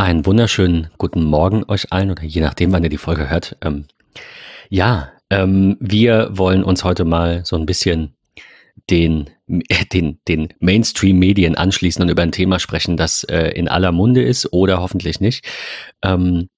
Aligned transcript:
Einen 0.00 0.24
wunderschönen 0.24 0.88
guten 0.96 1.22
Morgen 1.22 1.62
euch 1.68 1.92
allen 1.92 2.10
oder 2.10 2.22
je 2.22 2.40
nachdem, 2.40 2.72
wann 2.72 2.82
ihr 2.82 2.88
die 2.88 2.96
Folge 2.96 3.28
hört. 3.28 3.58
Ähm, 3.60 3.84
ja, 4.70 5.10
ähm, 5.28 5.76
wir 5.78 6.30
wollen 6.32 6.64
uns 6.64 6.84
heute 6.84 7.04
mal 7.04 7.44
so 7.44 7.54
ein 7.56 7.66
bisschen 7.66 8.14
den, 8.88 9.28
den, 9.92 10.18
den 10.26 10.54
Mainstream-Medien 10.58 11.54
anschließen 11.54 12.02
und 12.02 12.08
über 12.08 12.22
ein 12.22 12.32
Thema 12.32 12.58
sprechen, 12.58 12.96
das 12.96 13.24
äh, 13.24 13.50
in 13.50 13.68
aller 13.68 13.92
Munde 13.92 14.22
ist 14.22 14.54
oder 14.54 14.80
hoffentlich 14.80 15.20
nicht. 15.20 15.44
Ähm, 16.02 16.48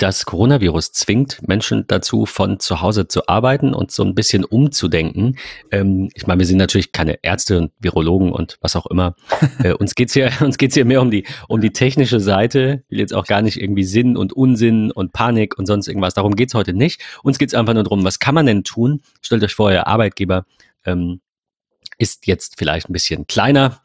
das 0.00 0.24
Coronavirus 0.24 0.92
zwingt 0.92 1.46
Menschen 1.46 1.86
dazu, 1.86 2.24
von 2.24 2.58
zu 2.58 2.80
Hause 2.80 3.06
zu 3.06 3.28
arbeiten 3.28 3.74
und 3.74 3.90
so 3.90 4.02
ein 4.02 4.14
bisschen 4.14 4.44
umzudenken. 4.44 5.36
Ähm, 5.70 6.08
ich 6.14 6.26
meine, 6.26 6.38
wir 6.38 6.46
sind 6.46 6.56
natürlich 6.56 6.92
keine 6.92 7.18
Ärzte 7.22 7.58
und 7.58 7.72
Virologen 7.80 8.32
und 8.32 8.56
was 8.60 8.76
auch 8.76 8.86
immer. 8.86 9.14
Äh, 9.62 9.74
uns 9.74 9.94
geht's 9.94 10.14
hier, 10.14 10.30
uns 10.40 10.56
geht's 10.56 10.74
hier 10.74 10.86
mehr 10.86 11.02
um 11.02 11.10
die, 11.10 11.26
um 11.48 11.60
die 11.60 11.72
technische 11.72 12.18
Seite. 12.20 12.82
Ich 12.84 12.92
will 12.92 13.00
jetzt 13.00 13.12
auch 13.12 13.26
gar 13.26 13.42
nicht 13.42 13.60
irgendwie 13.60 13.84
Sinn 13.84 14.16
und 14.16 14.32
Unsinn 14.32 14.90
und 14.90 15.12
Panik 15.12 15.58
und 15.58 15.66
sonst 15.66 15.86
irgendwas. 15.86 16.14
Darum 16.14 16.34
geht's 16.34 16.54
heute 16.54 16.72
nicht. 16.72 17.02
Uns 17.22 17.38
geht's 17.38 17.52
einfach 17.52 17.74
nur 17.74 17.82
darum, 17.82 18.04
was 18.04 18.20
kann 18.20 18.34
man 18.34 18.46
denn 18.46 18.64
tun? 18.64 19.02
Stellt 19.20 19.42
euch 19.42 19.54
vor, 19.54 19.66
euer 19.66 19.86
Arbeitgeber 19.86 20.46
ähm, 20.86 21.20
ist 21.98 22.26
jetzt 22.26 22.54
vielleicht 22.56 22.88
ein 22.88 22.94
bisschen 22.94 23.26
kleiner 23.26 23.82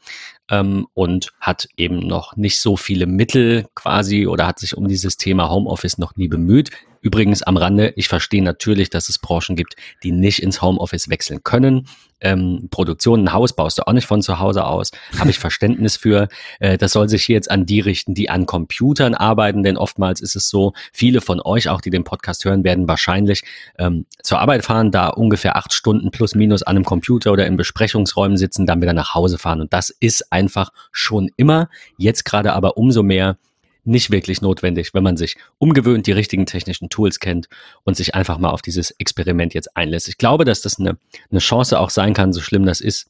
ähm, 0.50 0.88
und 0.94 1.32
hat 1.40 1.68
eben 1.78 2.00
noch 2.00 2.36
nicht 2.36 2.60
so 2.60 2.78
viele 2.78 3.06
Mittel 3.06 3.66
quasi 3.76 4.28
oder 4.28 4.48
hat 4.48 4.60
sich 4.60 4.78
um 4.78 4.88
dieses 4.88 5.18
Thema 5.18 5.50
Homeoffice 5.50 5.98
noch 5.98 6.16
nie 6.16 6.28
bemüht. 6.28 6.72
Übrigens 7.06 7.44
am 7.44 7.56
Rande, 7.56 7.94
ich 7.98 8.08
verstehe 8.08 8.42
natürlich, 8.42 8.90
dass 8.90 9.10
es 9.10 9.20
Branchen 9.20 9.56
gibt, 9.56 9.76
die 10.02 10.12
nicht 10.12 10.42
ins 10.42 10.64
Homeoffice 10.64 11.08
wechseln 11.08 11.44
können. 11.44 11.88
Ähm, 12.20 12.68
Produktion, 12.72 13.26
ein 13.26 13.32
Haus 13.32 13.56
baust 13.56 13.78
du 13.78 13.86
auch 13.86 13.94
nicht 13.94 14.08
von 14.08 14.24
zu 14.24 14.40
Hause 14.40 14.66
aus. 14.66 14.90
Habe 15.20 15.30
ich 15.30 15.38
Verständnis 15.46 15.98
für. 15.98 16.30
Äh, 16.60 16.80
das 16.80 16.94
soll 16.94 17.08
sich 17.08 17.24
hier 17.24 17.36
jetzt 17.36 17.52
an 17.52 17.68
die 17.68 17.80
richten, 17.80 18.16
die 18.16 18.32
an 18.32 18.48
Computern 18.48 19.14
arbeiten, 19.14 19.62
denn 19.62 19.78
oftmals 19.78 20.20
ist 20.20 20.36
es 20.36 20.50
so, 20.50 20.74
viele 20.92 21.22
von 21.22 21.40
euch, 21.40 21.70
auch 21.70 21.80
die 21.80 21.92
den 21.92 22.06
Podcast 22.06 22.44
hören, 22.44 22.64
werden 22.64 22.88
wahrscheinlich 22.88 23.44
ähm, 23.78 24.08
zur 24.24 24.40
Arbeit 24.40 24.66
fahren, 24.66 24.90
da 24.90 25.10
ungefähr 25.10 25.58
acht 25.58 25.74
Stunden 25.74 26.10
plus 26.10 26.34
minus 26.34 26.64
an 26.64 26.76
einem 26.76 26.86
Computer 26.86 27.32
oder 27.32 27.46
in 27.46 27.56
Besprechungsräumen 27.56 28.38
sitzen, 28.38 28.66
dann 28.66 28.82
wieder 28.82 28.94
nach 28.94 29.14
Hause 29.14 29.38
fahren. 29.38 29.62
Und 29.62 29.74
das 29.74 29.92
ist 29.92 30.34
einfach 30.34 30.72
schon 30.92 31.30
immer, 31.38 31.70
jetzt 32.00 32.26
gerade 32.26 32.54
aber 32.54 32.78
umso 32.78 33.04
mehr 33.04 33.38
nicht 33.86 34.12
wirklich 34.12 34.42
notwendig, 34.42 34.94
wenn 34.94 35.04
man 35.04 35.18
sich 35.18 35.38
umgewöhnt, 35.58 36.08
die 36.08 36.12
richtigen 36.12 36.46
technischen 36.46 36.90
Tools 36.90 37.20
kennt 37.20 37.48
und 37.84 37.96
sich 37.96 38.16
einfach 38.16 38.38
mal 38.38 38.50
auf 38.50 38.62
dieses 38.62 38.92
Experiment 38.92 39.54
jetzt 39.54 39.76
einlässt. 39.78 40.08
Ich 40.08 40.18
glaube, 40.18 40.46
dass 40.46 40.62
das 40.62 40.80
eine, 40.80 40.98
eine 41.32 41.40
Chance 41.40 41.80
auch 41.80 41.90
sein 41.90 42.14
kann, 42.14 42.34
so 42.34 42.42
schlimm 42.42 42.66
das 42.66 42.82
ist, 42.82 43.10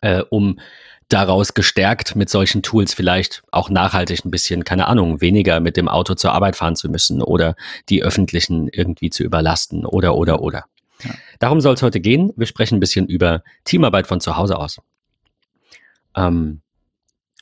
äh, 0.00 0.22
um 0.30 0.58
daraus 1.08 1.54
gestärkt 1.54 2.16
mit 2.16 2.30
solchen 2.30 2.62
Tools 2.62 2.94
vielleicht 2.94 3.42
auch 3.50 3.68
nachhaltig 3.68 4.24
ein 4.24 4.30
bisschen, 4.30 4.64
keine 4.64 4.86
Ahnung, 4.86 5.20
weniger 5.20 5.60
mit 5.60 5.76
dem 5.76 5.88
Auto 5.88 6.14
zur 6.14 6.32
Arbeit 6.32 6.56
fahren 6.56 6.76
zu 6.76 6.88
müssen 6.88 7.20
oder 7.22 7.54
die 7.88 8.02
öffentlichen 8.02 8.68
irgendwie 8.68 9.10
zu 9.10 9.22
überlasten 9.22 9.84
oder, 9.84 10.14
oder, 10.14 10.40
oder. 10.40 10.64
Ja. 11.04 11.10
Darum 11.38 11.60
soll 11.60 11.74
es 11.74 11.82
heute 11.82 12.00
gehen. 12.00 12.32
Wir 12.36 12.46
sprechen 12.46 12.76
ein 12.76 12.80
bisschen 12.80 13.06
über 13.06 13.42
Teamarbeit 13.64 14.06
von 14.06 14.20
zu 14.20 14.36
Hause 14.36 14.58
aus. 14.58 14.80
Ähm, 16.14 16.62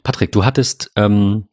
Patrick, 0.02 0.32
du 0.32 0.44
hattest 0.44 0.90
ähm, 0.96 1.46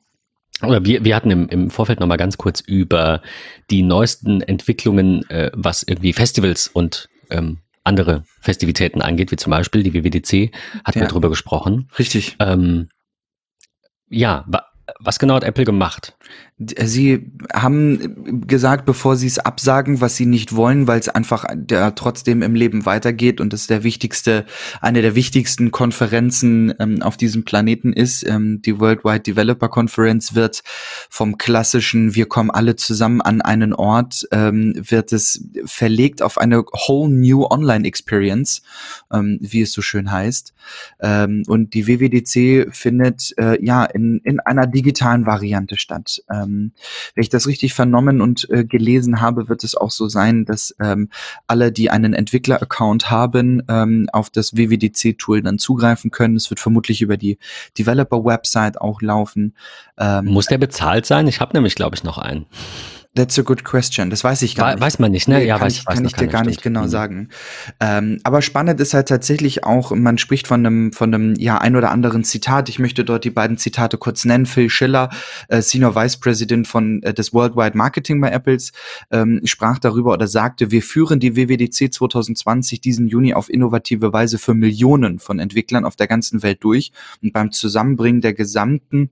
oder 0.61 0.83
wir, 0.86 1.03
wir 1.03 1.16
hatten 1.16 1.31
im, 1.31 1.50
im 1.50 1.69
Vorfeld 1.69 2.00
nochmal 2.00 2.17
ganz 2.17 2.38
kurz 2.38 2.61
über 2.61 3.22
die 3.69 3.83
neuesten 3.83 4.41
Entwicklungen, 4.41 5.30
äh, 5.30 5.52
was 5.53 5.83
irgendwie 5.83 6.14
Festivals 6.14 6.67
und 6.67 7.09
ähm, 7.30 7.59
andere 7.83 8.23
Festivitäten 8.41 9.02
angeht, 9.02 9.31
wie 9.31 9.38
zum 9.38 9.52
Beispiel 9.52 9.83
die 9.83 9.94
WWDC, 9.94 10.53
hatten 10.83 10.99
ja. 10.99 11.05
wir 11.05 11.09
drüber 11.09 11.30
gesprochen. 11.30 11.89
Richtig. 11.97 12.36
Ähm, 12.39 12.89
ja, 14.09 14.45
was 14.99 15.19
genau 15.19 15.36
hat 15.36 15.44
Apple 15.44 15.66
gemacht? 15.66 16.17
Sie 16.59 17.31
haben 17.53 18.47
gesagt, 18.47 18.86
bevor 18.88 19.16
sie 19.16 19.27
es 19.27 19.38
absagen, 19.38 20.02
was 20.02 20.16
sie 20.16 20.25
nicht 20.25 20.55
wollen, 20.55 20.88
weil 20.88 20.99
es 20.99 21.08
einfach 21.08 21.45
der 21.53 21.94
trotzdem 21.94 22.41
im 22.41 22.55
Leben 22.55 22.87
weitergeht 22.87 23.39
und 23.39 23.54
es 23.54 23.67
der 23.67 23.83
wichtigste, 23.83 24.43
eine 24.82 25.04
der 25.04 25.14
wichtigsten 25.14 25.70
Konferenzen 25.70 26.73
ähm, 26.80 27.04
auf 27.04 27.15
diesem 27.15 27.45
Planeten 27.45 27.93
ist. 27.93 28.27
Ähm, 28.27 28.59
die 28.64 28.80
Worldwide 28.80 29.20
Developer 29.20 29.70
Conference 29.70 30.33
wird 30.33 30.64
vom 31.11 31.37
klassischen 31.37 32.15
Wir 32.15 32.26
kommen 32.27 32.49
alle 32.49 32.76
zusammen 32.76 33.21
an 33.21 33.42
einen 33.42 33.73
Ort, 33.73 34.27
ähm, 34.32 34.73
wird 34.76 35.14
es 35.14 35.48
verlegt 35.65 36.23
auf 36.23 36.39
eine 36.39 36.64
whole 36.87 37.14
new 37.14 37.45
Online 37.45 37.86
Experience, 37.86 38.64
ähm, 39.14 39.37
wie 39.42 39.61
es 39.61 39.73
so 39.73 39.83
schön 39.83 40.11
heißt. 40.11 40.55
Ähm, 41.02 41.43
und 41.45 41.76
die 41.76 41.86
WWDC 41.86 42.76
findet 42.76 43.37
äh, 43.37 43.64
ja 43.64 43.86
in, 43.86 44.21
in 44.23 44.39
einer 44.39 44.65
digitalen 44.65 45.27
Variante 45.27 45.77
statt. 45.77 46.23
Ähm, 46.47 46.71
wenn 47.15 47.21
ich 47.21 47.30
das 47.30 47.47
richtig 47.47 47.73
vernommen 47.73 48.21
und 48.21 48.49
äh, 48.49 48.63
gelesen 48.63 49.21
habe, 49.21 49.49
wird 49.49 49.63
es 49.63 49.75
auch 49.75 49.91
so 49.91 50.08
sein, 50.08 50.45
dass 50.45 50.75
ähm, 50.80 51.09
alle, 51.45 51.71
die 51.71 51.89
einen 51.89 52.13
Entwickler-Account 52.13 53.11
haben, 53.11 53.61
ähm, 53.67 54.09
auf 54.13 54.30
das 54.30 54.55
WWDC-Tool 54.55 55.41
dann 55.41 55.59
zugreifen 55.59 56.11
können. 56.11 56.35
Es 56.35 56.49
wird 56.49 56.59
vermutlich 56.59 57.02
über 57.02 57.17
die 57.17 57.37
Developer-Website 57.77 58.80
auch 58.81 59.02
laufen. 59.02 59.55
Ähm, 59.97 60.25
Muss 60.25 60.47
der 60.47 60.58
bezahlt 60.58 61.05
sein? 61.05 61.27
Ich 61.27 61.39
habe 61.39 61.55
nämlich, 61.55 61.75
glaube 61.75 61.95
ich, 61.95 62.03
noch 62.03 62.17
einen. 62.17 62.45
That's 63.17 63.39
a 63.39 63.42
good 63.42 63.64
question. 63.64 64.11
Das 64.11 64.23
weiß 64.23 64.44
ich 64.44 64.54
gar 64.54 64.73
nicht. 64.73 64.80
Weiß 64.80 65.00
man 65.00 65.10
nicht, 65.11 65.28
ne? 65.28 65.39
Nee, 65.39 65.48
ja, 65.48 65.58
kann 65.58 65.66
weiß 65.66 65.78
ich, 65.80 65.86
kann 65.86 66.05
ich 66.05 66.14
dir 66.14 66.28
gar 66.28 66.45
nicht 66.45 66.61
genau 66.61 66.83
mhm. 66.83 66.88
sagen. 66.88 67.30
Ähm, 67.80 68.20
aber 68.23 68.44
spannend 68.44 68.80
ist 68.80 68.94
halt 68.94 69.08
tatsächlich 69.08 69.64
auch, 69.64 69.89
man 69.89 70.20
spricht 70.20 70.45
von 70.45 70.64
einem, 70.64 70.94
von 70.94 71.11
einem, 71.11 71.33
ja, 71.33 71.58
ein 71.58 71.76
oder 71.76 71.89
anderen 71.89 72.23
Zitat. 72.23 72.70
Ich 72.70 72.77
möchte 72.77 73.04
dort 73.04 73.23
die 73.23 73.32
beiden 73.32 73.58
Zitate 73.58 73.98
kurz 73.98 74.23
nennen. 74.23 74.45
Phil 74.45 74.70
Schiller, 74.70 75.10
äh, 75.48 75.64
Senior 75.64 75.95
Vice 75.95 76.17
President 76.17 76.67
von 76.67 77.02
äh, 77.02 77.11
des 77.11 77.33
Worldwide 77.33 77.76
Marketing 77.76 78.22
bei 78.22 78.30
Apples, 78.30 78.72
ähm, 79.10 79.42
sprach 79.45 79.80
darüber 79.80 80.14
oder 80.14 80.27
sagte, 80.27 80.70
wir 80.70 80.83
führen 80.83 81.20
die 81.20 81.36
WWDC 81.36 81.92
2020 81.92 82.82
diesen 82.82 83.08
Juni 83.08 83.33
auf 83.33 83.50
innovative 83.50 84.14
Weise 84.14 84.38
für 84.38 84.54
Millionen 84.54 85.17
von 85.17 85.39
Entwicklern 85.39 85.86
auf 85.86 85.95
der 85.95 86.06
ganzen 86.06 86.44
Welt 86.44 86.64
durch 86.64 86.92
und 87.23 87.33
beim 87.33 87.52
Zusammenbringen 87.52 88.22
der 88.22 88.36
gesamten 88.36 89.10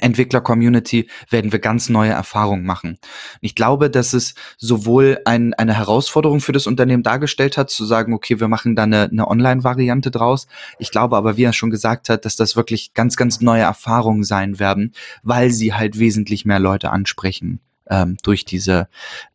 Entwickler-Community 0.00 1.08
werden 1.30 1.50
wir 1.50 1.58
ganz 1.58 1.88
neue 1.88 2.12
Erfahrungen 2.12 2.64
machen. 2.64 2.98
Ich 3.40 3.56
glaube, 3.56 3.90
dass 3.90 4.12
es 4.12 4.34
sowohl 4.56 5.18
ein, 5.24 5.52
eine 5.54 5.74
Herausforderung 5.76 6.40
für 6.40 6.52
das 6.52 6.68
Unternehmen 6.68 7.02
dargestellt 7.02 7.56
hat, 7.56 7.70
zu 7.70 7.84
sagen, 7.84 8.14
okay, 8.14 8.38
wir 8.38 8.46
machen 8.46 8.76
da 8.76 8.84
eine, 8.84 9.08
eine 9.10 9.26
Online-Variante 9.26 10.12
draus. 10.12 10.46
Ich 10.78 10.92
glaube 10.92 11.16
aber, 11.16 11.36
wie 11.36 11.42
er 11.42 11.52
schon 11.52 11.70
gesagt 11.70 12.08
hat, 12.08 12.24
dass 12.24 12.36
das 12.36 12.54
wirklich 12.54 12.94
ganz, 12.94 13.16
ganz 13.16 13.40
neue 13.40 13.62
Erfahrungen 13.62 14.22
sein 14.22 14.60
werden, 14.60 14.94
weil 15.22 15.50
sie 15.50 15.74
halt 15.74 15.98
wesentlich 15.98 16.44
mehr 16.44 16.60
Leute 16.60 16.90
ansprechen 16.90 17.60
ähm, 17.88 18.16
durch 18.22 18.44
diese 18.44 18.88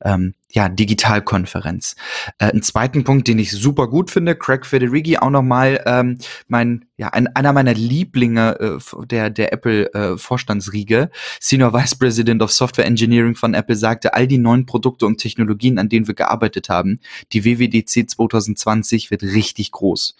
ähm, 0.04 0.34
ja, 0.56 0.70
Digitalkonferenz. 0.70 1.96
Äh, 2.40 2.46
einen 2.46 2.64
zweiten 2.64 3.04
Punkt, 3.04 3.28
den 3.28 3.40
ich 3.40 3.52
super 3.52 3.88
gut 3.88 4.10
finde, 4.10 4.36
Craig 4.36 4.66
Federighi, 4.66 5.18
auch 5.18 5.30
nochmal 5.30 5.84
ähm, 5.86 6.18
mein, 6.48 6.86
ja, 6.96 7.10
ein, 7.10 7.28
einer 7.36 7.52
meiner 7.52 7.74
Lieblinge 7.74 8.58
äh, 8.60 9.06
der, 9.06 9.30
der 9.30 9.52
Apple 9.52 9.94
äh, 9.94 10.18
Vorstandsriege, 10.18 11.12
Senior 11.42 11.74
Vice 11.74 11.96
President 11.96 12.42
of 12.42 12.54
Software 12.54 12.86
Engineering 12.86 13.36
von 13.36 13.54
Apple, 13.54 13.76
sagte, 13.76 14.14
all 14.14 14.28
die 14.28 14.38
neuen 14.38 14.66
Produkte 14.66 15.06
und 15.06 15.18
Technologien, 15.18 15.78
an 15.78 15.90
denen 15.90 16.08
wir 16.08 16.16
gearbeitet 16.16 16.70
haben, 16.70 17.02
die 17.34 17.44
WWDC 17.44 18.10
2020 18.10 19.12
wird 19.12 19.24
richtig 19.24 19.74
groß. 19.74 20.16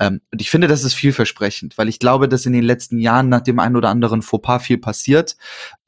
Ähm, 0.00 0.22
und 0.32 0.40
ich 0.40 0.50
finde, 0.50 0.66
das 0.66 0.82
ist 0.84 0.94
vielversprechend, 0.94 1.76
weil 1.76 1.90
ich 1.90 1.98
glaube, 1.98 2.26
dass 2.26 2.46
in 2.46 2.54
den 2.54 2.64
letzten 2.64 2.98
Jahren 2.98 3.28
nach 3.28 3.42
dem 3.42 3.58
einen 3.58 3.76
oder 3.76 3.90
anderen 3.90 4.22
Fauxpas 4.22 4.60
viel 4.60 4.78
passiert. 4.78 5.36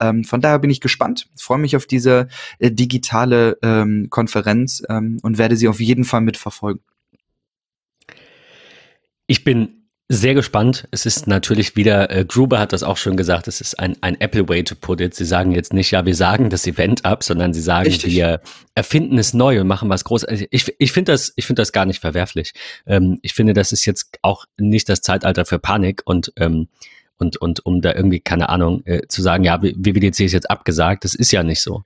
Ähm, 0.01 0.25
von 0.25 0.43
daher 0.43 0.59
bin 0.59 0.69
ich 0.69 0.83
gespannt, 0.83 1.31
freue 1.39 1.59
mich 1.59 1.77
auf 1.77 1.87
diese 1.87 2.29
äh, 2.59 2.71
digitale 2.71 3.57
äh, 3.63 3.86
ähm, 3.87 4.11
Konferenz 4.11 4.83
ähm, 4.89 5.19
und 5.23 5.39
werde 5.39 5.57
sie 5.57 5.69
auf 5.69 5.81
jeden 5.81 6.05
Fall 6.05 6.21
mitverfolgen. 6.21 6.83
Ich 9.27 9.45
bin 9.45 9.87
sehr 10.09 10.35
gespannt. 10.35 10.87
Es 10.93 11.05
ist 11.05 11.27
natürlich 11.27 11.75
wieder, 11.75 12.11
äh, 12.11 12.25
Gruber 12.25 12.61
hat 12.61 12.73
das 12.73 12.85
auch 12.85 12.97
schon 12.97 13.17
gesagt, 13.17 13.49
es 13.49 13.61
ist 13.61 13.79
ein, 13.81 13.97
ein 14.03 14.21
Apple 14.21 14.49
Way 14.49 14.63
to 14.63 14.77
put 14.77 15.01
it. 15.01 15.15
Sie 15.15 15.25
sagen 15.25 15.51
jetzt 15.51 15.73
nicht, 15.73 15.91
ja, 15.91 16.07
wir 16.07 16.15
sagen 16.15 16.49
das 16.49 16.67
Event 16.67 17.05
ab, 17.05 17.25
sondern 17.25 17.53
sie 17.53 17.61
sagen, 17.61 17.89
Richtig. 17.89 18.15
wir 18.15 18.41
erfinden 18.77 19.19
es 19.19 19.35
neu 19.35 19.61
und 19.61 19.67
machen 19.67 19.89
was 19.89 20.05
Großes. 20.05 20.29
Also 20.29 20.45
ich, 20.51 20.73
ich 20.79 20.93
finde 20.93 21.13
das, 21.13 21.33
ich 21.35 21.47
finde 21.47 21.63
das 21.63 21.73
gar 21.73 21.87
nicht 21.87 22.01
verwerflich. 22.01 22.53
Ähm, 22.87 23.19
ich 23.23 23.35
finde, 23.35 23.53
das 23.53 23.73
ist 23.73 23.85
jetzt 23.85 24.19
auch 24.23 24.45
nicht 24.59 24.89
das 24.89 25.03
Zeitalter 25.03 25.45
für 25.45 25.59
Panik 25.59 26.03
und 26.05 26.33
ähm, 26.37 26.69
und, 27.19 27.39
und 27.39 27.65
um 27.65 27.81
da 27.81 27.95
irgendwie, 27.95 28.21
keine 28.21 28.51
Ahnung, 28.51 28.83
äh, 28.85 29.07
zu 29.09 29.23
sagen, 29.23 29.43
ja, 29.43 29.63
WWDC 29.63 30.21
ist 30.21 30.33
jetzt 30.33 30.51
abgesagt, 30.51 31.05
das 31.05 31.15
ist 31.15 31.33
ja 31.33 31.43
nicht 31.43 31.63
so. 31.63 31.83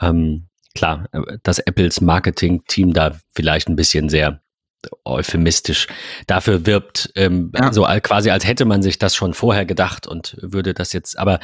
Ähm, 0.00 0.48
klar, 0.74 1.08
äh, 1.12 1.38
dass 1.42 1.58
Apples 1.58 2.00
Marketing-Team 2.00 2.92
da 2.92 3.12
vielleicht 3.34 3.68
ein 3.68 3.76
bisschen 3.76 4.08
sehr 4.08 4.40
euphemistisch 5.04 5.86
dafür 6.26 6.66
wirbt, 6.66 7.12
ähm, 7.14 7.52
ja. 7.56 7.72
so 7.72 7.86
quasi 8.02 8.30
als 8.30 8.44
hätte 8.44 8.64
man 8.64 8.82
sich 8.82 8.98
das 8.98 9.14
schon 9.14 9.32
vorher 9.32 9.64
gedacht 9.64 10.08
und 10.08 10.36
würde 10.40 10.74
das 10.74 10.92
jetzt, 10.92 11.16
aber 11.16 11.38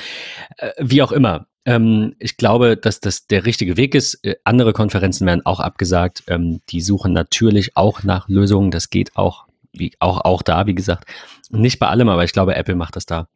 äh, 0.56 0.72
wie 0.78 1.02
auch 1.02 1.12
immer, 1.12 1.46
ähm, 1.68 2.14
ich 2.18 2.38
glaube, 2.38 2.78
dass 2.78 3.00
das 3.00 3.26
der 3.26 3.44
richtige 3.44 3.76
Weg 3.76 3.94
ist. 3.94 4.24
Äh, 4.24 4.36
andere 4.44 4.72
Konferenzen 4.72 5.26
werden 5.26 5.44
auch 5.44 5.60
abgesagt. 5.60 6.22
Ähm, 6.26 6.62
die 6.70 6.80
suchen 6.80 7.12
natürlich 7.12 7.76
auch 7.76 8.04
nach 8.04 8.26
Lösungen. 8.26 8.70
Das 8.70 8.88
geht 8.88 9.16
auch, 9.16 9.44
wie, 9.72 9.92
auch, 10.00 10.24
auch 10.24 10.40
da, 10.40 10.66
wie 10.66 10.74
gesagt. 10.74 11.04
Nicht 11.50 11.78
bei 11.78 11.88
allem, 11.88 12.08
aber 12.10 12.24
ich 12.24 12.32
glaube, 12.32 12.54
Apple 12.54 12.74
macht 12.74 12.96
das 12.96 13.06
da 13.06 13.28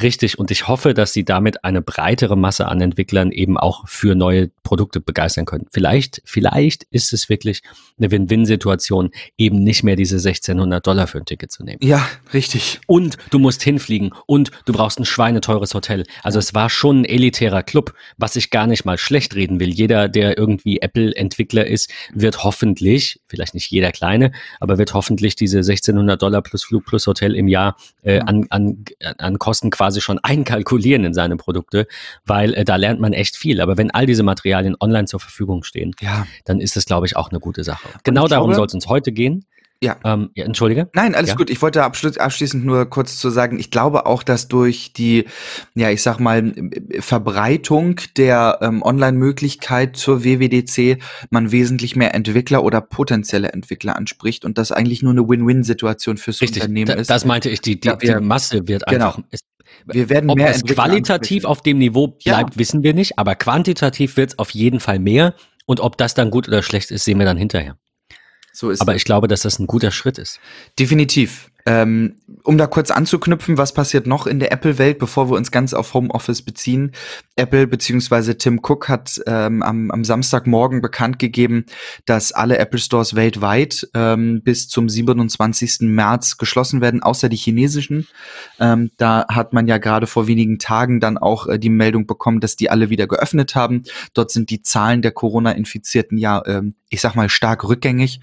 richtig. 0.00 0.38
Und 0.38 0.50
ich 0.50 0.68
hoffe, 0.68 0.94
dass 0.94 1.12
sie 1.12 1.24
damit 1.24 1.64
eine 1.64 1.82
breitere 1.82 2.36
Masse 2.36 2.68
an 2.68 2.80
Entwicklern 2.80 3.32
eben 3.32 3.58
auch 3.58 3.88
für 3.88 4.14
neue 4.14 4.50
Produkte 4.62 5.00
begeistern 5.00 5.46
können. 5.46 5.66
Vielleicht, 5.72 6.22
vielleicht 6.24 6.84
ist 6.90 7.12
es 7.12 7.28
wirklich 7.28 7.62
eine 7.98 8.10
Win-Win-Situation, 8.10 9.10
eben 9.36 9.62
nicht 9.62 9.82
mehr 9.82 9.96
diese 9.96 10.16
1600 10.16 10.86
Dollar 10.86 11.06
für 11.06 11.18
ein 11.18 11.24
Ticket 11.24 11.50
zu 11.50 11.64
nehmen. 11.64 11.78
Ja, 11.82 12.06
richtig. 12.32 12.80
Und 12.86 13.16
du 13.30 13.38
musst 13.38 13.62
hinfliegen 13.62 14.12
und 14.26 14.50
du 14.66 14.72
brauchst 14.72 15.00
ein 15.00 15.04
schweineteures 15.04 15.74
Hotel. 15.74 16.04
Also 16.22 16.38
es 16.38 16.54
war 16.54 16.70
schon 16.70 17.00
ein 17.00 17.04
elitärer 17.04 17.62
Club, 17.62 17.94
was 18.16 18.36
ich 18.36 18.50
gar 18.50 18.66
nicht 18.66 18.84
mal 18.84 18.98
schlecht 18.98 19.34
reden 19.34 19.58
will. 19.58 19.70
Jeder, 19.70 20.08
der 20.08 20.38
irgendwie 20.38 20.80
Apple-Entwickler 20.80 21.66
ist, 21.66 21.90
wird 22.12 22.44
hoffentlich, 22.44 23.20
vielleicht 23.26 23.54
nicht 23.54 23.70
jeder 23.70 23.90
kleine, 23.90 24.30
aber 24.60 24.78
wird 24.78 24.94
hoffentlich 24.94 25.34
diese 25.34 25.58
1600 25.58 26.20
Dollar 26.20 26.42
plus 26.42 26.64
Flug 26.64 26.84
plus 26.84 27.06
Hotel 27.06 27.34
im 27.34 27.48
Jahr 27.48 27.55
äh, 28.02 28.20
an, 28.20 28.46
an, 28.50 28.84
an 29.18 29.38
Kosten 29.38 29.70
quasi 29.70 30.00
schon 30.00 30.18
einkalkulieren 30.18 31.04
in 31.04 31.14
seine 31.14 31.36
Produkte, 31.36 31.86
weil 32.24 32.54
äh, 32.54 32.64
da 32.64 32.76
lernt 32.76 33.00
man 33.00 33.12
echt 33.12 33.36
viel. 33.36 33.60
Aber 33.60 33.76
wenn 33.76 33.90
all 33.90 34.06
diese 34.06 34.22
Materialien 34.22 34.76
online 34.80 35.06
zur 35.06 35.20
Verfügung 35.20 35.64
stehen, 35.64 35.92
ja. 36.00 36.26
dann 36.44 36.60
ist 36.60 36.76
das, 36.76 36.84
glaube 36.84 37.06
ich, 37.06 37.16
auch 37.16 37.30
eine 37.30 37.40
gute 37.40 37.64
Sache. 37.64 37.88
Genau 38.04 38.28
darum 38.28 38.54
soll 38.54 38.66
es 38.66 38.74
uns 38.74 38.86
heute 38.88 39.12
gehen. 39.12 39.44
Ja. 39.82 39.96
Ähm, 40.04 40.30
ja, 40.34 40.46
entschuldige. 40.46 40.88
Nein, 40.94 41.14
alles 41.14 41.30
ja? 41.30 41.36
gut. 41.36 41.50
Ich 41.50 41.60
wollte 41.60 41.82
abschließend 41.84 42.64
nur 42.64 42.86
kurz 42.86 43.18
zu 43.18 43.28
sagen, 43.28 43.58
ich 43.58 43.70
glaube 43.70 44.06
auch, 44.06 44.22
dass 44.22 44.48
durch 44.48 44.94
die, 44.94 45.26
ja, 45.74 45.90
ich 45.90 46.02
sag 46.02 46.18
mal, 46.18 46.54
Verbreitung 46.98 48.00
der 48.16 48.58
ähm, 48.62 48.82
Online-Möglichkeit 48.82 49.96
zur 49.96 50.24
WWDC 50.24 51.02
man 51.30 51.52
wesentlich 51.52 51.94
mehr 51.94 52.14
Entwickler 52.14 52.64
oder 52.64 52.80
potenzielle 52.80 53.52
Entwickler 53.52 53.96
anspricht 53.96 54.44
und 54.46 54.56
das 54.56 54.72
eigentlich 54.72 55.02
nur 55.02 55.12
eine 55.12 55.28
Win-Win-Situation 55.28 56.16
fürs 56.16 56.40
Richtig, 56.40 56.62
Unternehmen 56.62 56.86
da, 56.86 56.94
ist. 56.94 57.10
Das 57.10 57.26
meinte 57.26 57.50
ich, 57.50 57.60
die, 57.60 57.78
die, 57.78 57.88
ja, 57.88 58.00
wir, 58.00 58.18
die 58.18 58.24
Masse 58.24 58.66
wird 58.66 58.86
genau. 58.86 59.08
einfach. 59.08 59.22
Ist, 59.30 59.44
wir 59.84 60.08
werden 60.08 60.30
Ob 60.30 60.38
mehr 60.38 60.50
es 60.50 60.64
qualitativ 60.64 61.44
auf 61.44 61.60
dem 61.60 61.78
Niveau 61.78 62.08
bleibt, 62.08 62.54
ja. 62.54 62.58
wissen 62.58 62.82
wir 62.82 62.94
nicht, 62.94 63.18
aber 63.18 63.34
quantitativ 63.34 64.16
wird 64.16 64.30
es 64.30 64.38
auf 64.38 64.50
jeden 64.50 64.80
Fall 64.80 64.98
mehr. 64.98 65.34
Und 65.66 65.80
ob 65.80 65.98
das 65.98 66.14
dann 66.14 66.30
gut 66.30 66.48
oder 66.48 66.62
schlecht 66.62 66.90
ist, 66.90 67.04
sehen 67.04 67.18
wir 67.18 67.26
dann 67.26 67.36
hinterher. 67.36 67.76
So 68.56 68.70
ist 68.70 68.80
Aber 68.80 68.94
ich 68.94 69.04
glaube, 69.04 69.28
dass 69.28 69.42
das 69.42 69.58
ein 69.58 69.66
guter 69.66 69.90
Schritt 69.90 70.16
ist. 70.16 70.40
Definitiv. 70.78 71.50
Ähm, 71.68 72.14
um 72.44 72.56
da 72.56 72.68
kurz 72.68 72.92
anzuknüpfen, 72.92 73.58
was 73.58 73.74
passiert 73.74 74.06
noch 74.06 74.28
in 74.28 74.38
der 74.38 74.52
Apple-Welt, 74.52 74.98
bevor 74.98 75.28
wir 75.28 75.36
uns 75.36 75.50
ganz 75.50 75.74
auf 75.74 75.92
Homeoffice 75.94 76.42
beziehen? 76.42 76.92
Apple 77.34 77.66
bzw. 77.66 78.34
Tim 78.34 78.60
Cook 78.62 78.88
hat 78.88 79.20
ähm, 79.26 79.64
am, 79.64 79.90
am 79.90 80.04
Samstagmorgen 80.04 80.80
bekannt 80.80 81.18
gegeben, 81.18 81.66
dass 82.06 82.30
alle 82.30 82.58
Apple 82.58 82.78
Stores 82.78 83.16
weltweit 83.16 83.88
ähm, 83.94 84.42
bis 84.42 84.68
zum 84.68 84.88
27. 84.88 85.80
März 85.80 86.38
geschlossen 86.38 86.80
werden, 86.80 87.02
außer 87.02 87.28
die 87.28 87.36
chinesischen. 87.36 88.06
Ähm, 88.60 88.90
da 88.96 89.26
hat 89.28 89.52
man 89.52 89.66
ja 89.66 89.78
gerade 89.78 90.06
vor 90.06 90.28
wenigen 90.28 90.60
Tagen 90.60 91.00
dann 91.00 91.18
auch 91.18 91.48
äh, 91.48 91.58
die 91.58 91.68
Meldung 91.68 92.06
bekommen, 92.06 92.40
dass 92.40 92.54
die 92.54 92.70
alle 92.70 92.90
wieder 92.90 93.08
geöffnet 93.08 93.56
haben. 93.56 93.82
Dort 94.14 94.30
sind 94.30 94.50
die 94.50 94.62
Zahlen 94.62 95.02
der 95.02 95.10
Corona-Infizierten 95.10 96.16
ja, 96.16 96.42
ähm, 96.46 96.76
ich 96.88 97.00
sag 97.00 97.14
mal, 97.16 97.28
stark 97.28 97.64
rückgängig. 97.64 98.20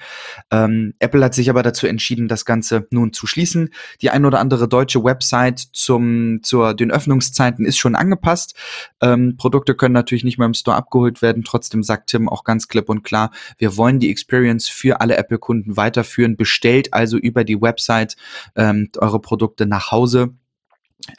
Ähm, 0.50 0.94
Apple 1.00 1.24
hat 1.24 1.34
sich 1.34 1.50
aber 1.50 1.64
dazu 1.64 1.86
entschieden, 1.86 2.28
das 2.28 2.46
Ganze 2.46 2.88
nun 2.92 3.12
zu 3.12 3.28
schließen. 3.28 3.70
Die 4.02 4.10
ein 4.10 4.26
oder 4.26 4.40
andere 4.40 4.70
deutsche 4.70 5.04
Website 5.04 5.60
zum, 5.74 6.40
zur, 6.44 6.74
den 6.74 6.92
Öffnungszeiten 6.92 7.66
ist 7.66 7.78
schon 7.78 7.96
angepasst. 7.96 8.56
Ähm, 9.02 9.36
Produkte 9.38 9.76
können 9.76 9.94
natürlich 9.94 10.24
nicht 10.24 10.38
mehr 10.38 10.48
im 10.48 10.54
Store 10.54 10.78
abgeholt 10.78 11.22
werden. 11.22 11.44
Trotzdem 11.44 11.84
sagt 11.84 12.10
Tim 12.10 12.30
auch 12.30 12.46
ganz 12.46 12.70
klipp 12.70 12.90
und 12.90 13.04
klar, 13.04 13.32
wir 13.58 13.76
wollen 13.76 14.00
die 14.00 14.10
Experience 14.10 14.70
für 14.70 15.02
alle 15.02 15.18
Apple-Kunden 15.18 15.76
weiterführen. 15.76 16.38
Bestellt 16.38 16.94
also 16.94 17.18
über 17.18 17.44
die 17.44 17.62
Website 17.62 18.16
ähm, 18.56 18.90
eure 18.98 19.20
Produkte 19.20 19.66
nach 19.66 19.92
Hause. 19.92 20.34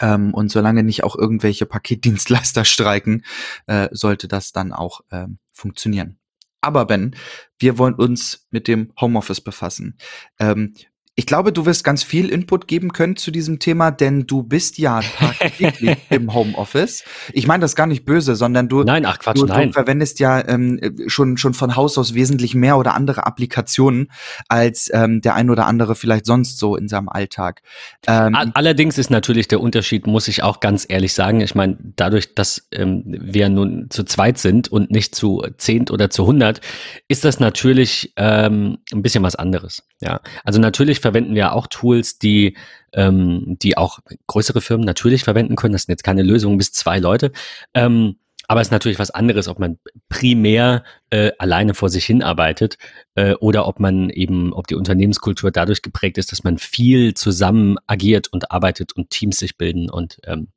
Ähm, 0.00 0.32
und 0.32 0.50
solange 0.50 0.82
nicht 0.82 1.05
auch 1.05 1.14
irgendwelche 1.14 1.67
Paketdienstleister 1.67 2.64
streiken, 2.64 3.23
äh, 3.67 3.88
sollte 3.93 4.29
das 4.29 4.52
dann 4.52 4.73
auch 4.73 5.02
ähm, 5.11 5.37
funktionieren. 5.52 6.19
Aber 6.64 6.87
Ben, 6.87 7.14
wir 7.58 7.76
wollen 7.76 7.94
uns 7.94 8.46
mit 8.50 8.69
dem 8.69 8.93
Homeoffice 8.99 9.43
befassen. 9.43 9.99
Ähm, 10.38 10.75
ich 11.16 11.26
glaube, 11.26 11.52
du 11.52 11.64
wirst 11.64 11.84
ganz 11.84 12.02
viel 12.02 12.28
Input 12.28 12.66
geben 12.66 12.93
können 12.93 13.14
zu 13.14 13.31
diesem 13.31 13.61
Thema, 13.61 13.93
denn 13.93 14.26
du 14.26 14.43
bist 14.43 14.78
ja 14.78 15.00
tagtäglich 15.00 15.96
im 16.11 16.34
Homeoffice. 16.34 17.05
Ich 17.32 17.46
meine 17.46 17.61
das 17.61 17.76
gar 17.76 17.87
nicht 17.87 18.05
böse, 18.05 18.34
sondern 18.34 18.69
du, 18.69 18.82
nein, 18.82 19.06
ach 19.06 19.20
Quatsch, 19.20 19.37
du, 19.37 19.46
nein. 19.46 19.69
du 19.69 19.75
verwendest 19.75 20.19
ja 20.19 20.46
ähm, 20.49 20.81
schon, 21.06 21.37
schon 21.37 21.55
von 21.55 21.76
Haus 21.76 21.99
aus 21.99 22.14
wesentlich 22.14 22.56
mehr 22.56 22.76
oder 22.78 22.94
andere 22.94 23.26
Applikationen 23.26 24.11
als 24.49 24.90
ähm, 24.93 25.20
der 25.20 25.34
ein 25.34 25.50
oder 25.50 25.66
andere 25.66 25.94
vielleicht 25.94 26.26
sonst 26.26 26.58
so 26.58 26.75
in 26.76 26.88
seinem 26.88 27.08
Alltag. 27.08 27.62
Ähm, 28.08 28.34
Allerdings 28.55 28.99
ist 28.99 29.11
natürlich 29.11 29.46
der 29.46 29.61
Unterschied, 29.61 30.08
muss 30.08 30.26
ich 30.26 30.43
auch 30.43 30.58
ganz 30.58 30.84
ehrlich 30.88 31.12
sagen. 31.12 31.40
Ich 31.40 31.55
meine, 31.55 31.78
dadurch, 31.94 32.34
dass 32.34 32.66
ähm, 32.72 33.05
wir 33.06 33.49
nun 33.50 33.87
zu 33.88 34.02
zweit 34.02 34.38
sind 34.38 34.66
und 34.66 34.90
nicht 34.90 35.14
zu 35.14 35.46
zehnt 35.58 35.93
oder 35.93 36.11
zu 36.11 36.26
hundert, 36.26 36.61
ist 37.06 37.25
das 37.25 37.38
natürlich 37.38 38.12
ähm, 38.16 38.78
ein 38.93 39.02
bisschen 39.02 39.22
was 39.22 39.37
anderes. 39.37 39.84
Ja, 40.00 40.20
also 40.43 40.61
natürlich 40.61 41.04
verwenden 41.05 41.35
wir 41.35 41.53
auch 41.53 41.67
Tools, 41.67 42.19
die, 42.19 42.56
ähm, 42.95 43.59
die 43.61 43.77
auch 43.77 43.99
größere 44.27 44.61
Firmen 44.61 44.87
natürlich 44.87 45.23
verwenden 45.23 45.55
können. 45.55 45.73
Das 45.73 45.83
sind 45.83 45.93
jetzt 45.93 46.03
keine 46.03 46.23
Lösungen 46.23 46.56
bis 46.59 46.73
zwei 46.73 46.99
Leute. 46.99 47.31
Ähm, 47.75 48.17
aber 48.49 48.61
es 48.61 48.69
ist 48.69 48.73
natürlich 48.73 48.99
was 48.99 49.11
anderes, 49.11 49.49
ob 49.49 49.59
man 49.59 49.79
primär 50.09 50.85
äh, 51.11 51.33
alleine 51.39 51.75
vor 51.75 51.89
sich 51.89 52.05
hin 52.05 52.23
arbeitet 52.23 52.79
äh, 53.15 53.35
oder 53.35 53.67
ob 53.67 53.81
man 53.81 54.11
eben, 54.11 54.53
ob 54.53 54.67
die 54.67 54.75
Unternehmenskultur 54.75 55.51
dadurch 55.51 55.83
geprägt 55.83 56.19
ist, 56.19 56.33
dass 56.33 56.45
man 56.45 56.59
viel 56.59 57.15
zusammen 57.15 57.77
agiert 57.87 58.29
und 58.29 58.50
arbeitet 58.50 58.95
und 58.95 59.11
Teams 59.11 59.39
sich 59.39 59.57
bilden. 59.57 59.91
Und 59.91 60.19
ähm, 60.25 60.49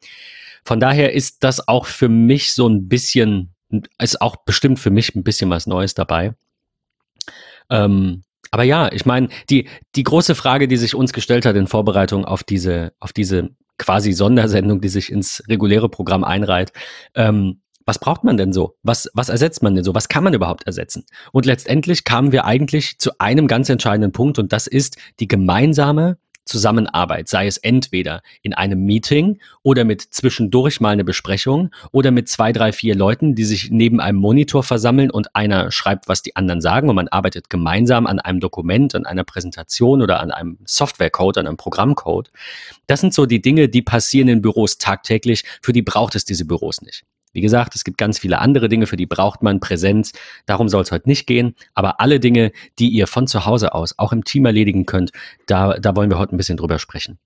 von 0.64 0.80
daher 0.80 1.14
ist 1.14 1.44
das 1.44 1.68
auch 1.68 1.86
für 1.86 2.10
mich 2.10 2.54
so 2.54 2.68
ein 2.68 2.88
bisschen, 2.88 3.54
ist 4.02 4.22
auch 4.22 4.38
bestimmt 4.38 4.80
für 4.80 4.92
mich 4.92 5.16
ein 5.16 5.24
bisschen 5.24 5.50
was 5.50 5.68
Neues 5.68 5.94
dabei. 5.94 6.34
Ähm, 7.70 8.24
aber 8.52 8.64
ja, 8.64 8.92
ich 8.92 9.06
meine, 9.06 9.30
die, 9.50 9.68
die 9.96 10.04
große 10.04 10.36
Frage, 10.36 10.68
die 10.68 10.78
sich 10.78 10.96
uns 10.96 11.14
gestellt 11.14 11.46
hat 11.46 11.56
in 11.56 11.68
Vorbereitung 11.68 12.26
auf 12.26 12.44
diese, 12.44 12.94
auf 13.00 13.14
diese 13.14 13.50
quasi 13.78 14.14
Sondersendung, 14.14 14.82
die 14.82 14.90
sich 14.90 15.12
ins 15.12 15.44
reguläre 15.48 15.90
Programm 15.90 16.24
einreiht, 16.24 16.72
ähm, 17.16 17.62
was 17.86 18.00
braucht 18.00 18.26
man 18.26 18.36
denn 18.36 18.52
so? 18.52 18.76
Was, 18.84 19.10
was 19.14 19.30
ersetzt 19.30 19.64
man 19.64 19.74
denn 19.74 19.86
so? 19.86 19.96
Was 19.96 20.10
kann 20.10 20.24
man 20.24 20.34
überhaupt 20.34 20.68
ersetzen? 20.68 21.06
Und 21.32 21.46
letztendlich 21.46 22.04
kamen 22.04 22.34
wir 22.34 22.44
eigentlich 22.44 23.00
zu 23.00 23.12
einem 23.18 23.48
ganz 23.48 23.70
entscheidenden 23.70 24.12
Punkt 24.12 24.40
und 24.40 24.52
das 24.52 24.68
ist 24.68 24.98
die 25.22 25.28
gemeinsame 25.28 26.18
Zusammenarbeit, 26.48 27.30
sei 27.30 27.48
es 27.48 27.58
entweder 27.58 28.22
in 28.42 28.54
einem 28.54 28.86
Meeting 28.86 29.40
oder 29.64 29.84
mit 29.84 30.02
zwischendurch 30.02 30.80
mal 30.80 30.90
eine 30.90 31.04
Besprechung 31.04 31.72
oder 31.92 32.12
mit 32.12 32.30
zwei, 32.30 32.52
drei, 32.52 32.72
vier 32.72 32.96
Leuten, 32.96 33.36
die 33.36 33.44
sich 33.44 33.70
neben 33.72 34.00
einem 34.00 34.18
Monitor 34.18 34.64
versammeln 34.64 35.12
und 35.12 35.36
einer 35.36 35.72
schreibt, 35.72 36.08
was 36.08 36.22
die 36.22 36.36
anderen 36.36 36.62
sagen 36.62 36.90
und 36.90 36.96
man 36.96 37.08
arbeitet 37.08 37.50
gemeinsam 37.50 38.08
an 38.08 38.20
einem 38.20 38.40
Dokument, 38.40 38.96
an 38.96 39.06
einer 39.06 39.24
Präsentation 39.24 40.02
oder 40.02 40.20
an 40.20 40.32
einem 40.32 40.58
Softwarecode, 40.66 41.38
an 41.38 41.48
einem 41.48 41.58
Programmcode. 41.58 42.32
Das 42.88 43.02
sind 43.02 43.14
so 43.14 43.26
die 43.26 43.42
Dinge, 43.42 43.70
die 43.70 43.82
passieren 43.82 44.30
in 44.30 44.42
Büros 44.42 44.78
tagtäglich, 44.78 45.44
für 45.62 45.74
die 45.74 45.82
braucht 45.82 46.16
es 46.16 46.26
diese 46.26 46.46
Büros 46.46 46.82
nicht. 46.82 47.04
Wie 47.34 47.42
gesagt, 47.42 47.76
es 47.76 47.84
gibt 47.84 47.98
ganz 47.98 48.20
viele 48.20 48.40
andere 48.40 48.70
Dinge, 48.70 48.88
für 48.88 48.98
die 48.98 49.06
braucht 49.06 49.44
man 49.44 49.60
Präsenz. 49.60 50.12
Darum 50.46 50.70
soll 50.70 50.82
es 50.82 50.92
heute 50.92 51.08
nicht 51.08 51.28
gehen. 51.28 51.56
Aber 51.74 52.00
alle 52.00 52.20
Dinge, 52.20 52.52
die 52.80 52.90
ihr 52.90 53.08
von 53.08 53.28
zu 53.28 53.46
Hause 53.46 53.74
aus 53.74 53.98
auch 53.98 54.12
im 54.12 54.24
Team 54.24 54.46
erledigen 54.46 54.86
könnt, 54.86 55.12
da, 55.46 55.78
da 55.78 55.96
wollen 55.96 56.10
wir 56.10 56.18
heute 56.18 56.36
ein 56.36 56.38
bisschen 56.38 56.58
drüber 56.58 56.80
sprechen. 56.80 57.20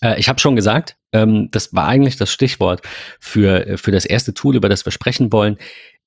Äh, 0.00 0.18
ich 0.18 0.28
habe 0.28 0.40
schon 0.40 0.56
gesagt, 0.56 0.96
ähm, 1.12 1.48
das 1.50 1.74
war 1.74 1.88
eigentlich 1.88 2.16
das 2.16 2.30
Stichwort 2.30 2.82
für, 3.18 3.78
für 3.78 3.90
das 3.90 4.04
erste 4.04 4.34
Tool, 4.34 4.56
über 4.56 4.68
das 4.68 4.84
wir 4.84 4.92
sprechen 4.92 5.32
wollen. 5.32 5.56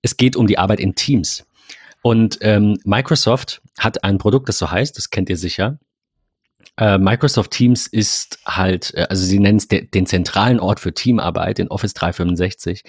Es 0.02 0.18
geht 0.18 0.36
um 0.36 0.48
die 0.48 0.58
Arbeit 0.58 0.80
in 0.80 0.96
Teams. 0.96 1.46
Und 2.04 2.38
ähm, 2.42 2.80
Microsoft 2.86 3.62
hat 3.78 4.04
ein 4.04 4.18
Produkt, 4.18 4.48
das 4.48 4.58
so 4.60 4.72
heißt, 4.72 4.98
das 4.98 5.10
kennt 5.10 5.30
ihr 5.30 5.38
sicher, 5.38 5.80
äh, 5.80 5.87
Microsoft 6.80 7.52
Teams 7.52 7.88
ist 7.88 8.40
halt, 8.46 8.94
äh, 8.94 9.08
also 9.10 9.26
sie 9.26 9.40
nennen 9.40 9.58
es 9.58 9.68
de 9.68 9.88
den 9.88 10.06
zentralen 10.06 10.60
Ort 10.60 10.80
für 10.80 10.94
Teamarbeit 10.94 11.60
in 11.60 11.70
Office 11.70 11.94
365. 11.94 12.84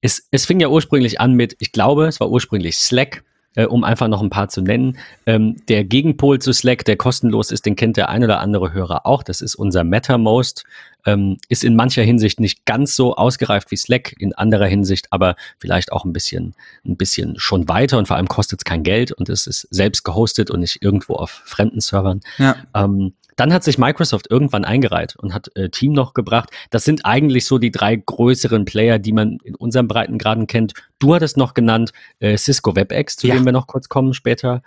Es, 0.00 0.26
es 0.30 0.46
fing 0.46 0.60
ja 0.60 0.68
ursprünglich 0.68 1.20
an 1.20 1.34
mit, 1.34 1.56
ich 1.60 1.72
glaube, 1.72 2.06
es 2.06 2.20
war 2.20 2.30
ursprünglich 2.30 2.76
Slack, 2.76 3.22
äh, 3.54 3.64
um 3.64 3.84
einfach 3.84 4.08
noch 4.08 4.22
ein 4.22 4.30
paar 4.30 4.48
zu 4.48 4.60
nennen. 4.60 4.98
Ähm, 5.26 5.56
der 5.68 5.84
Gegenpol 5.84 6.40
zu 6.40 6.52
Slack, 6.52 6.84
der 6.84 6.96
kostenlos 6.96 7.50
ist, 7.50 7.66
den 7.66 7.76
kennt 7.76 7.96
der 7.96 8.08
ein 8.08 8.24
oder 8.24 8.40
andere 8.40 8.72
Hörer 8.72 9.06
auch. 9.06 9.22
Das 9.22 9.40
ist 9.40 9.54
unser 9.54 9.84
MetaMost. 9.84 10.64
Ähm, 11.06 11.38
ist 11.48 11.64
in 11.64 11.76
mancher 11.76 12.02
Hinsicht 12.02 12.40
nicht 12.40 12.66
ganz 12.66 12.94
so 12.94 13.14
ausgereift 13.14 13.70
wie 13.70 13.76
Slack, 13.76 14.14
in 14.18 14.34
anderer 14.34 14.66
Hinsicht 14.66 15.06
aber 15.10 15.36
vielleicht 15.58 15.92
auch 15.92 16.04
ein 16.04 16.12
bisschen, 16.12 16.54
ein 16.84 16.96
bisschen 16.96 17.38
schon 17.38 17.68
weiter 17.68 17.98
und 17.98 18.08
vor 18.08 18.16
allem 18.16 18.28
kostet 18.28 18.60
es 18.60 18.64
kein 18.64 18.82
Geld 18.82 19.12
und 19.12 19.28
es 19.28 19.46
ist 19.46 19.68
selbst 19.70 20.02
gehostet 20.02 20.50
und 20.50 20.60
nicht 20.60 20.82
irgendwo 20.82 21.14
auf 21.14 21.30
fremden 21.30 21.80
Servern. 21.80 22.20
Ja. 22.38 22.56
Ähm, 22.74 23.14
dann 23.38 23.52
hat 23.52 23.62
sich 23.62 23.78
Microsoft 23.78 24.28
irgendwann 24.30 24.64
eingereiht 24.64 25.14
und 25.16 25.32
hat 25.32 25.54
äh, 25.56 25.68
Team 25.70 25.92
noch 25.92 26.12
gebracht. 26.12 26.50
Das 26.70 26.84
sind 26.84 27.06
eigentlich 27.06 27.46
so 27.46 27.58
die 27.58 27.70
drei 27.70 27.94
größeren 27.94 28.64
Player, 28.64 28.98
die 28.98 29.12
man 29.12 29.38
in 29.44 29.54
unserem 29.54 29.86
Breitengraden 29.86 30.48
kennt. 30.48 30.74
Du 30.98 31.14
hattest 31.14 31.36
noch 31.36 31.54
genannt 31.54 31.92
äh, 32.18 32.36
Cisco 32.36 32.74
WebEx, 32.74 33.16
zu 33.16 33.28
ja. 33.28 33.34
dem 33.34 33.44
wir 33.44 33.52
noch 33.52 33.68
kurz 33.68 33.88
kommen 33.88 34.12
später. 34.12 34.62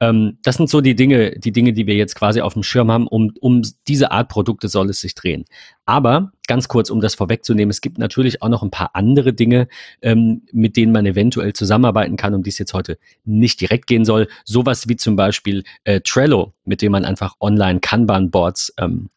Ähm, 0.00 0.38
das 0.42 0.56
sind 0.56 0.70
so 0.70 0.80
die 0.80 0.94
Dinge, 0.94 1.38
die 1.38 1.52
Dinge, 1.52 1.72
die 1.72 1.86
wir 1.86 1.94
jetzt 1.94 2.14
quasi 2.14 2.40
auf 2.40 2.54
dem 2.54 2.62
Schirm 2.62 2.90
haben. 2.90 3.06
Um, 3.06 3.32
um 3.40 3.62
diese 3.86 4.10
Art 4.12 4.28
Produkte 4.28 4.68
soll 4.68 4.90
es 4.90 5.00
sich 5.00 5.14
drehen. 5.14 5.44
Aber 5.86 6.32
ganz 6.46 6.68
kurz, 6.68 6.90
um 6.90 7.00
das 7.00 7.14
vorwegzunehmen, 7.14 7.70
es 7.70 7.80
gibt 7.80 7.98
natürlich 7.98 8.42
auch 8.42 8.48
noch 8.48 8.62
ein 8.62 8.70
paar 8.70 8.90
andere 8.94 9.32
Dinge, 9.32 9.68
ähm, 10.02 10.42
mit 10.52 10.76
denen 10.76 10.92
man 10.92 11.06
eventuell 11.06 11.52
zusammenarbeiten 11.52 12.16
kann, 12.16 12.34
um 12.34 12.42
die 12.42 12.50
es 12.50 12.58
jetzt 12.58 12.74
heute 12.74 12.98
nicht 13.24 13.60
direkt 13.60 13.86
gehen 13.86 14.04
soll. 14.04 14.28
Sowas 14.44 14.88
wie 14.88 14.96
zum 14.96 15.16
Beispiel 15.16 15.64
äh, 15.84 16.00
Trello, 16.00 16.54
mit 16.64 16.82
dem 16.82 16.92
man 16.92 17.04
einfach 17.04 17.34
online 17.40 17.80
Kanban-Boards 17.80 18.74
ähm, 18.78 19.10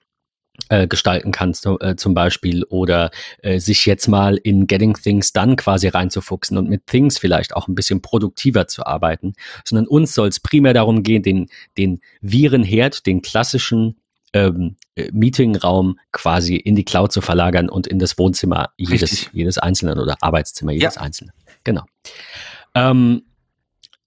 äh, 0.71 0.87
gestalten 0.87 1.31
kannst, 1.31 1.65
äh, 1.65 1.97
zum 1.97 2.13
Beispiel, 2.13 2.63
oder 2.63 3.11
äh, 3.39 3.59
sich 3.59 3.85
jetzt 3.85 4.07
mal 4.07 4.37
in 4.37 4.67
Getting 4.67 4.93
Things 4.93 5.33
Done 5.33 5.57
quasi 5.57 5.89
reinzufuchsen 5.89 6.57
und 6.57 6.69
mit 6.69 6.87
Things 6.87 7.17
vielleicht 7.17 7.53
auch 7.53 7.67
ein 7.67 7.75
bisschen 7.75 8.01
produktiver 8.01 8.67
zu 8.67 8.85
arbeiten, 8.85 9.33
sondern 9.65 9.85
uns 9.85 10.13
soll 10.13 10.29
es 10.29 10.39
primär 10.39 10.73
darum 10.73 11.03
gehen, 11.03 11.23
den, 11.23 11.49
den 11.77 11.99
Virenherd, 12.21 13.05
den 13.05 13.21
klassischen 13.21 13.97
ähm, 14.31 14.77
äh, 14.95 15.09
Meetingraum 15.11 15.99
quasi 16.13 16.55
in 16.55 16.75
die 16.75 16.85
Cloud 16.85 17.11
zu 17.11 17.19
verlagern 17.19 17.67
und 17.67 17.85
in 17.85 17.99
das 17.99 18.17
Wohnzimmer 18.17 18.69
jedes, 18.77 19.29
jedes 19.33 19.57
Einzelnen 19.57 19.99
oder 19.99 20.15
Arbeitszimmer 20.21 20.71
jedes 20.71 20.95
ja. 20.95 21.01
Einzelnen. 21.01 21.33
Genau. 21.65 21.83
Ähm, 22.75 23.23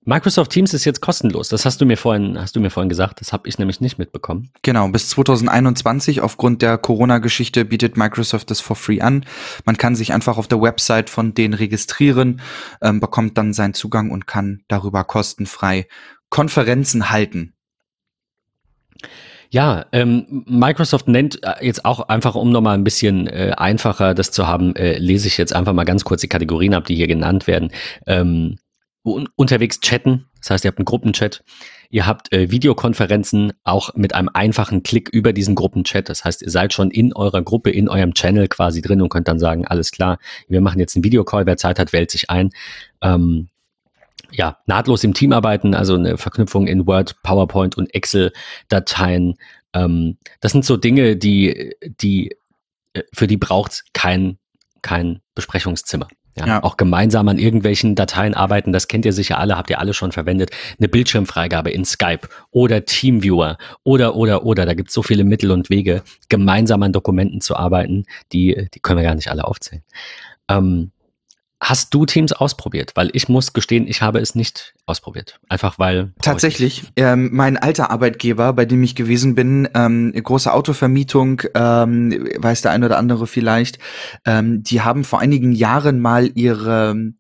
Microsoft 0.07 0.51
Teams 0.53 0.75
ist 0.75 0.85
jetzt 0.85 1.01
kostenlos. 1.01 1.49
Das 1.49 1.65
hast 1.65 1.81
du 1.81 1.87
mir 1.87 1.97
vorhin, 1.97 2.39
hast 2.39 2.55
du 2.55 2.61
mir 2.61 2.69
vorhin 2.69 2.91
gesagt. 2.91 3.21
Das 3.21 3.33
habe 3.33 3.49
ich 3.49 3.59
nämlich 3.59 3.81
nicht 3.81 3.99
mitbekommen. 3.99 4.51
Genau, 4.63 4.87
bis 4.89 5.09
2021 5.09 6.21
aufgrund 6.21 6.61
der 6.61 6.77
Corona-Geschichte 6.77 7.65
bietet 7.65 7.97
Microsoft 7.97 8.51
das 8.51 8.61
for 8.61 8.77
free 8.77 9.01
an. 9.01 9.25
Man 9.65 9.79
kann 9.79 9.97
sich 9.97 10.13
einfach 10.13 10.37
auf 10.37 10.47
der 10.47 10.61
Website 10.61 11.09
von 11.09 11.33
denen 11.33 11.55
registrieren, 11.55 12.43
ähm, 12.83 13.01
bekommt 13.01 13.39
dann 13.39 13.55
seinen 13.55 13.73
Zugang 13.73 14.11
und 14.11 14.27
kann 14.27 14.63
darüber 14.69 15.05
kostenfrei 15.05 15.87
Konferenzen 16.29 17.11
halten. 17.11 17.55
Ja, 19.51 19.87
ähm, 19.93 20.45
Microsoft 20.47 21.09
nennt 21.09 21.43
äh, 21.45 21.65
jetzt 21.65 21.85
auch 21.85 22.09
einfach, 22.09 22.35
um 22.35 22.51
nochmal 22.51 22.77
ein 22.77 22.85
bisschen 22.85 23.29
äh, 23.29 23.53
einfacher 23.57 24.13
das 24.13 24.33
zu 24.33 24.49
haben, 24.49 24.75
äh, 24.75 24.99
lese 24.99 25.29
ich 25.29 25.39
jetzt 25.39 25.55
einfach 25.55 25.73
mal 25.73 25.85
ganz 25.85 26.05
kurz 26.05 26.23
die 26.23 26.29
Kategorien 26.29 26.75
ab, 26.75 26.87
die 26.87 26.97
hier 26.97 27.07
genannt 27.07 27.47
werden. 27.47 27.71
Ähm, 28.07 28.57
unterwegs 29.05 29.81
chatten. 29.81 30.27
Das 30.41 30.51
heißt, 30.51 30.65
ihr 30.65 30.69
habt 30.69 30.79
einen 30.79 30.87
Gruppenchat. 30.87 31.45
Ihr 31.91 32.07
habt 32.07 32.33
äh, 32.33 32.51
Videokonferenzen 32.51 33.53
auch 33.63 33.95
mit 33.95 34.15
einem 34.15 34.31
einfachen 34.33 34.83
Klick 34.83 35.09
über 35.11 35.33
diesen 35.33 35.55
Gruppenchat. 35.55 36.09
Das 36.09 36.25
heißt, 36.25 36.43
ihr 36.43 36.51
seid 36.51 36.73
schon 36.73 36.91
in 36.91 37.13
eurer 37.13 37.43
Gruppe, 37.43 37.71
in 37.71 37.89
eurem 37.89 38.15
Channel 38.15 38.49
quasi 38.49 38.83
drin 38.83 39.01
und 39.01 39.11
könnt 39.11 39.29
dann 39.29 39.39
sagen, 39.39 39.67
alles 39.67 39.91
klar, 39.91 40.19
wir 40.49 40.61
machen 40.61 40.81
jetzt 40.81 40.97
einen 40.97 41.05
Videocall. 41.05 41.47
Wer 41.47 41.57
Zeit 41.57 41.79
hat, 41.79 41.93
wählt 41.93 42.11
sich 42.11 42.31
ein. 42.31 42.51
Ähm, 43.03 43.49
ja, 44.33 44.59
nahtlos 44.67 45.05
im 45.05 45.15
Team 45.15 45.33
arbeiten, 45.33 45.75
also 45.75 45.95
eine 45.95 46.17
Verknüpfung 46.17 46.67
in 46.67 46.87
Word, 46.87 47.23
PowerPoint 47.23 47.77
und 47.77 47.95
Excel-Dateien. 47.95 49.35
Ähm, 49.75 50.17
das 50.41 50.53
sind 50.53 50.65
so 50.65 50.77
Dinge, 50.77 51.17
die, 51.17 51.75
die, 52.01 52.37
äh, 52.95 53.03
für 53.13 53.27
die 53.27 53.37
braucht 53.37 53.85
kein, 53.93 54.39
kein 54.83 55.21
Besprechungszimmer. 55.35 56.09
Ja, 56.37 56.47
ja. 56.47 56.63
Auch 56.65 56.77
gemeinsam 56.77 57.29
an 57.29 57.39
irgendwelchen 57.39 57.95
Dateien 57.95 58.35
arbeiten, 58.35 58.73
das 58.73 58.89
kennt 58.89 59.05
ihr 59.05 59.13
sicher 59.13 59.39
alle, 59.39 59.57
habt 59.57 59.71
ihr 59.71 59.79
alle 59.79 59.95
schon 59.95 60.11
verwendet. 60.11 60.51
Eine 60.79 60.89
Bildschirmfreigabe 60.89 61.71
in 61.71 61.85
Skype 61.85 62.29
oder 62.51 62.85
Teamviewer 62.85 63.57
oder, 63.85 64.17
oder, 64.17 64.45
oder. 64.45 64.67
Da 64.67 64.75
gibt 64.75 64.89
es 64.89 64.95
so 64.95 65.03
viele 65.03 65.25
Mittel 65.25 65.53
und 65.53 65.71
Wege, 65.71 66.03
gemeinsam 66.29 66.83
an 66.83 66.93
Dokumenten 66.93 67.41
zu 67.41 67.57
arbeiten, 67.57 68.05
die, 68.33 68.69
die 68.75 68.81
können 68.81 68.99
wir 68.99 69.07
gar 69.07 69.15
nicht 69.15 69.31
alle 69.31 69.45
aufzählen. 69.45 69.83
Ähm, 70.49 70.91
Hast 71.65 71.95
du 71.95 72.05
Teams 72.05 72.35
ausprobiert? 72.35 72.93
Weil 72.95 73.09
ich 73.15 73.31
muss 73.31 73.55
gestehen, 73.55 73.87
ich 73.87 74.03
habe 74.03 74.19
es 74.19 74.35
nicht 74.35 74.75
ausprobiert. 74.85 75.41
Einfach 75.49 75.79
weil. 75.79 76.13
Tatsächlich. 76.21 76.85
Ähm, 76.97 77.31
mein 77.33 77.57
alter 77.57 77.91
Arbeitgeber, 77.91 78.53
bei 78.53 78.67
dem 78.67 78.83
ich 78.83 78.95
gewesen 78.95 79.35
bin, 79.35 79.67
ähm, 79.75 80.13
große 80.13 80.53
Autovermietung, 80.53 81.41
ähm, 81.55 82.29
weiß 82.37 82.61
der 82.61 82.73
eine 82.73 82.85
oder 82.85 82.99
andere 82.99 83.27
vielleicht, 83.27 83.79
ähm, 84.27 84.63
die 84.63 84.83
haben 84.83 85.05
vor 85.05 85.21
einigen 85.21 85.53
Jahren 85.53 86.01
mal 86.01 86.31
ihre 86.35 87.15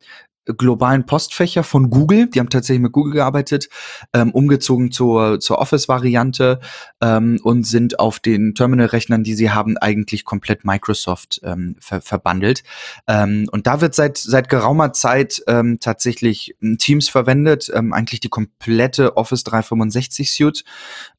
globalen 0.46 1.06
Postfächer 1.06 1.62
von 1.62 1.90
Google, 1.90 2.28
die 2.28 2.40
haben 2.40 2.50
tatsächlich 2.50 2.82
mit 2.82 2.92
Google 2.92 3.14
gearbeitet, 3.14 3.68
ähm, 4.12 4.30
umgezogen 4.30 4.92
zur, 4.92 5.40
zur 5.40 5.58
Office-Variante 5.58 6.60
ähm, 7.00 7.40
und 7.42 7.66
sind 7.66 7.98
auf 7.98 8.20
den 8.20 8.54
Terminal-Rechnern, 8.54 9.24
die 9.24 9.34
sie 9.34 9.50
haben, 9.50 9.78
eigentlich 9.78 10.24
komplett 10.24 10.64
Microsoft 10.64 11.40
ähm, 11.42 11.76
ver 11.80 12.00
verbandelt. 12.00 12.62
Ähm, 13.06 13.48
und 13.50 13.66
da 13.66 13.80
wird 13.80 13.94
seit, 13.94 14.18
seit 14.18 14.48
geraumer 14.48 14.92
Zeit 14.92 15.42
ähm, 15.46 15.78
tatsächlich 15.80 16.56
Teams 16.78 17.08
verwendet, 17.08 17.70
ähm, 17.74 17.92
eigentlich 17.92 18.20
die 18.20 18.28
komplette 18.28 19.16
Office 19.16 19.44
365 19.44 20.30
Suite. 20.32 20.64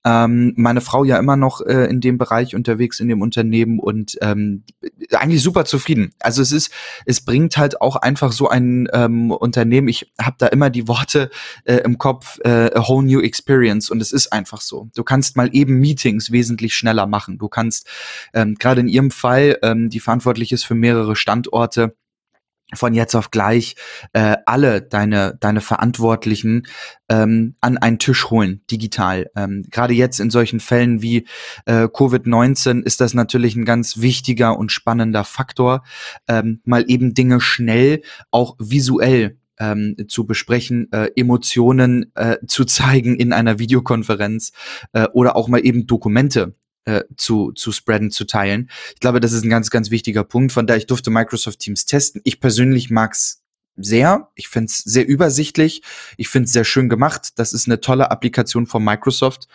Ähm, 0.04 0.54
meine 0.56 0.82
Frau 0.82 1.04
ja 1.04 1.18
immer 1.18 1.36
noch 1.36 1.62
äh, 1.62 1.86
in 1.86 2.00
dem 2.00 2.20
Bereich 2.20 2.56
unterwegs 2.56 3.00
in 3.00 3.08
dem 3.08 3.22
Unternehmen 3.22 3.80
und 3.80 4.18
ähm, 4.22 4.64
eigentlich 5.12 5.42
super 5.42 5.66
zufrieden. 5.66 6.14
Also 6.20 6.44
es 6.44 6.52
ist, 6.52 6.72
es 7.06 7.22
bringt 7.22 7.58
halt 7.58 7.82
auch 7.82 7.96
einfach 7.96 8.32
so 8.32 8.48
ein 8.48 8.88
ähm, 8.94 9.15
Unternehmen. 9.32 9.88
Ich 9.88 10.12
habe 10.22 10.36
da 10.40 10.48
immer 10.48 10.70
die 10.70 10.88
Worte 10.88 11.30
äh, 11.64 11.78
im 11.78 11.98
Kopf, 11.98 12.40
äh, 12.44 12.72
a 12.74 12.88
whole 12.88 13.06
new 13.06 13.22
experience 13.22 13.90
und 13.90 14.02
es 14.02 14.12
ist 14.12 14.32
einfach 14.32 14.62
so. 14.62 14.90
Du 14.96 15.04
kannst 15.04 15.38
mal 15.38 15.50
eben 15.54 15.80
Meetings 15.80 16.32
wesentlich 16.32 16.74
schneller 16.74 17.08
machen. 17.08 17.38
Du 17.38 17.48
kannst 17.48 17.88
ähm, 18.34 18.56
gerade 18.56 18.82
in 18.82 18.88
ihrem 18.88 19.12
Fall, 19.12 19.58
ähm, 19.62 19.90
die 19.90 20.00
verantwortlich 20.00 20.52
ist 20.52 20.66
für 20.66 20.76
mehrere 20.76 21.16
Standorte, 21.16 21.96
von 22.74 22.94
jetzt 22.94 23.16
auf 23.16 23.32
gleich 23.32 23.76
äh, 24.14 24.38
alle 24.46 24.82
deine 24.82 25.38
deine 25.40 25.62
Verantwortlichen 25.62 26.66
ähm, 27.10 27.56
an 27.62 27.78
einen 27.78 28.00
Tisch 28.00 28.30
holen 28.30 28.62
digital. 28.72 29.30
Ähm, 29.36 29.66
Gerade 29.70 29.94
jetzt 29.94 30.20
in 30.20 30.32
solchen 30.32 30.60
Fällen 30.60 31.02
wie 31.02 31.28
äh, 31.66 31.84
Covid-19 31.84 32.84
ist 32.84 33.02
das 33.02 33.14
natürlich 33.14 33.56
ein 33.56 33.66
ganz 33.66 34.02
wichtiger 34.02 34.58
und 34.58 34.72
spannender 34.72 35.24
Faktor, 35.24 35.84
ähm, 36.28 36.62
mal 36.66 36.86
eben 36.88 37.14
Dinge 37.14 37.40
schnell 37.40 38.02
auch 38.32 38.56
visuell 38.58 39.38
ähm, 39.60 39.96
zu 40.08 40.26
besprechen, 40.26 40.92
äh, 40.92 41.10
Emotionen 41.16 42.12
äh, 42.16 42.38
zu 42.48 42.66
zeigen 42.66 43.16
in 43.16 43.34
einer 43.34 43.60
Videokonferenz 43.60 44.52
äh, 44.94 45.08
oder 45.14 45.36
auch 45.36 45.48
mal 45.48 45.66
eben 45.66 45.88
Dokumente 45.88 46.56
äh, 46.86 47.04
zu, 47.18 47.52
zu 47.52 47.72
spreaden, 47.72 48.12
zu 48.12 48.26
teilen. 48.26 48.70
Ich 48.94 49.00
glaube, 49.00 49.20
das 49.20 49.34
ist 49.34 49.44
ein 49.44 49.50
ganz, 49.50 49.70
ganz 49.70 49.92
wichtiger 49.92 50.24
Punkt. 50.24 50.52
Von 50.52 50.68
daher, 50.68 50.78
ich 50.78 50.88
durfte 50.88 51.10
Microsoft 51.10 51.60
Teams 51.60 51.86
testen. 51.86 52.22
Ich 52.24 52.40
persönlich 52.40 52.90
mag's 52.90 53.45
sehr. 53.78 54.30
Ich 54.36 54.48
finde 54.48 54.68
es 54.68 54.80
sehr 54.80 55.08
übersichtlich. 55.08 55.82
Ich 56.18 56.30
finde 56.30 56.46
es 56.46 56.54
sehr 56.54 56.64
schön 56.64 56.90
gemacht. 56.90 57.40
Das 57.40 57.54
ist 57.54 57.68
eine 57.68 57.82
tolle 57.82 58.12
Applikation 58.12 58.68
von 58.68 58.84
Microsoft. 58.84 59.48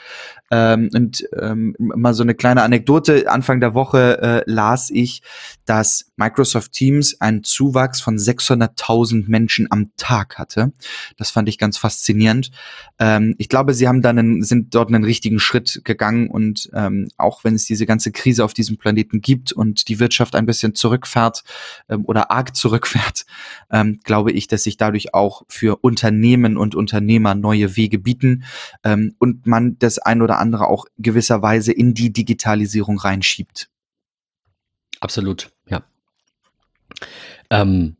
Ähm, 0.50 0.90
und 0.94 1.26
ähm, 1.40 1.74
mal 1.78 2.14
so 2.14 2.22
eine 2.22 2.34
kleine 2.34 2.62
Anekdote. 2.62 3.30
Anfang 3.30 3.60
der 3.60 3.74
Woche 3.74 4.44
äh, 4.46 4.50
las 4.50 4.90
ich, 4.90 5.22
dass 5.64 6.10
Microsoft 6.16 6.72
Teams 6.72 7.20
einen 7.20 7.44
Zuwachs 7.44 8.00
von 8.00 8.18
600.000 8.18 9.24
Menschen 9.28 9.68
am 9.70 9.90
Tag 9.96 10.38
hatte. 10.38 10.72
Das 11.16 11.30
fand 11.30 11.48
ich 11.48 11.58
ganz 11.58 11.78
faszinierend. 11.78 12.50
Ähm, 12.98 13.34
ich 13.38 13.48
glaube, 13.48 13.74
sie 13.74 13.88
haben 13.88 14.02
dann 14.02 14.18
einen, 14.18 14.42
sind 14.42 14.74
dort 14.74 14.88
einen 14.88 15.04
richtigen 15.04 15.38
Schritt 15.38 15.82
gegangen 15.84 16.28
und 16.28 16.68
ähm, 16.74 17.08
auch 17.16 17.44
wenn 17.44 17.54
es 17.54 17.64
diese 17.64 17.86
ganze 17.86 18.12
Krise 18.12 18.44
auf 18.44 18.52
diesem 18.52 18.76
Planeten 18.76 19.20
gibt 19.20 19.52
und 19.52 19.88
die 19.88 20.00
Wirtschaft 20.00 20.34
ein 20.34 20.46
bisschen 20.46 20.74
zurückfährt 20.74 21.44
ähm, 21.88 22.04
oder 22.04 22.30
arg 22.30 22.56
zurückfährt, 22.56 23.24
ähm, 23.70 24.00
glaube 24.10 24.32
ich, 24.32 24.48
dass 24.48 24.64
sich 24.64 24.76
dadurch 24.76 25.14
auch 25.14 25.42
für 25.46 25.84
Unternehmen 25.84 26.56
und 26.56 26.74
Unternehmer 26.74 27.36
neue 27.36 27.76
Wege 27.76 28.00
bieten 28.00 28.42
ähm, 28.82 29.14
und 29.20 29.46
man 29.46 29.78
das 29.78 30.00
ein 30.00 30.20
oder 30.20 30.40
andere 30.40 30.66
auch 30.66 30.86
gewisserweise 30.98 31.70
in 31.70 31.94
die 31.94 32.12
Digitalisierung 32.12 32.98
reinschiebt. 32.98 33.70
Absolut, 34.98 35.52
ja. 35.68 35.84
Ähm, 37.50 37.98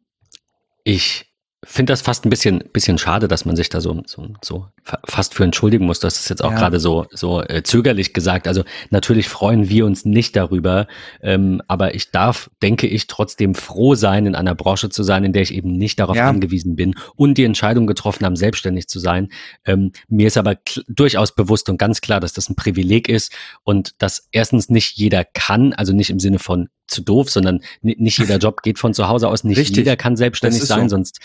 ich 0.83 1.30
finde 1.63 1.93
das 1.93 2.01
fast 2.01 2.25
ein 2.25 2.31
bisschen, 2.31 2.65
bisschen 2.73 2.97
schade, 2.97 3.29
dass 3.29 3.45
man 3.45 3.55
sich 3.55 3.69
da 3.69 3.83
so, 3.83 4.03
so, 4.07 4.29
so 4.43 4.67
fast 5.05 5.35
für 5.35 5.45
entschuldigen 5.45 5.85
muss. 5.85 6.01
Das 6.01 6.19
ist 6.19 6.31
jetzt 6.31 6.43
auch 6.43 6.53
ja. 6.53 6.59
gerade 6.59 6.81
so, 6.81 7.07
so 7.11 7.43
äh, 7.43 7.63
zögerlich 7.63 8.15
gesagt. 8.15 8.49
Also 8.49 8.65
natürlich 8.89 9.29
freuen 9.29 9.69
wir 9.69 9.85
uns 9.85 10.07
nicht 10.07 10.37
darüber, 10.37 10.87
ähm, 11.23 11.61
aber 11.69 11.95
ich 11.95 12.11
darf, 12.13 12.51
denke 12.63 12.87
ich, 12.87 13.09
trotzdem 13.09 13.55
froh 13.55 13.95
sein, 13.95 14.25
in 14.25 14.35
einer 14.35 14.55
Branche 14.55 14.89
zu 14.89 15.03
sein, 15.03 15.23
in 15.23 15.35
der 15.35 15.43
ich 15.43 15.53
eben 15.53 15.73
nicht 15.73 16.01
darauf 16.01 16.17
ja. 16.17 16.29
angewiesen 16.29 16.77
bin 16.77 16.95
und 17.15 17.37
die 17.37 17.45
Entscheidung 17.45 17.87
getroffen 17.87 18.25
haben, 18.25 18.37
selbstständig 18.37 18.89
zu 18.89 18.99
sein. 18.99 19.29
Ähm, 19.67 19.93
mir 20.09 20.29
ist 20.29 20.39
aber 20.39 20.57
durchaus 20.89 21.35
bewusst 21.35 21.69
und 21.69 21.77
ganz 21.77 22.01
klar, 22.01 22.21
dass 22.21 22.33
das 22.33 22.49
ein 22.49 22.57
Privileg 22.57 23.07
ist 23.09 23.33
und 23.65 24.01
dass 24.03 24.29
erstens 24.33 24.71
nicht 24.71 24.97
jeder 24.97 25.25
kann, 25.25 25.75
also 25.75 25.93
nicht 25.93 26.09
im 26.09 26.21
Sinne 26.21 26.39
von 26.39 26.69
zu 26.91 27.03
doof, 27.03 27.31
sondern 27.31 27.61
nicht 27.83 28.19
jeder 28.19 28.39
Job 28.39 28.63
geht 28.63 28.79
von 28.79 28.95
zu 28.95 29.09
Hause 29.09 29.29
aus, 29.29 29.45
nicht 29.45 29.59
Richtig. 29.59 29.79
jeder 29.79 29.97
kann 29.97 30.17
selbstständig 30.17 30.63
sein, 30.63 30.89
so. 30.89 30.97
sonst 30.97 31.21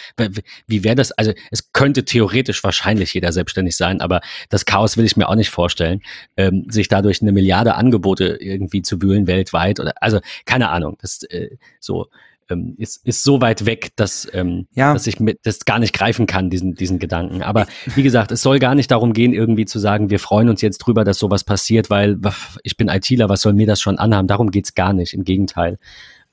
wie 0.68 0.84
wäre 0.84 0.96
das? 0.96 1.12
Also 1.12 1.34
es 1.52 1.72
könnte 1.74 2.06
theoretisch 2.06 2.64
wahrscheinlich 2.64 3.14
jeder 3.14 3.32
selbstständig 3.32 3.76
sein, 3.76 4.02
aber 4.02 4.22
das 4.50 4.66
Chaos 4.66 4.98
will 4.98 5.06
ich 5.06 5.18
mir 5.18 5.28
auch 5.28 5.36
nicht 5.36 5.50
vorstellen, 5.50 6.02
ähm, 6.38 6.66
sich 6.70 6.88
dadurch 6.88 7.22
eine 7.22 7.32
Milliarde 7.32 7.76
Angebote 7.76 8.38
irgendwie 8.40 8.82
zu 8.82 9.02
wühlen 9.02 9.28
weltweit 9.28 9.80
oder 9.80 9.94
also 10.02 10.20
keine 10.46 10.70
Ahnung, 10.70 10.98
das 11.02 11.24
äh, 11.24 11.58
so 11.80 12.08
ähm, 12.50 12.76
ist, 12.78 13.06
ist 13.06 13.24
so 13.24 13.42
weit 13.42 13.66
weg, 13.66 13.90
dass, 13.96 14.28
ähm, 14.34 14.68
ja. 14.74 14.94
dass 14.94 15.08
ich 15.08 15.20
mit, 15.20 15.40
das 15.44 15.66
gar 15.66 15.80
nicht 15.80 15.94
greifen 15.94 16.28
kann, 16.28 16.50
diesen, 16.50 16.76
diesen 16.76 17.00
Gedanken. 17.00 17.42
Aber 17.42 17.68
wie 17.96 18.04
gesagt, 18.04 18.32
es 18.32 18.42
soll 18.42 18.60
gar 18.60 18.76
nicht 18.76 18.92
darum 18.92 19.14
gehen, 19.14 19.34
irgendwie 19.34 19.66
zu 19.66 19.80
sagen, 19.80 20.10
wir 20.10 20.20
freuen 20.20 20.50
uns 20.50 20.62
jetzt 20.62 20.80
drüber, 20.80 21.04
dass 21.04 21.18
sowas 21.18 21.44
passiert, 21.44 21.90
weil 21.90 22.20
ich 22.64 22.78
bin 22.78 22.88
ITler, 22.88 23.30
was 23.30 23.42
soll 23.42 23.54
mir 23.54 23.68
das 23.68 23.82
schon 23.82 23.98
anhaben? 23.98 24.28
Darum 24.28 24.52
geht's 24.52 24.76
gar 24.76 24.94
nicht. 24.94 25.14
Im 25.14 25.24
Gegenteil. 25.24 25.78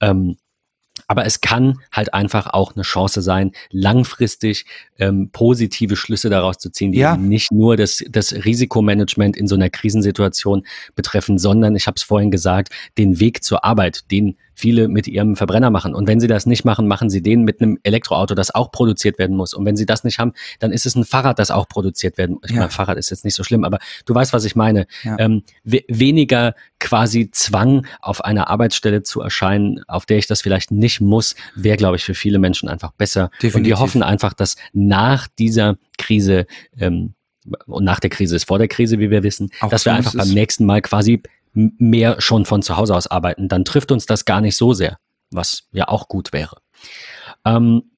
Ähm, 0.00 0.36
aber 1.06 1.26
es 1.26 1.40
kann 1.40 1.78
halt 1.90 2.14
einfach 2.14 2.46
auch 2.46 2.74
eine 2.74 2.82
Chance 2.82 3.22
sein, 3.22 3.52
langfristig 3.70 4.66
ähm, 4.98 5.30
positive 5.32 5.96
Schlüsse 5.96 6.30
daraus 6.30 6.58
zu 6.58 6.70
ziehen, 6.70 6.92
die 6.92 6.98
ja. 6.98 7.16
nicht 7.16 7.50
nur 7.50 7.76
das, 7.76 8.04
das 8.08 8.32
Risikomanagement 8.32 9.36
in 9.36 9.46
so 9.46 9.54
einer 9.54 9.70
Krisensituation 9.70 10.64
betreffen, 10.94 11.38
sondern, 11.38 11.76
ich 11.76 11.86
habe 11.86 11.96
es 11.96 12.02
vorhin 12.02 12.30
gesagt, 12.30 12.70
den 12.98 13.20
Weg 13.20 13.42
zur 13.42 13.64
Arbeit, 13.64 14.10
den 14.10 14.36
viele 14.62 14.86
mit 14.86 15.08
ihrem 15.08 15.34
Verbrenner 15.34 15.70
machen. 15.70 15.92
Und 15.92 16.06
wenn 16.06 16.20
sie 16.20 16.28
das 16.28 16.46
nicht 16.46 16.64
machen, 16.64 16.86
machen 16.86 17.10
sie 17.10 17.20
den 17.20 17.42
mit 17.42 17.60
einem 17.60 17.78
Elektroauto, 17.82 18.36
das 18.36 18.54
auch 18.54 18.70
produziert 18.70 19.18
werden 19.18 19.36
muss. 19.36 19.54
Und 19.54 19.66
wenn 19.66 19.74
sie 19.76 19.86
das 19.86 20.04
nicht 20.04 20.20
haben, 20.20 20.34
dann 20.60 20.70
ist 20.70 20.86
es 20.86 20.94
ein 20.94 21.04
Fahrrad, 21.04 21.40
das 21.40 21.50
auch 21.50 21.68
produziert 21.68 22.16
werden 22.16 22.36
muss. 22.36 22.44
Ich 22.44 22.52
ja. 22.52 22.60
meine, 22.60 22.70
Fahrrad 22.70 22.96
ist 22.96 23.10
jetzt 23.10 23.24
nicht 23.24 23.34
so 23.34 23.42
schlimm, 23.42 23.64
aber 23.64 23.80
du 24.06 24.14
weißt, 24.14 24.32
was 24.32 24.44
ich 24.44 24.54
meine. 24.54 24.86
Ja. 25.02 25.16
Ähm, 25.18 25.42
we 25.64 25.82
weniger 25.88 26.54
quasi 26.78 27.30
Zwang, 27.32 27.86
auf 28.00 28.24
einer 28.24 28.48
Arbeitsstelle 28.48 29.02
zu 29.02 29.20
erscheinen, 29.20 29.82
auf 29.88 30.06
der 30.06 30.18
ich 30.18 30.28
das 30.28 30.42
vielleicht 30.42 30.70
nicht 30.70 31.00
muss, 31.00 31.34
wäre, 31.56 31.76
glaube 31.76 31.96
ich, 31.96 32.04
für 32.04 32.14
viele 32.14 32.38
Menschen 32.38 32.68
einfach 32.68 32.92
besser. 32.92 33.30
Definitiv. 33.42 33.56
Und 33.56 33.64
wir 33.64 33.80
hoffen 33.80 34.02
einfach, 34.04 34.32
dass 34.32 34.54
nach 34.72 35.26
dieser 35.26 35.76
Krise 35.98 36.46
ähm, 36.78 37.14
und 37.66 37.82
nach 37.82 37.98
der 37.98 38.10
Krise 38.10 38.36
ist 38.36 38.46
vor 38.46 38.58
der 38.58 38.68
Krise, 38.68 39.00
wie 39.00 39.10
wir 39.10 39.24
wissen, 39.24 39.50
auch 39.60 39.70
dass 39.70 39.84
wir 39.84 39.92
einfach 39.92 40.14
beim 40.14 40.28
nächsten 40.28 40.64
Mal 40.64 40.80
quasi 40.80 41.20
mehr 41.52 42.20
schon 42.20 42.44
von 42.44 42.62
zu 42.62 42.76
Hause 42.76 42.94
aus 42.94 43.06
arbeiten, 43.06 43.48
dann 43.48 43.64
trifft 43.64 43.92
uns 43.92 44.06
das 44.06 44.24
gar 44.24 44.40
nicht 44.40 44.56
so 44.56 44.72
sehr, 44.72 44.98
was 45.30 45.64
ja 45.72 45.88
auch 45.88 46.08
gut 46.08 46.32
wäre. 46.32 46.56
Ähm, 47.44 47.92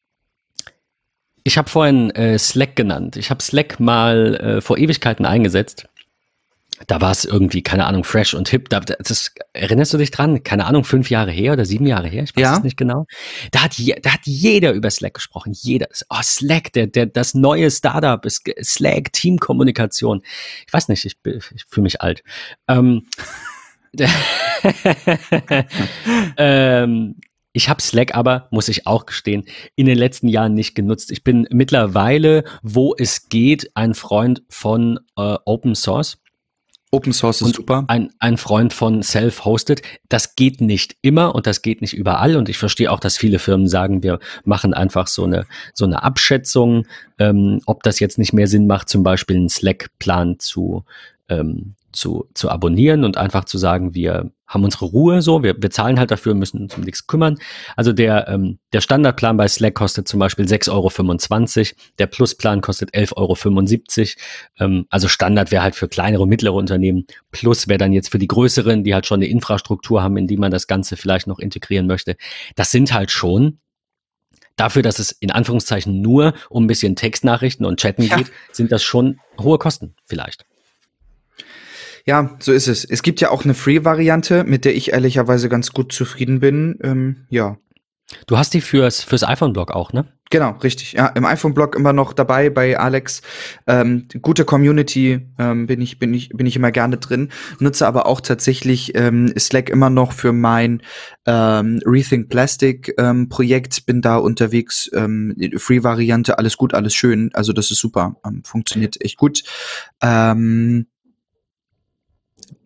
ich 1.45 1.59
habe 1.59 1.69
vorhin 1.69 2.11
äh, 2.11 2.39
Slack 2.39 2.75
genannt. 2.75 3.17
Ich 3.17 3.31
habe 3.31 3.43
Slack 3.43 3.79
mal 3.79 4.35
äh, 4.37 4.61
vor 4.61 4.79
Ewigkeiten 4.79 5.27
eingesetzt 5.27 5.87
da 6.87 7.01
war 7.01 7.13
es 7.13 7.25
irgendwie, 7.25 7.63
keine 7.63 7.87
Ahnung, 7.87 8.05
fresh 8.05 8.35
und 8.35 8.49
hip. 8.49 8.69
Da, 8.69 8.81
das, 8.81 9.33
erinnerst 9.53 9.95
du 9.95 9.99
dich 9.99 10.11
dran? 10.11 10.43
Keine 10.43 10.67
Ahnung, 10.67 10.85
fünf 10.85 11.09
Jahre 11.11 11.31
her 11.31 11.53
oder 11.53 11.65
sieben 11.65 11.87
Jahre 11.87 12.09
her? 12.09 12.25
Ich 12.25 12.35
weiß 12.37 12.43
ja. 12.43 12.57
es 12.57 12.65
nicht 12.65 12.77
genau. 12.77 13.07
Da 13.53 13.63
hat, 13.65 13.77
da 14.03 14.13
hat 14.13 14.21
jeder 14.25 14.73
über 14.73 14.91
Slack 14.91 15.15
gesprochen. 15.15 15.53
Jeder. 15.55 15.87
Oh, 16.11 16.23
Slack, 16.23 16.73
der, 16.73 16.89
der, 16.89 17.07
das 17.07 17.35
neue 17.35 17.71
Startup 17.71 18.25
ist 18.25 18.49
Slack, 18.63 19.13
Teamkommunikation. 19.13 20.23
Ich 20.67 20.73
weiß 20.73 20.89
nicht, 20.89 21.05
ich, 21.05 21.17
ich 21.25 21.65
fühle 21.69 21.85
mich 21.85 22.01
alt. 22.01 22.23
Ähm, 22.69 23.07
ähm, 26.37 27.17
ich 27.53 27.69
habe 27.69 27.81
Slack 27.81 28.17
aber, 28.17 28.49
muss 28.51 28.69
ich 28.69 28.89
auch 28.89 29.07
gestehen, 29.07 29.45
in 29.77 29.87
den 29.87 29.97
letzten 29.97 30.27
Jahren 30.27 30.55
nicht 30.55 30.75
genutzt. 30.75 31.13
Ich 31.13 31.23
bin 31.23 31.47
mittlerweile, 31.51 32.43
wo 32.63 32.97
es 32.99 33.29
geht, 33.29 33.71
ein 33.77 33.95
Freund 33.95 34.43
von 34.49 34.99
äh, 35.17 35.37
Open 35.45 35.77
Source. 35.77 36.19
Open 36.95 37.13
Source 37.13 37.43
ist 37.43 37.57
super. 37.57 37.85
Ein, 37.89 38.11
ein 38.21 38.37
Freund 38.37 38.73
von 38.73 39.03
Self-Hosted. 39.03 39.83
Das 40.09 40.37
geht 40.37 40.61
nicht 40.61 40.97
immer 41.03 41.35
und 41.35 41.47
das 41.47 41.61
geht 41.61 41.81
nicht 41.81 41.95
überall. 41.95 42.37
Und 42.37 42.49
ich 42.49 42.57
verstehe 42.57 42.91
auch, 42.91 43.01
dass 43.01 43.17
viele 43.17 43.41
Firmen 43.41 43.67
sagen, 43.67 44.05
wir 44.05 44.21
machen 44.45 44.75
einfach 44.75 45.09
so 45.09 45.25
eine, 45.25 45.45
so 45.73 45.85
eine 45.85 46.05
Abschätzung, 46.05 46.87
ähm, 47.19 47.61
ob 47.67 47.83
das 47.83 47.99
jetzt 47.99 48.19
nicht 48.19 48.33
mehr 48.33 48.47
Sinn 48.47 48.69
macht, 48.69 48.89
zum 48.89 49.03
Beispiel 49.03 49.37
einen 49.37 49.49
Slack-Plan 49.49 50.39
zu, 50.39 50.85
ähm, 51.29 51.75
zu, 51.93 52.29
zu 52.35 52.51
abonnieren 52.51 53.05
und 53.05 53.17
einfach 53.17 53.45
zu 53.45 53.57
sagen, 53.57 53.95
wir 53.95 54.31
haben 54.47 54.65
unsere 54.65 54.87
Ruhe 54.87 55.23
so, 55.23 55.43
wir, 55.43 55.61
wir 55.61 55.71
zahlen 55.71 55.99
halt 55.99 56.11
dafür, 56.11 56.35
müssen 56.35 56.61
uns 56.61 56.77
um 56.77 56.83
nichts 56.83 57.07
kümmern. 57.07 57.39
Also 57.77 57.93
der, 57.93 58.29
ähm, 58.29 58.59
der 58.73 58.81
Standardplan 58.81 59.37
bei 59.37 59.49
Slack 59.49 59.75
kostet 59.75 60.07
zum 60.07 60.21
Beispiel 60.21 60.45
6,25 60.45 60.71
Euro, 61.61 61.81
der 61.99 62.07
Plusplan 62.07 62.61
kostet 62.61 62.95
11,75 62.95 64.17
Euro. 64.61 64.71
Ähm, 64.71 64.87
also 64.91 65.09
Standard 65.09 65.51
wäre 65.51 65.63
halt 65.63 65.75
für 65.75 65.89
kleinere 65.89 66.23
und 66.23 66.29
mittlere 66.29 66.55
Unternehmen. 66.55 67.07
Plus 67.31 67.69
wäre 67.69 67.79
dann 67.79 67.93
jetzt 67.93 68.11
für 68.11 68.19
die 68.19 68.29
größeren, 68.29 68.85
die 68.85 68.95
halt 68.95 69.07
schon 69.07 69.19
eine 69.21 69.27
Infrastruktur 69.27 70.03
haben, 70.03 70.17
in 70.17 70.27
die 70.27 70.37
man 70.37 70.51
das 70.51 70.67
Ganze 70.67 70.97
vielleicht 70.97 71.27
noch 71.27 71.39
integrieren 71.39 71.87
möchte. 71.87 72.17
Das 72.55 72.71
sind 72.71 72.93
halt 72.93 73.11
schon 73.11 73.59
dafür, 74.57 74.83
dass 74.83 74.99
es 74.99 75.11
in 75.11 75.31
Anführungszeichen 75.31 76.01
nur 76.01 76.35
um 76.49 76.65
ein 76.65 76.69
bisschen 76.69 76.97
Textnachrichten 76.97 77.67
und 77.67 77.81
Chatten 77.81 78.03
ja. 78.03 78.17
geht, 78.17 78.31
sind 78.53 78.71
das 78.71 78.83
schon 78.83 79.21
hohe 79.41 79.59
Kosten 79.59 79.95
vielleicht. 80.05 80.45
Ja, 82.07 82.37
so 82.39 82.53
ist 82.53 82.69
es. 82.69 82.85
Es 82.85 83.03
gibt 83.03 83.21
ja 83.21 83.31
auch 83.31 83.45
eine 83.45 83.55
Free-Variante, 83.55 84.45
mit 84.45 84.65
der 84.65 84.77
ich 84.77 84.93
ehrlicherweise 84.93 85.49
ganz 85.49 85.73
gut 85.73 85.93
zufrieden 85.93 86.41
bin. 86.41 86.79
Ähm, 86.83 87.27
ja. 87.31 87.57
Du 88.27 88.37
hast 88.37 88.53
die 88.53 88.61
fürs, 88.61 89.03
fürs 89.03 89.25
iPhone-Blog 89.25 89.73
auch, 89.73 89.93
ne? 89.95 90.07
Genau, 90.31 90.51
richtig. 90.63 90.95
Ja, 90.95 91.07
im 91.09 91.25
iPhone-Blog 91.25 91.77
immer 91.77 91.93
noch 91.93 92.13
dabei 92.13 92.51
bei 92.51 92.79
Alex. 92.79 93.23
Ähm, 93.67 94.09
gute 94.21 94.45
Community 94.45 95.21
ähm, 95.39 95.67
bin 95.67 95.81
ich 95.81 95.99
bin 95.99 96.13
ich 96.13 96.31
bin 96.31 96.47
ich 96.47 96.57
immer 96.57 96.73
gerne 96.73 96.97
drin. 96.97 97.31
Nutze 97.61 97.87
aber 97.87 98.07
auch 98.07 98.21
tatsächlich 98.21 98.97
ähm, 98.97 99.33
Slack 99.39 99.71
immer 99.71 99.91
noch 99.91 100.13
für 100.13 100.33
mein 100.33 100.83
ähm, 101.27 101.81
Rethink 101.87 102.31
Plastic 102.31 102.95
ähm, 102.99 103.29
Projekt. 103.29 103.87
Bin 103.87 104.03
da 104.03 104.17
unterwegs. 104.17 104.91
Ähm, 104.93 105.37
Free-Variante, 105.57 106.39
alles 106.39 106.57
gut, 106.57 106.75
alles 106.75 106.95
schön. 106.95 107.31
Also 107.35 107.53
das 107.53 107.71
ist 107.71 107.79
super. 107.79 108.17
Ähm, 108.27 108.43
funktioniert 108.45 109.01
echt 109.03 109.19
gut. 109.19 109.45
Ähm, 110.03 110.87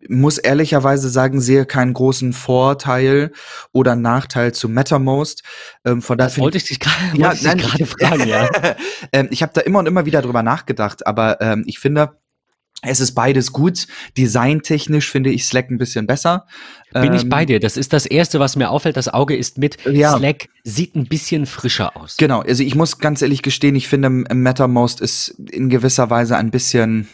muss 0.09 0.37
ehrlicherweise 0.37 1.09
sagen, 1.09 1.39
sehe 1.39 1.65
keinen 1.65 1.93
großen 1.93 2.33
Vorteil 2.33 3.31
oder 3.71 3.95
Nachteil 3.95 4.53
zu 4.53 4.67
MetaMost. 4.67 5.43
Ähm, 5.85 6.01
von 6.01 6.17
das 6.17 6.37
wollte 6.39 6.57
ich 6.57 6.65
dich 6.65 6.79
gerade 6.79 7.17
ja, 7.17 7.31
fragen, 7.85 8.27
ja. 8.27 8.49
ähm, 9.13 9.27
ich 9.31 9.43
habe 9.43 9.53
da 9.53 9.61
immer 9.61 9.79
und 9.79 9.85
immer 9.85 10.05
wieder 10.05 10.21
drüber 10.21 10.43
nachgedacht, 10.43 11.05
aber 11.05 11.39
ähm, 11.41 11.63
ich 11.67 11.79
finde, 11.79 12.17
es 12.81 13.01
ist 13.01 13.13
beides 13.13 13.51
gut. 13.51 13.87
Designtechnisch 14.17 15.11
finde 15.11 15.31
ich 15.31 15.45
Slack 15.45 15.69
ein 15.69 15.77
bisschen 15.77 16.07
besser. 16.07 16.45
Bin 16.93 17.13
ich 17.13 17.27
bei 17.27 17.41
ähm, 17.41 17.47
dir. 17.47 17.59
Das 17.59 17.75
ist 17.75 17.91
das 17.91 18.05
Erste, 18.05 18.39
was 18.39 18.55
mir 18.55 18.69
auffällt. 18.69 18.95
Das 18.95 19.09
Auge 19.09 19.35
ist 19.35 19.57
mit. 19.57 19.85
Ja. 19.85 20.17
Slack 20.17 20.47
sieht 20.63 20.95
ein 20.95 21.05
bisschen 21.05 21.45
frischer 21.45 21.97
aus. 21.97 22.15
Genau. 22.17 22.41
Also 22.41 22.63
ich 22.63 22.75
muss 22.75 22.99
ganz 22.99 23.21
ehrlich 23.21 23.41
gestehen, 23.41 23.75
ich 23.75 23.89
finde 23.89 24.09
MetaMost 24.09 25.01
ist 25.01 25.35
in 25.51 25.69
gewisser 25.69 26.09
Weise 26.09 26.37
ein 26.37 26.51
bisschen 26.51 27.09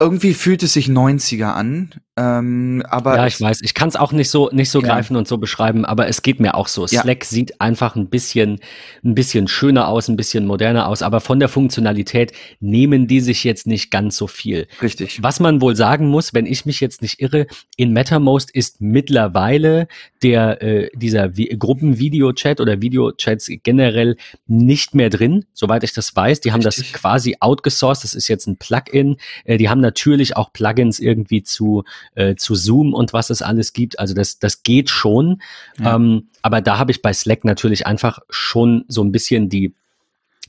irgendwie 0.00 0.34
fühlt 0.34 0.62
es 0.62 0.72
sich 0.74 0.86
90er 0.86 1.52
an, 1.52 1.94
ähm, 2.18 2.82
aber 2.88 3.14
ja, 3.14 3.26
ich 3.28 3.40
weiß, 3.40 3.60
ich 3.62 3.74
kann 3.74 3.88
es 3.88 3.94
auch 3.94 4.10
nicht 4.10 4.28
so 4.28 4.50
nicht 4.50 4.70
so 4.70 4.80
ja. 4.80 4.88
greifen 4.88 5.14
und 5.14 5.28
so 5.28 5.38
beschreiben, 5.38 5.84
aber 5.84 6.08
es 6.08 6.22
geht 6.22 6.40
mir 6.40 6.56
auch 6.56 6.66
so. 6.66 6.84
Ja. 6.86 7.02
Slack 7.02 7.24
sieht 7.24 7.60
einfach 7.60 7.94
ein 7.94 8.08
bisschen 8.08 8.58
ein 9.04 9.14
bisschen 9.14 9.46
schöner 9.46 9.86
aus, 9.86 10.08
ein 10.08 10.16
bisschen 10.16 10.44
moderner 10.44 10.88
aus, 10.88 11.02
aber 11.02 11.20
von 11.20 11.38
der 11.38 11.48
Funktionalität 11.48 12.32
nehmen 12.58 13.06
die 13.06 13.20
sich 13.20 13.44
jetzt 13.44 13.68
nicht 13.68 13.92
ganz 13.92 14.16
so 14.16 14.26
viel. 14.26 14.66
Richtig. 14.82 15.22
Was 15.22 15.38
man 15.38 15.60
wohl 15.60 15.76
sagen 15.76 16.08
muss, 16.08 16.34
wenn 16.34 16.46
ich 16.46 16.66
mich 16.66 16.80
jetzt 16.80 17.02
nicht 17.02 17.20
irre, 17.20 17.46
in 17.76 17.92
MetaMost 17.92 18.50
ist 18.50 18.80
mittlerweile 18.80 19.86
der 20.22 20.60
äh, 20.60 20.90
dieser 20.94 21.28
Gruppenvideo-Chat 21.28 22.60
oder 22.60 22.82
Videochats 22.82 23.48
generell 23.62 24.16
nicht 24.48 24.94
mehr 24.94 25.10
drin, 25.10 25.44
soweit 25.52 25.84
ich 25.84 25.92
das 25.92 26.16
weiß. 26.16 26.40
Die 26.40 26.50
haben 26.50 26.62
Richtig. 26.62 26.92
das 26.92 27.00
quasi 27.00 27.36
outgesourced. 27.38 28.02
Das 28.02 28.14
ist 28.14 28.26
jetzt 28.26 28.48
ein 28.48 28.56
Plugin. 28.56 29.18
Äh, 29.44 29.58
die 29.58 29.68
haben 29.68 29.80
natürlich 29.80 30.36
auch 30.36 30.52
Plugins 30.52 30.98
irgendwie 30.98 31.44
zu, 31.44 31.84
äh, 32.14 32.34
zu 32.34 32.54
Zoom 32.54 32.94
und 32.94 33.12
was 33.12 33.30
es 33.30 33.42
alles 33.42 33.72
gibt. 33.72 33.98
Also 33.98 34.14
das, 34.14 34.38
das 34.38 34.62
geht 34.62 34.90
schon. 34.90 35.42
Ja. 35.78 35.96
Ähm, 35.96 36.28
aber 36.42 36.60
da 36.60 36.78
habe 36.78 36.90
ich 36.90 37.02
bei 37.02 37.12
Slack 37.12 37.44
natürlich 37.44 37.86
einfach 37.86 38.20
schon 38.30 38.84
so 38.88 39.02
ein 39.02 39.12
bisschen 39.12 39.48
die, 39.48 39.74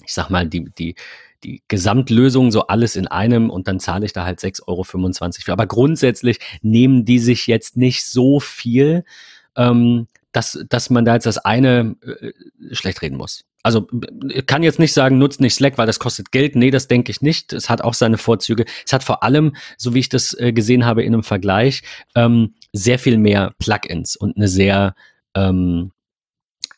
ich 0.06 0.14
sag 0.14 0.30
mal, 0.30 0.48
die, 0.48 0.66
die, 0.78 0.96
die 1.44 1.62
Gesamtlösung, 1.68 2.52
so 2.52 2.68
alles 2.68 2.96
in 2.96 3.08
einem 3.08 3.50
und 3.50 3.68
dann 3.68 3.80
zahle 3.80 4.06
ich 4.06 4.14
da 4.14 4.26
halt 4.26 4.40
6,25 4.40 4.68
Euro 4.68 4.84
für. 4.84 5.54
Aber 5.54 5.68
grundsätzlich 5.68 6.40
nehmen 6.62 7.06
die 7.06 7.20
sich 7.20 7.48
jetzt 7.48 7.78
nicht 7.78 8.06
so 8.06 8.40
viel, 8.40 9.06
ähm, 9.56 10.08
dass, 10.32 10.64
dass 10.70 10.90
man 10.90 11.06
da 11.06 11.16
jetzt 11.16 11.26
das 11.26 11.38
eine 11.38 11.96
äh, 12.02 12.32
schlecht 12.76 13.02
reden 13.02 13.18
muss. 13.18 13.46
Also 13.62 13.88
ich 14.30 14.46
kann 14.46 14.64
jetzt 14.64 14.80
nicht 14.80 14.94
sagen, 14.94 15.18
nutzt 15.18 15.42
nicht 15.42 15.56
Slack, 15.56 15.78
weil 15.78 15.88
das 15.88 16.00
kostet 16.00 16.32
Geld. 16.32 16.56
Nee, 16.56 16.72
das 16.72 16.88
denke 16.88 17.12
ich 17.12 17.22
nicht. 17.22 17.52
Es 17.52 17.70
hat 17.70 17.82
auch 17.82 17.94
seine 17.94 18.18
Vorzüge. 18.18 18.66
Es 18.86 18.94
hat 18.94 19.04
vor 19.04 19.24
allem, 19.24 19.56
so 19.78 19.94
wie 19.94 20.00
ich 20.00 20.10
das 20.10 20.34
äh, 20.40 20.54
gesehen 20.54 20.86
habe 20.86 21.04
in 21.04 21.14
einem 21.14 21.24
Vergleich, 21.24 21.82
ähm, 22.16 22.54
sehr 22.72 23.00
viel 23.00 23.18
mehr 23.18 23.54
Plugins 23.60 24.16
und 24.16 24.38
eine 24.38 24.48
sehr 24.48 24.96
ähm, 25.36 25.92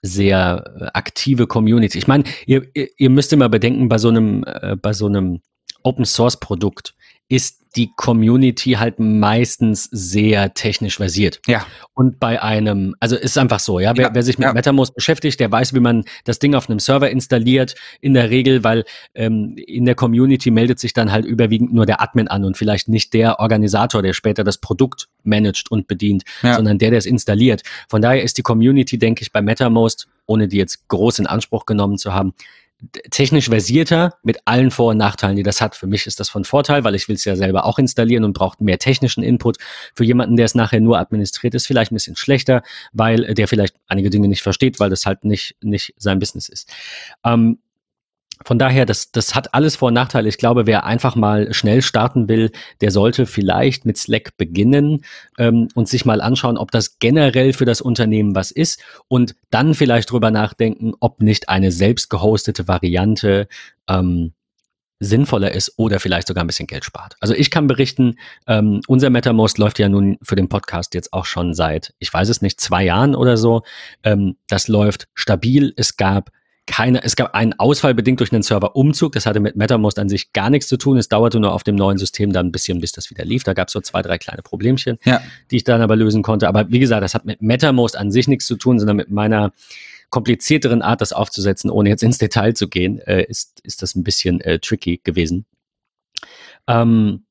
sehr 0.02 0.63
äh, 0.80 0.86
aktive 0.94 1.48
Community. 1.48 1.98
Ich 1.98 2.08
meine, 2.08 2.24
ihr, 2.46 2.67
ihr, 2.74 2.89
ihr 2.98 3.10
müsst 3.10 3.34
immer 3.34 3.50
bedenken, 3.50 3.88
bei 3.88 3.98
so 3.98 4.10
einem, 4.10 4.44
äh, 4.46 4.76
bei 4.76 4.94
so 4.94 5.06
einem 5.06 5.41
Open 5.84 6.06
Source 6.06 6.39
Produkt 6.39 6.96
ist 7.32 7.62
die 7.78 7.89
Community 7.96 8.72
halt 8.72 9.00
meistens 9.00 9.86
sehr 9.86 10.54
technisch 10.54 10.98
versiert. 10.98 11.39
Ja. 11.48 11.65
Und 11.94 12.20
bei 12.20 12.41
einem, 12.41 12.96
also 13.00 13.15
ist 13.15 13.38
einfach 13.38 13.62
so, 13.62 13.80
ja, 13.80 13.96
wer, 13.96 14.08
ja, 14.08 14.13
wer 14.13 14.24
sich 14.24 14.38
mit 14.38 14.48
ja. 14.48 14.54
MetaMost 14.54 14.94
beschäftigt, 14.94 15.39
der 15.39 15.50
weiß, 15.50 15.74
wie 15.74 15.80
man 15.80 16.04
das 16.26 16.39
Ding 16.39 16.54
auf 16.54 16.70
einem 16.70 16.80
Server 16.80 17.10
installiert, 17.10 17.76
in 18.02 18.13
der 18.13 18.30
Regel, 18.30 18.65
weil 18.65 18.84
ähm, 19.15 19.56
in 19.56 19.86
der 19.86 19.96
Community 19.96 20.52
meldet 20.52 20.80
sich 20.80 20.91
dann 20.91 21.13
halt 21.13 21.24
überwiegend 21.24 21.74
nur 21.74 21.86
der 21.86 22.02
Admin 22.02 22.28
an 22.28 22.44
und 22.44 22.58
vielleicht 22.58 22.89
nicht 22.89 23.13
der 23.13 23.39
Organisator, 23.39 24.02
der 24.02 24.12
später 24.12 24.44
das 24.44 24.58
Produkt 24.58 25.08
managt 25.24 25.72
und 25.72 25.88
bedient, 25.88 26.24
ja. 26.44 26.56
sondern 26.56 26.78
der, 26.78 26.89
der 26.89 27.00
es 27.00 27.06
installiert. 27.06 27.62
Von 27.88 28.02
daher 28.02 28.22
ist 28.22 28.38
die 28.38 28.44
Community, 28.44 28.98
denke 28.98 29.22
ich, 29.22 29.32
bei 29.32 29.41
MetaMost, 29.41 30.08
ohne 30.26 30.50
die 30.50 30.58
jetzt 30.58 30.89
groß 30.89 31.20
in 31.20 31.28
Anspruch 31.28 31.65
genommen 31.65 31.98
zu 31.98 32.13
haben, 32.13 32.34
technisch 33.10 33.50
versierter 33.50 34.15
mit 34.24 34.39
allen 34.46 34.72
Vor- 34.72 34.91
und 34.91 34.98
Nachteilen, 34.98 35.36
die 35.36 35.44
das 35.44 35.62
hat. 35.62 35.76
Für 35.76 35.88
mich 35.88 36.08
ist 36.08 36.20
das 36.20 36.30
von 36.30 36.44
Vorteil, 36.44 36.84
weil 36.84 36.96
ich 36.96 37.08
will 37.08 37.15
es 37.15 37.26
ja 37.26 37.36
selber 37.36 37.65
auch 37.65 37.78
installieren 37.80 38.24
und 38.24 38.34
braucht 38.34 38.62
mehr 38.62 38.80
technischen 38.80 39.24
Input. 39.24 39.58
Für 39.96 40.04
jemanden, 40.04 40.36
der 40.36 40.46
es 40.46 40.56
nachher 40.56 40.80
nur 40.80 40.98
administriert, 41.00 41.54
ist 41.54 41.67
vielleicht 41.67 41.91
ein 41.91 41.96
bisschen 41.96 42.15
schlechter, 42.15 42.63
weil 42.94 43.34
der 43.34 43.48
vielleicht 43.48 43.76
einige 43.88 44.10
Dinge 44.10 44.28
nicht 44.28 44.41
versteht, 44.41 44.80
weil 44.80 44.89
das 44.89 45.06
halt 45.06 45.24
nicht, 45.26 45.56
nicht 45.62 45.94
sein 45.98 46.20
Business 46.20 46.50
ist. 46.50 46.70
Ähm, 47.24 47.60
von 48.45 48.60
daher, 48.60 48.86
das, 48.86 49.12
das 49.12 49.36
hat 49.36 49.54
alles 49.54 49.75
Vor- 49.75 49.89
und 49.89 49.93
Nachteile. 49.93 50.30
Ich 50.30 50.38
glaube, 50.38 50.65
wer 50.65 50.86
einfach 50.86 51.15
mal 51.15 51.54
schnell 51.54 51.82
starten 51.82 52.27
will, 52.27 52.51
der 52.82 52.91
sollte 52.91 53.25
vielleicht 53.25 53.86
mit 53.86 53.97
Slack 53.97 54.38
beginnen 54.38 55.04
ähm, 55.38 55.67
und 55.75 55.88
sich 55.88 56.06
mal 56.06 56.21
anschauen, 56.21 56.58
ob 56.58 56.71
das 56.71 56.99
generell 56.99 57.54
für 57.54 57.65
das 57.65 57.82
Unternehmen 57.82 58.36
was 58.36 58.51
ist 58.51 58.84
und 59.08 59.36
dann 59.49 59.73
vielleicht 59.73 60.12
drüber 60.12 60.32
nachdenken, 60.32 60.93
ob 60.99 61.21
nicht 61.21 61.49
eine 61.49 61.71
selbst 61.71 62.10
gehostete 62.10 62.67
Variante 62.67 63.47
ähm, 63.88 64.34
sinnvoller 65.01 65.51
ist 65.51 65.73
oder 65.77 65.99
vielleicht 65.99 66.27
sogar 66.27 66.43
ein 66.43 66.47
bisschen 66.47 66.67
Geld 66.67 66.86
spart. 66.86 67.15
Also 67.19 67.34
ich 67.34 67.49
kann 67.49 67.67
berichten, 67.67 68.17
ähm, 68.47 68.82
unser 68.88 69.10
MetaMost 69.10 69.58
läuft 69.58 69.80
ja 69.80 69.89
nun 69.89 70.17
für 70.21 70.36
den 70.36 70.47
Podcast 70.47 70.93
jetzt 70.93 71.12
auch 71.12 71.25
schon 71.25 71.54
seit, 71.54 71.93
ich 71.97 72.13
weiß 72.13 72.30
es 72.30 72.41
nicht, 72.41 72.62
zwei 72.62 72.86
Jahren 72.86 73.15
oder 73.15 73.36
so. 73.36 73.63
Ähm, 74.04 74.38
das 74.47 74.67
läuft 74.67 75.08
stabil. 75.15 75.73
Es 75.75 75.97
gab 75.97 76.30
keine, 76.72 77.04
es 77.04 77.18
gab 77.18 77.36
einen 77.36 77.52
Ausfall 77.60 77.94
bedingt 77.94 78.22
durch 78.22 78.32
einen 78.32 78.44
Serverumzug. 78.44 79.12
Das 79.12 79.26
hatte 79.26 79.42
mit 79.42 79.58
MetaMost 79.58 80.00
an 80.00 80.08
sich 80.08 80.32
gar 80.32 80.50
nichts 80.50 80.70
zu 80.70 80.78
tun. 80.78 80.98
Es 80.98 81.10
dauerte 81.10 81.38
nur 81.38 81.52
auf 81.52 81.64
dem 81.64 81.76
neuen 81.76 81.98
System 81.98 82.32
dann 82.32 82.48
ein 82.48 82.52
bisschen, 82.54 82.80
bis 82.80 82.94
das 82.94 83.10
wieder 83.10 83.26
lief. 83.26 83.44
Da 83.44 83.54
gab 83.54 83.68
es 83.68 83.74
so 83.74 83.82
zwei, 83.82 84.02
drei 84.02 84.18
kleine 84.18 84.42
Problemchen, 84.42 84.98
ja. 85.04 85.22
die 85.52 85.58
ich 85.58 85.66
dann 85.66 85.82
aber 85.82 85.98
lösen 85.98 86.24
konnte. 86.24 86.48
Aber 86.48 86.72
wie 86.72 86.80
gesagt, 86.80 87.04
das 87.04 87.14
hat 87.14 87.26
mit 87.26 87.42
MetaMost 87.42 87.98
an 87.98 88.10
sich 88.10 88.30
nichts 88.30 88.46
zu 88.46 88.56
tun, 88.56 88.80
sondern 88.80 88.96
mit 88.96 89.12
meiner 89.12 89.52
komplizierteren 90.12 90.82
Art, 90.82 91.02
das 91.02 91.12
aufzusetzen, 91.12 91.70
ohne 91.70 91.90
jetzt 91.90 92.04
ins 92.04 92.18
Detail 92.18 92.54
zu 92.54 92.70
gehen, 92.70 93.00
äh, 93.00 93.24
ist, 93.24 93.60
ist 93.66 93.82
das 93.82 93.96
ein 93.96 94.04
bisschen 94.04 94.40
äh, 94.40 94.60
tricky 94.60 95.02
gewesen. 95.04 95.46
Ähm, 96.68 97.26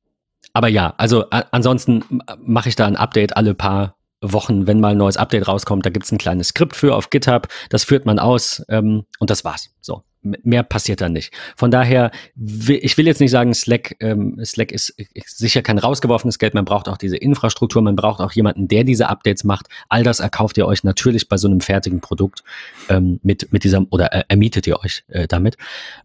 aber 0.53 0.69
ja, 0.69 0.93
also 0.99 1.31
ansonsten 1.31 2.21
mache 2.39 2.69
ich 2.69 2.77
da 2.77 2.87
ein 2.87 2.97
Update 2.97 3.37
alle 3.37 3.55
paar 3.55 3.97
Wochen, 4.21 4.67
wenn 4.67 4.81
mal 4.81 4.93
ein 4.93 4.99
neues 4.99 5.17
Update 5.17 5.49
rauskommt, 5.49 5.87
da 5.87 5.91
gibt's 5.91 6.13
ein 6.13 6.19
kleines 6.19 6.49
Skript 6.49 6.77
für 6.77 6.95
auf 6.95 7.11
GitHub, 7.11 7.49
das 7.69 7.85
führt 7.85 8.07
man 8.07 8.19
aus 8.19 8.63
ähm, 8.69 9.05
und 9.19 9.31
das 9.31 9.45
war's. 9.45 9.71
So, 9.81 10.03
mehr 10.23 10.63
passiert 10.63 11.01
da 11.01 11.09
nicht. 11.09 11.33
Von 11.57 11.71
daher, 11.71 12.11
ich 12.37 12.97
will 12.99 13.07
jetzt 13.07 13.21
nicht 13.21 13.31
sagen, 13.31 13.55
Slack, 13.55 13.97
ähm, 14.01 14.39
Slack 14.45 14.73
ist, 14.73 14.91
ist 14.91 15.39
sicher 15.39 15.63
kein 15.63 15.79
rausgeworfenes 15.79 16.39
Geld, 16.39 16.55
man 16.55 16.65
braucht 16.65 16.89
auch 16.89 16.99
diese 16.99 17.17
Infrastruktur, 17.17 17.81
man 17.83 17.97
braucht 17.97 18.21
auch 18.21 18.33
jemanden, 18.33 18.69
der 18.69 18.85
diese 18.85 19.09
Updates 19.09 19.45
macht. 19.45 19.67
All 19.89 20.03
das 20.03 20.21
erkauft 20.21 20.59
ihr 20.59 20.67
euch 20.67 20.85
natürlich 20.85 21.29
bei 21.29 21.37
so 21.37 21.49
einem 21.49 21.61
fertigen 21.61 22.01
Produkt 22.01 22.45
ähm, 22.89 23.21
mit, 23.23 23.53
mit 23.53 23.65
diesem, 23.65 23.87
oder 23.91 24.13
äh, 24.13 24.25
ermietet 24.29 24.67
ihr 24.67 24.79
euch 24.81 25.05
äh, 25.09 25.27
damit. 25.27 25.57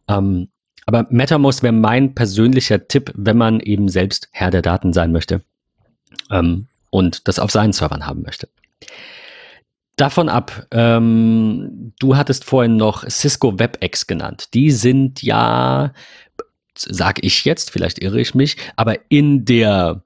Ähm, 0.07 0.47
aber 0.85 1.07
MetaMost 1.09 1.63
wäre 1.63 1.73
mein 1.73 2.13
persönlicher 2.13 2.87
Tipp, 2.87 3.11
wenn 3.15 3.37
man 3.37 3.59
eben 3.59 3.89
selbst 3.89 4.29
Herr 4.31 4.51
der 4.51 4.61
Daten 4.61 4.93
sein 4.93 5.11
möchte. 5.11 5.41
Ähm, 6.31 6.67
und 6.95 7.27
das 7.27 7.39
auf 7.39 7.51
seinen 7.51 7.73
Servern 7.73 8.07
haben 8.07 8.21
möchte. 8.21 8.47
Davon 9.97 10.29
ab, 10.29 10.67
ähm, 10.71 11.93
du 11.99 12.15
hattest 12.15 12.45
vorhin 12.45 12.77
noch 12.77 13.07
Cisco 13.09 13.59
WebEx 13.59 14.07
genannt. 14.07 14.53
Die 14.53 14.71
sind 14.71 15.21
ja, 15.21 15.93
sag 16.77 17.23
ich 17.23 17.45
jetzt, 17.45 17.71
vielleicht 17.71 17.99
irre 17.99 18.19
ich 18.19 18.33
mich, 18.33 18.57
aber 18.75 18.97
in 19.09 19.45
der 19.45 20.05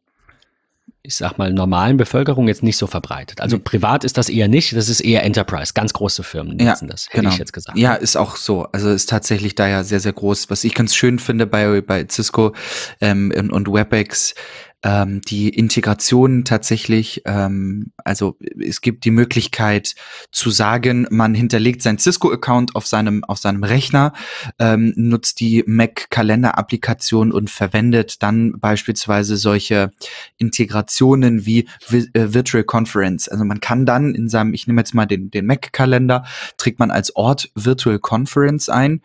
ich 1.01 1.15
sag 1.15 1.37
mal, 1.37 1.51
normalen 1.51 1.97
Bevölkerung 1.97 2.47
jetzt 2.47 2.61
nicht 2.61 2.77
so 2.77 2.85
verbreitet. 2.85 3.41
Also 3.41 3.57
privat 3.57 4.03
ist 4.03 4.17
das 4.17 4.29
eher 4.29 4.47
nicht, 4.47 4.75
das 4.75 4.89
ist 4.89 4.99
eher 4.99 5.23
Enterprise. 5.23 5.73
Ganz 5.73 5.93
große 5.93 6.23
Firmen 6.23 6.57
nutzen 6.57 6.85
ja, 6.85 6.91
das, 6.91 7.07
hätte 7.07 7.21
genau. 7.21 7.29
ich 7.31 7.37
jetzt 7.39 7.53
gesagt. 7.53 7.77
Ja, 7.77 7.95
ist 7.95 8.17
auch 8.17 8.35
so. 8.35 8.67
Also 8.73 8.89
ist 8.89 9.09
tatsächlich 9.09 9.55
da 9.55 9.67
ja 9.67 9.83
sehr, 9.83 10.01
sehr 10.01 10.13
groß. 10.13 10.49
Was 10.49 10.63
ich 10.65 10.75
ganz 10.75 10.93
schön 10.93 11.17
finde 11.17 11.47
bei, 11.47 11.81
bei 11.81 12.05
Cisco 12.07 12.53
ähm, 12.99 13.31
und 13.51 13.67
WebEx, 13.67 14.35
ähm, 14.83 15.21
die 15.21 15.49
Integration 15.49 16.45
tatsächlich, 16.45 17.21
ähm, 17.25 17.91
also 17.97 18.37
es 18.59 18.81
gibt 18.81 19.03
die 19.03 19.11
Möglichkeit 19.11 19.95
zu 20.31 20.49
sagen, 20.49 21.05
man 21.09 21.33
hinterlegt 21.33 21.81
sein 21.81 21.97
Cisco-Account 21.97 22.75
auf 22.75 22.87
seinem, 22.87 23.23
auf 23.25 23.39
seinem 23.39 23.63
Rechner, 23.63 24.13
ähm, 24.57 24.93
nutzt 24.95 25.41
die 25.41 25.63
Mac-Kalender-Applikation 25.67 27.33
und 27.33 27.49
verwendet 27.49 28.23
dann 28.23 28.59
beispielsweise 28.59 29.35
solche 29.35 29.91
Integrationen 30.37 31.45
wie 31.45 31.67
äh, 31.91 32.33
Virtual 32.33 32.63
Conference. 32.63 33.27
Also 33.27 33.43
man 33.43 33.59
kann 33.59 33.85
dann 33.85 34.15
in 34.15 34.29
seinem, 34.29 34.53
ich 34.53 34.65
nehme 34.65 34.79
jetzt 34.79 34.93
mal 34.93 35.05
den, 35.05 35.29
den 35.29 35.45
Mac-Kalender, 35.45 36.23
trägt 36.55 36.79
man 36.79 36.89
als 36.89 37.15
Ort 37.17 37.51
Virtual 37.53 37.99
Conference 37.99 38.69
ein, 38.69 39.01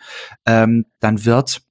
ähm, 0.47 0.87
dann 1.01 1.25
wird 1.25 1.63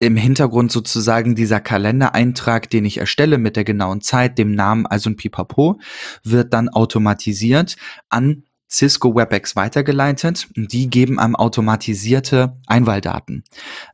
im 0.00 0.16
Hintergrund 0.16 0.72
sozusagen 0.72 1.34
dieser 1.34 1.60
Kalendereintrag, 1.60 2.68
den 2.70 2.84
ich 2.84 2.98
erstelle 2.98 3.38
mit 3.38 3.56
der 3.56 3.64
genauen 3.64 4.00
Zeit, 4.00 4.38
dem 4.38 4.52
Namen, 4.52 4.86
also 4.86 5.10
ein 5.10 5.16
Pipapo, 5.16 5.78
wird 6.24 6.52
dann 6.52 6.68
automatisiert 6.68 7.76
an 8.08 8.44
Cisco 8.70 9.14
WebEx 9.14 9.56
weitergeleitet 9.56 10.48
und 10.56 10.72
die 10.72 10.90
geben 10.90 11.18
einem 11.18 11.36
automatisierte 11.36 12.56
Einwahldaten. 12.66 13.44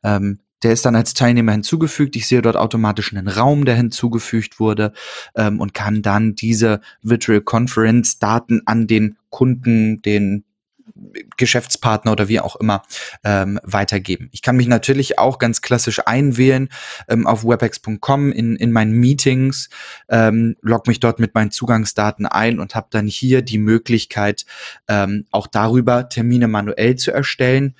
Ähm, 0.02 0.40
der 0.62 0.72
ist 0.72 0.86
dann 0.86 0.96
als 0.96 1.12
Teilnehmer 1.12 1.52
hinzugefügt. 1.52 2.16
Ich 2.16 2.26
sehe 2.26 2.40
dort 2.40 2.56
automatisch 2.56 3.12
einen 3.12 3.28
Raum, 3.28 3.66
der 3.66 3.76
hinzugefügt 3.76 4.58
wurde 4.58 4.94
ähm, 5.36 5.60
und 5.60 5.74
kann 5.74 6.00
dann 6.00 6.34
diese 6.34 6.80
Virtual 7.02 7.42
Conference 7.42 8.18
Daten 8.18 8.62
an 8.64 8.86
den 8.86 9.18
Kunden, 9.28 10.00
den 10.00 10.44
Geschäftspartner 11.37 12.12
oder 12.12 12.28
wie 12.28 12.40
auch 12.40 12.57
immer 12.57 12.83
ähm, 13.24 13.59
weitergeben. 13.64 14.28
Ich 14.33 14.42
kann 14.42 14.57
mich 14.57 14.68
natürlich 14.68 15.18
auch 15.18 15.38
ganz 15.38 15.61
klassisch 15.61 16.00
einwählen 16.07 16.68
ähm, 17.09 17.26
auf 17.26 17.44
webex.com 17.44 18.30
in, 18.33 18.57
in 18.57 18.72
meinen 18.72 18.92
Meetings, 18.92 19.70
ähm, 20.09 20.57
log 20.62 20.87
mich 20.87 21.00
dort 21.00 21.18
mit 21.18 21.35
meinen 21.35 21.50
Zugangsdaten 21.50 22.26
ein 22.26 22.61
und 22.61 22.74
habe 22.74 22.87
dann 22.90 23.07
hier 23.07 23.42
die 23.42 23.59
Möglichkeit, 23.59 24.44
ähm, 24.88 25.26
auch 25.30 25.46
darüber 25.46 26.09
Termine 26.09 26.48
manuell 26.48 26.96
zu 26.96 27.11
erstellen 27.11 27.74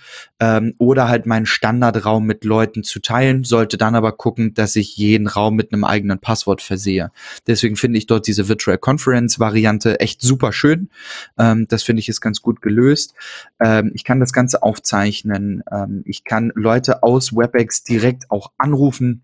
ähm, 0.45 0.75
oder 0.77 1.09
halt 1.09 1.25
meinen 1.25 1.47
Standardraum 1.47 2.27
mit 2.27 2.45
Leuten 2.45 2.83
zu 2.83 3.01
teilen, 3.01 3.45
sollte 3.45 3.79
dann 3.79 3.95
aber 3.95 4.13
gucken, 4.13 4.53
dass 4.53 4.77
ich 4.77 4.95
jeden 4.97 5.27
Raum 5.27 5.57
mit 5.57 5.73
einem 5.73 5.85
eigenen 5.85 6.19
Passwort 6.19 6.61
versehe. 6.61 7.11
Deswegen 7.47 7.77
finde 7.77 7.97
ich 7.97 8.07
dort 8.07 8.27
diese 8.27 8.47
Virtual 8.47 8.77
Conference 8.77 9.41
Variante 9.41 10.01
echt 10.01 10.21
super 10.21 10.53
schön. 10.53 10.91
Ähm, 11.39 11.67
das 11.69 11.83
finde 11.83 12.01
ich 12.01 12.11
ist 12.11 12.21
ganz 12.21 12.43
gut 12.43 12.61
gelöst. 12.61 13.15
Ähm, 13.59 13.91
ich 13.95 14.05
kann 14.05 14.21
das 14.21 14.35
Ganze 14.35 14.63
aufzeichnen. 14.63 15.63
Ähm, 15.73 16.03
ich 16.05 16.25
kann 16.25 16.53
Leute 16.55 17.03
aus 17.03 17.33
WebEx 17.33 17.83
direkt 17.83 18.31
auch 18.31 18.53
anrufen 18.59 19.23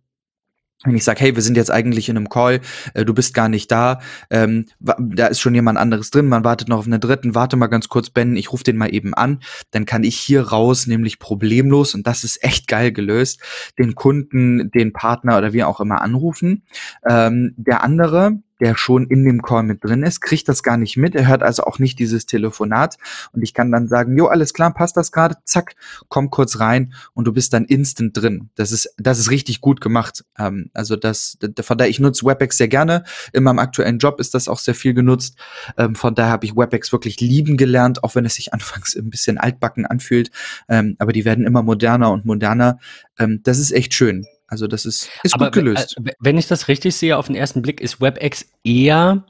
wenn 0.85 0.97
ich 0.97 1.05
sage, 1.05 1.21
hey, 1.21 1.35
wir 1.35 1.43
sind 1.43 1.57
jetzt 1.57 1.71
eigentlich 1.71 2.09
in 2.09 2.17
einem 2.17 2.29
Call, 2.29 2.61
äh, 2.95 3.05
du 3.05 3.13
bist 3.13 3.35
gar 3.35 3.49
nicht 3.49 3.71
da, 3.71 4.01
ähm, 4.31 4.67
da 4.79 5.27
ist 5.27 5.41
schon 5.41 5.55
jemand 5.55 5.79
anderes 5.79 6.11
drin, 6.11 6.27
man 6.27 6.45
wartet 6.45 6.69
noch 6.69 6.79
auf 6.79 6.87
einen 6.87 7.01
dritten, 7.01 7.35
warte 7.35 7.57
mal 7.57 7.67
ganz 7.67 7.89
kurz, 7.89 8.09
Ben, 8.09 8.37
ich 8.37 8.53
rufe 8.53 8.65
den 8.65 8.79
mal 8.79 8.95
eben 8.95 9.13
an, 9.13 9.41
dann 9.73 9.85
kann 9.85 10.05
ich 10.05 10.19
hier 10.19 10.49
raus, 10.49 10.87
nämlich 10.87 11.19
problemlos, 11.19 11.95
und 11.95 12.07
das 12.07 12.25
ist 12.25 12.43
echt 12.43 12.67
geil 12.67 12.93
gelöst, 12.93 13.41
den 13.79 13.95
Kunden, 13.95 14.71
den 14.71 14.93
Partner 14.93 15.37
oder 15.37 15.53
wie 15.53 15.65
auch 15.65 15.81
immer 15.81 16.01
anrufen. 16.01 16.63
Ähm, 17.07 17.55
der 17.57 17.85
andere, 17.85 18.41
der 18.61 18.77
schon 18.77 19.07
in 19.07 19.25
dem 19.25 19.43
Call 19.43 19.63
mit 19.63 19.85
drin 19.85 20.03
ist, 20.03 20.21
kriegt 20.21 20.49
das 20.49 20.63
gar 20.63 20.77
nicht 20.77 20.97
mit. 20.97 21.15
Er 21.15 21.27
hört 21.27 21.43
also 21.43 21.65
auch 21.65 21.79
nicht 21.79 21.99
dieses 21.99 22.27
Telefonat. 22.27 22.97
Und 23.33 23.43
ich 23.43 23.55
kann 23.55 23.73
dann 23.73 23.89
sagen, 23.89 24.17
jo, 24.17 24.27
alles 24.27 24.55
klar, 24.55 24.73
passt 24.73 24.97
das 24.97 25.13
gerade? 25.13 25.37
Zack, 25.45 25.75
komm 26.09 26.31
kurz 26.31 26.61
rein 26.61 26.93
und 27.15 27.27
du 27.27 27.33
bist 27.33 27.53
dann 27.53 27.65
instant 27.65 28.17
drin. 28.17 28.51
Das 28.55 28.73
ist, 28.73 28.95
das 28.99 29.19
ist 29.19 29.31
richtig 29.31 29.61
gut 29.61 29.81
gemacht. 29.81 30.25
Ähm, 30.39 30.71
also 30.75 30.97
das, 30.97 31.39
von 31.61 31.79
daher, 31.79 31.91
ich 31.91 32.01
nutze 32.01 32.25
WebEx 32.27 32.57
sehr 32.57 32.69
gerne. 32.69 33.05
In 33.33 33.43
meinem 33.43 33.59
aktuellen 33.59 33.99
Job 33.99 34.21
ist 34.21 34.35
das 34.35 34.49
auch 34.49 34.59
sehr 34.59 34.75
viel 34.75 34.95
genutzt. 34.95 35.37
Ähm, 35.77 35.95
von 35.95 36.15
daher 36.15 36.33
habe 36.33 36.45
ich 36.45 36.57
WebEx 36.57 36.93
wirklich 36.93 37.21
lieben 37.21 37.57
gelernt, 37.57 38.05
auch 38.05 38.15
wenn 38.15 38.25
es 38.25 38.35
sich 38.35 38.53
anfangs 38.61 38.95
ein 38.95 39.11
bisschen 39.11 39.39
altbacken 39.39 39.87
anfühlt. 39.87 40.31
Ähm, 40.69 40.97
aber 40.99 41.13
die 41.13 41.25
werden 41.25 41.45
immer 41.45 41.63
moderner 41.63 42.11
und 42.11 42.25
moderner. 42.25 42.79
Ähm, 43.19 43.41
das 43.43 43.59
ist 43.59 43.73
echt 43.73 43.95
schön. 43.95 44.27
Also 44.51 44.67
das 44.67 44.85
ist, 44.85 45.09
ist 45.23 45.39
gut 45.39 45.53
gelöst. 45.53 45.97
Wenn 46.19 46.37
ich 46.37 46.49
das 46.49 46.67
richtig 46.67 46.97
sehe, 46.97 47.17
auf 47.17 47.29
den 47.29 47.37
ersten 47.37 47.63
Blick 47.63 47.81
ist 47.81 48.01
WebEx 48.01 48.47
eher 48.65 49.25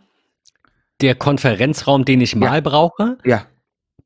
der 1.03 1.15
Konferenzraum, 1.15 2.05
den 2.07 2.21
ich 2.23 2.35
mal 2.35 2.57
ja. 2.57 2.61
brauche. 2.61 3.19
Ja. 3.25 3.47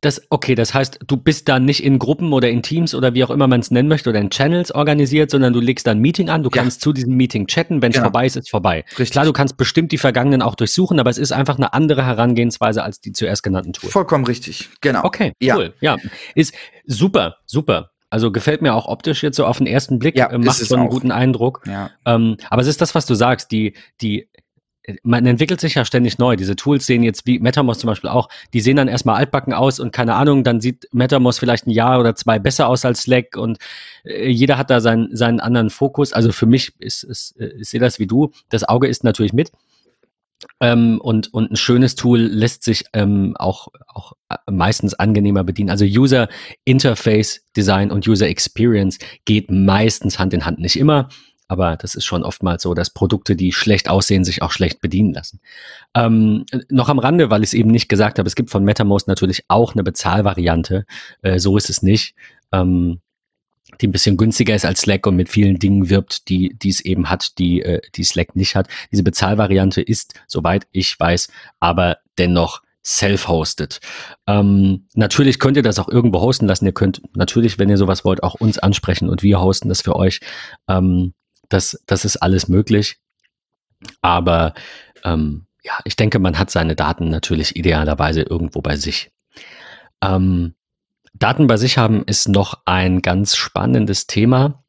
das, 0.00 0.22
okay, 0.28 0.54
das 0.54 0.74
heißt, 0.74 0.98
du 1.06 1.16
bist 1.16 1.48
dann 1.48 1.64
nicht 1.64 1.82
in 1.82 1.98
Gruppen 1.98 2.32
oder 2.32 2.50
in 2.50 2.62
Teams 2.62 2.94
oder 2.94 3.14
wie 3.14 3.24
auch 3.24 3.30
immer 3.30 3.46
man 3.46 3.60
es 3.60 3.70
nennen 3.70 3.88
möchte 3.88 4.10
oder 4.10 4.20
in 4.20 4.30
Channels 4.30 4.72
organisiert, 4.72 5.30
sondern 5.30 5.52
du 5.52 5.60
legst 5.60 5.86
dann 5.86 5.98
ein 5.98 6.00
Meeting 6.00 6.28
an, 6.28 6.42
du 6.42 6.50
ja. 6.52 6.60
kannst 6.62 6.80
zu 6.80 6.92
diesem 6.92 7.14
Meeting 7.14 7.46
chatten, 7.46 7.80
wenn 7.80 7.90
es 7.90 7.94
genau. 7.94 8.06
vorbei 8.06 8.26
ist, 8.26 8.36
ist 8.36 8.50
vorbei. 8.50 8.84
Richtig. 8.90 9.12
Klar, 9.12 9.24
du 9.24 9.32
kannst 9.32 9.56
bestimmt 9.56 9.92
die 9.92 9.98
Vergangenen 9.98 10.42
auch 10.42 10.56
durchsuchen, 10.56 11.00
aber 11.00 11.10
es 11.10 11.18
ist 11.18 11.32
einfach 11.32 11.56
eine 11.56 11.72
andere 11.72 12.04
Herangehensweise 12.04 12.82
als 12.82 13.00
die 13.00 13.12
zuerst 13.12 13.42
genannten 13.42 13.72
Tools. 13.72 13.92
Vollkommen 13.92 14.26
richtig, 14.26 14.68
genau. 14.80 15.04
Okay, 15.04 15.32
cool. 15.42 15.72
Ja, 15.80 15.96
ist 16.34 16.54
super, 16.86 17.36
super. 17.46 17.92
Also 18.14 18.30
gefällt 18.30 18.62
mir 18.62 18.74
auch 18.74 18.86
optisch 18.86 19.24
jetzt 19.24 19.36
so 19.36 19.44
auf 19.44 19.58
den 19.58 19.66
ersten 19.66 19.98
Blick, 19.98 20.16
ja, 20.16 20.30
äh, 20.30 20.38
macht 20.38 20.58
so 20.58 20.76
einen 20.76 20.86
auch. 20.86 20.90
guten 20.90 21.10
Eindruck. 21.10 21.62
Ja. 21.66 21.90
Ähm, 22.06 22.36
aber 22.48 22.62
es 22.62 22.68
ist 22.68 22.80
das, 22.80 22.94
was 22.94 23.06
du 23.06 23.16
sagst, 23.16 23.50
die, 23.50 23.74
die 24.00 24.28
man 25.02 25.26
entwickelt 25.26 25.60
sich 25.60 25.74
ja 25.74 25.84
ständig 25.84 26.18
neu. 26.18 26.36
Diese 26.36 26.54
Tools 26.54 26.86
sehen 26.86 27.02
jetzt 27.02 27.26
wie 27.26 27.40
MetaMost 27.40 27.80
zum 27.80 27.88
Beispiel 27.88 28.10
auch, 28.10 28.28
die 28.52 28.60
sehen 28.60 28.76
dann 28.76 28.86
erstmal 28.86 29.16
altbacken 29.16 29.52
aus 29.52 29.80
und 29.80 29.90
keine 29.90 30.14
Ahnung, 30.14 30.44
dann 30.44 30.60
sieht 30.60 30.88
MetaMost 30.92 31.40
vielleicht 31.40 31.66
ein 31.66 31.70
Jahr 31.70 31.98
oder 31.98 32.14
zwei 32.14 32.38
besser 32.38 32.68
aus 32.68 32.84
als 32.84 33.02
Slack 33.02 33.36
und 33.36 33.58
äh, 34.04 34.28
jeder 34.28 34.58
hat 34.58 34.70
da 34.70 34.80
seinen, 34.80 35.16
seinen 35.16 35.40
anderen 35.40 35.70
Fokus. 35.70 36.12
Also 36.12 36.30
für 36.30 36.46
mich 36.46 36.72
ist, 36.78 37.02
ist, 37.02 37.34
äh, 37.40 37.48
ich 37.58 37.68
sehe 37.68 37.80
das 37.80 37.98
wie 37.98 38.06
du. 38.06 38.30
Das 38.48 38.62
Auge 38.62 38.86
ist 38.86 39.02
natürlich 39.02 39.32
mit. 39.32 39.50
Ähm, 40.64 40.98
und, 41.00 41.32
und 41.34 41.50
ein 41.50 41.56
schönes 41.56 41.94
Tool 41.94 42.20
lässt 42.20 42.62
sich 42.62 42.84
ähm, 42.94 43.36
auch, 43.38 43.68
auch 43.86 44.14
äh, 44.30 44.36
meistens 44.50 44.94
angenehmer 44.94 45.44
bedienen. 45.44 45.68
Also 45.68 45.84
User 45.84 46.28
Interface 46.64 47.44
Design 47.54 47.90
und 47.90 48.08
User 48.08 48.26
Experience 48.28 48.98
geht 49.26 49.50
meistens 49.50 50.18
Hand 50.18 50.32
in 50.32 50.46
Hand. 50.46 50.60
Nicht 50.60 50.78
immer, 50.78 51.10
aber 51.48 51.76
das 51.76 51.94
ist 51.94 52.06
schon 52.06 52.22
oftmals 52.22 52.62
so, 52.62 52.72
dass 52.72 52.88
Produkte, 52.88 53.36
die 53.36 53.52
schlecht 53.52 53.90
aussehen, 53.90 54.24
sich 54.24 54.40
auch 54.40 54.52
schlecht 54.52 54.80
bedienen 54.80 55.12
lassen. 55.12 55.40
Ähm, 55.94 56.46
noch 56.70 56.88
am 56.88 56.98
Rande, 56.98 57.28
weil 57.28 57.42
ich 57.42 57.50
es 57.50 57.54
eben 57.54 57.70
nicht 57.70 57.90
gesagt 57.90 58.18
habe, 58.18 58.26
es 58.26 58.34
gibt 58.34 58.48
von 58.48 58.64
MetaMost 58.64 59.06
natürlich 59.06 59.44
auch 59.48 59.74
eine 59.74 59.82
Bezahlvariante. 59.82 60.86
Äh, 61.20 61.38
so 61.38 61.58
ist 61.58 61.68
es 61.68 61.82
nicht. 61.82 62.14
Ähm, 62.52 63.00
die 63.80 63.86
ein 63.86 63.92
bisschen 63.92 64.16
günstiger 64.16 64.54
ist 64.54 64.64
als 64.64 64.80
Slack 64.80 65.06
und 65.06 65.16
mit 65.16 65.28
vielen 65.28 65.58
Dingen 65.58 65.88
wirbt, 65.88 66.28
die, 66.28 66.56
die 66.56 66.68
es 66.68 66.80
eben 66.80 67.10
hat, 67.10 67.38
die, 67.38 67.62
äh, 67.62 67.80
die 67.94 68.04
Slack 68.04 68.36
nicht 68.36 68.56
hat. 68.56 68.68
Diese 68.92 69.02
Bezahlvariante 69.02 69.80
ist, 69.80 70.14
soweit 70.26 70.66
ich 70.72 70.98
weiß, 70.98 71.28
aber 71.60 71.98
dennoch 72.18 72.62
self-hosted. 72.86 73.80
Ähm, 74.26 74.86
natürlich 74.94 75.38
könnt 75.38 75.56
ihr 75.56 75.62
das 75.62 75.78
auch 75.78 75.88
irgendwo 75.88 76.20
hosten 76.20 76.46
lassen. 76.46 76.66
Ihr 76.66 76.72
könnt 76.72 77.02
natürlich, 77.16 77.58
wenn 77.58 77.70
ihr 77.70 77.78
sowas 77.78 78.04
wollt, 78.04 78.22
auch 78.22 78.34
uns 78.34 78.58
ansprechen 78.58 79.08
und 79.08 79.22
wir 79.22 79.40
hosten 79.40 79.68
das 79.68 79.80
für 79.80 79.96
euch. 79.96 80.20
Ähm, 80.68 81.14
das, 81.48 81.82
das 81.86 82.04
ist 82.04 82.18
alles 82.18 82.48
möglich. 82.48 82.98
Aber 84.02 84.54
ähm, 85.02 85.46
ja, 85.62 85.78
ich 85.84 85.96
denke, 85.96 86.18
man 86.18 86.38
hat 86.38 86.50
seine 86.50 86.76
Daten 86.76 87.08
natürlich 87.08 87.56
idealerweise 87.56 88.22
irgendwo 88.22 88.60
bei 88.60 88.76
sich. 88.76 89.10
Ähm, 90.02 90.54
Daten 91.14 91.46
bei 91.46 91.56
sich 91.56 91.78
haben 91.78 92.04
ist 92.04 92.28
noch 92.28 92.60
ein 92.64 93.00
ganz 93.00 93.36
spannendes 93.36 94.06
Thema 94.06 94.64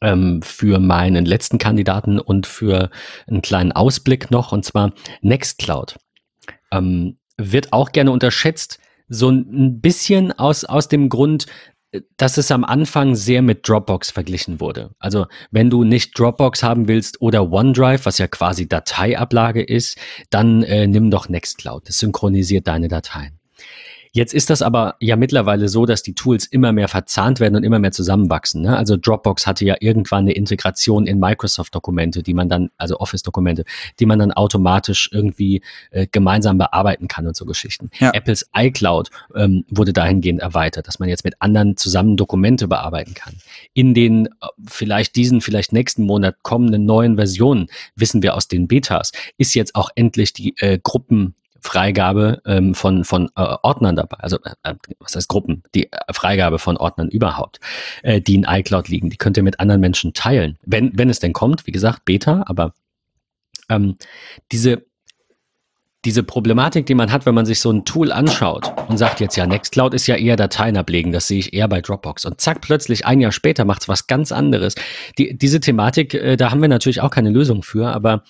ähm, 0.00 0.42
für 0.42 0.78
meinen 0.78 1.24
letzten 1.24 1.58
Kandidaten 1.58 2.18
und 2.18 2.46
für 2.46 2.90
einen 3.26 3.42
kleinen 3.42 3.72
Ausblick 3.72 4.30
noch, 4.30 4.52
und 4.52 4.64
zwar 4.64 4.92
Nextcloud. 5.22 5.96
Ähm, 6.70 7.18
wird 7.38 7.72
auch 7.72 7.92
gerne 7.92 8.10
unterschätzt, 8.10 8.78
so 9.08 9.30
ein 9.30 9.80
bisschen 9.80 10.32
aus, 10.32 10.64
aus 10.64 10.88
dem 10.88 11.08
Grund, 11.08 11.46
dass 12.16 12.36
es 12.36 12.50
am 12.50 12.64
Anfang 12.64 13.14
sehr 13.14 13.42
mit 13.42 13.68
Dropbox 13.68 14.10
verglichen 14.10 14.60
wurde. 14.60 14.90
Also 14.98 15.26
wenn 15.50 15.70
du 15.70 15.84
nicht 15.84 16.18
Dropbox 16.18 16.62
haben 16.62 16.88
willst 16.88 17.20
oder 17.20 17.50
OneDrive, 17.50 18.04
was 18.04 18.18
ja 18.18 18.26
quasi 18.26 18.68
Dateiablage 18.68 19.62
ist, 19.62 19.96
dann 20.30 20.62
äh, 20.62 20.86
nimm 20.86 21.10
doch 21.10 21.28
Nextcloud. 21.28 21.88
Das 21.88 21.98
synchronisiert 21.98 22.66
deine 22.66 22.88
Dateien. 22.88 23.38
Jetzt 24.16 24.32
ist 24.32 24.48
das 24.48 24.62
aber 24.62 24.96
ja 24.98 25.14
mittlerweile 25.14 25.68
so, 25.68 25.84
dass 25.84 26.02
die 26.02 26.14
Tools 26.14 26.46
immer 26.46 26.72
mehr 26.72 26.88
verzahnt 26.88 27.38
werden 27.38 27.54
und 27.54 27.64
immer 27.64 27.78
mehr 27.78 27.92
zusammenwachsen. 27.92 28.62
Ne? 28.62 28.74
Also 28.74 28.96
Dropbox 28.96 29.46
hatte 29.46 29.66
ja 29.66 29.76
irgendwann 29.78 30.20
eine 30.20 30.32
Integration 30.32 31.06
in 31.06 31.20
Microsoft-Dokumente, 31.20 32.22
die 32.22 32.32
man 32.32 32.48
dann, 32.48 32.70
also 32.78 32.98
Office-Dokumente, 32.98 33.66
die 34.00 34.06
man 34.06 34.18
dann 34.18 34.32
automatisch 34.32 35.10
irgendwie 35.12 35.60
äh, 35.90 36.06
gemeinsam 36.10 36.56
bearbeiten 36.56 37.08
kann 37.08 37.26
und 37.26 37.36
so 37.36 37.44
Geschichten. 37.44 37.90
Ja. 37.98 38.08
Apples 38.12 38.48
iCloud 38.56 39.10
ähm, 39.34 39.66
wurde 39.68 39.92
dahingehend 39.92 40.40
erweitert, 40.40 40.88
dass 40.88 40.98
man 40.98 41.10
jetzt 41.10 41.24
mit 41.24 41.34
anderen 41.40 41.76
zusammen 41.76 42.16
Dokumente 42.16 42.68
bearbeiten 42.68 43.12
kann. 43.12 43.34
In 43.74 43.92
den 43.92 44.28
äh, 44.28 44.30
vielleicht 44.66 45.16
diesen, 45.16 45.42
vielleicht 45.42 45.74
nächsten 45.74 46.04
Monat 46.04 46.36
kommenden 46.42 46.86
neuen 46.86 47.16
Versionen, 47.16 47.66
wissen 47.96 48.22
wir 48.22 48.34
aus 48.34 48.48
den 48.48 48.66
Betas, 48.66 49.12
ist 49.36 49.54
jetzt 49.54 49.74
auch 49.74 49.90
endlich 49.94 50.32
die 50.32 50.54
äh, 50.56 50.78
Gruppen 50.82 51.34
Freigabe 51.60 52.40
ähm, 52.46 52.74
von, 52.74 53.04
von 53.04 53.30
äh, 53.36 53.56
Ordnern 53.62 53.96
dabei, 53.96 54.18
also 54.18 54.38
äh, 54.44 54.54
äh, 54.62 54.74
was 54.98 55.16
heißt 55.16 55.28
Gruppen, 55.28 55.62
die 55.74 55.92
äh, 55.92 55.98
Freigabe 56.12 56.58
von 56.58 56.76
Ordnern 56.76 57.08
überhaupt, 57.08 57.60
äh, 58.02 58.20
die 58.20 58.34
in 58.34 58.44
iCloud 58.44 58.88
liegen, 58.88 59.10
die 59.10 59.16
könnt 59.16 59.36
ihr 59.36 59.42
mit 59.42 59.60
anderen 59.60 59.80
Menschen 59.80 60.14
teilen, 60.14 60.58
wenn, 60.62 60.96
wenn 60.96 61.10
es 61.10 61.20
denn 61.20 61.32
kommt, 61.32 61.66
wie 61.66 61.72
gesagt, 61.72 62.04
Beta, 62.04 62.44
aber 62.46 62.72
ähm, 63.68 63.96
diese, 64.52 64.84
diese 66.06 66.22
Problematik, 66.22 66.86
die 66.86 66.94
man 66.94 67.10
hat, 67.10 67.26
wenn 67.26 67.34
man 67.34 67.46
sich 67.46 67.58
so 67.58 67.70
ein 67.70 67.84
Tool 67.84 68.12
anschaut 68.12 68.72
und 68.88 68.96
sagt 68.96 69.18
jetzt, 69.20 69.36
ja, 69.36 69.46
Nextcloud 69.46 69.92
ist 69.92 70.06
ja 70.06 70.14
eher 70.14 70.36
Dateien 70.36 70.76
ablegen, 70.76 71.10
das 71.10 71.26
sehe 71.26 71.40
ich 71.40 71.52
eher 71.52 71.66
bei 71.66 71.80
Dropbox. 71.80 72.24
Und 72.24 72.40
zack, 72.40 72.60
plötzlich 72.60 73.04
ein 73.04 73.20
Jahr 73.20 73.32
später 73.32 73.64
macht 73.64 73.82
es 73.82 73.88
was 73.88 74.06
ganz 74.06 74.30
anderes. 74.30 74.76
Die, 75.18 75.36
diese 75.36 75.58
Thematik, 75.58 76.14
äh, 76.14 76.36
da 76.36 76.52
haben 76.52 76.62
wir 76.62 76.68
natürlich 76.68 77.00
auch 77.00 77.10
keine 77.10 77.30
Lösung 77.30 77.64
für, 77.64 77.88
aber 77.88 78.22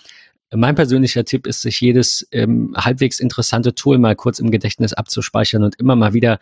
mein 0.54 0.74
persönlicher 0.74 1.24
Tipp 1.24 1.46
ist, 1.46 1.62
sich 1.62 1.80
jedes 1.80 2.26
ähm, 2.30 2.74
halbwegs 2.76 3.18
interessante 3.18 3.74
Tool 3.74 3.98
mal 3.98 4.14
kurz 4.14 4.38
im 4.38 4.50
Gedächtnis 4.50 4.92
abzuspeichern 4.92 5.64
und 5.64 5.74
immer 5.80 5.96
mal 5.96 6.12
wieder 6.12 6.38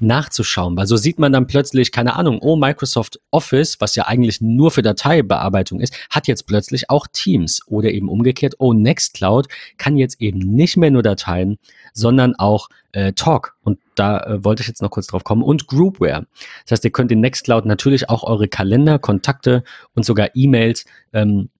nachzuschauen, 0.00 0.76
weil 0.76 0.86
so 0.86 0.96
sieht 0.96 1.18
man 1.18 1.32
dann 1.32 1.48
plötzlich, 1.48 1.90
keine 1.90 2.14
Ahnung, 2.14 2.38
oh, 2.40 2.54
Microsoft 2.56 3.18
Office, 3.32 3.80
was 3.80 3.96
ja 3.96 4.06
eigentlich 4.06 4.40
nur 4.40 4.70
für 4.70 4.82
Dateibearbeitung 4.82 5.80
ist, 5.80 5.94
hat 6.08 6.28
jetzt 6.28 6.46
plötzlich 6.46 6.88
auch 6.88 7.08
Teams 7.12 7.62
oder 7.66 7.90
eben 7.90 8.08
umgekehrt, 8.08 8.54
oh, 8.58 8.72
Nextcloud 8.72 9.48
kann 9.76 9.96
jetzt 9.96 10.20
eben 10.20 10.38
nicht 10.38 10.76
mehr 10.76 10.92
nur 10.92 11.02
Dateien, 11.02 11.58
sondern 11.94 12.36
auch 12.36 12.68
äh, 12.92 13.12
Talk. 13.12 13.56
Und 13.64 13.80
da 13.96 14.20
äh, 14.20 14.44
wollte 14.44 14.62
ich 14.62 14.68
jetzt 14.68 14.82
noch 14.82 14.90
kurz 14.90 15.08
drauf 15.08 15.24
kommen. 15.24 15.42
Und 15.42 15.66
Groupware. 15.66 16.26
Das 16.64 16.72
heißt, 16.72 16.84
ihr 16.84 16.92
könnt 16.92 17.10
in 17.10 17.20
Nextcloud 17.20 17.66
natürlich 17.66 18.08
auch 18.08 18.22
eure 18.22 18.46
Kalender, 18.46 19.00
Kontakte 19.00 19.64
und 19.94 20.04
sogar 20.04 20.30
E-Mails 20.34 20.84
ähm, 21.12 21.50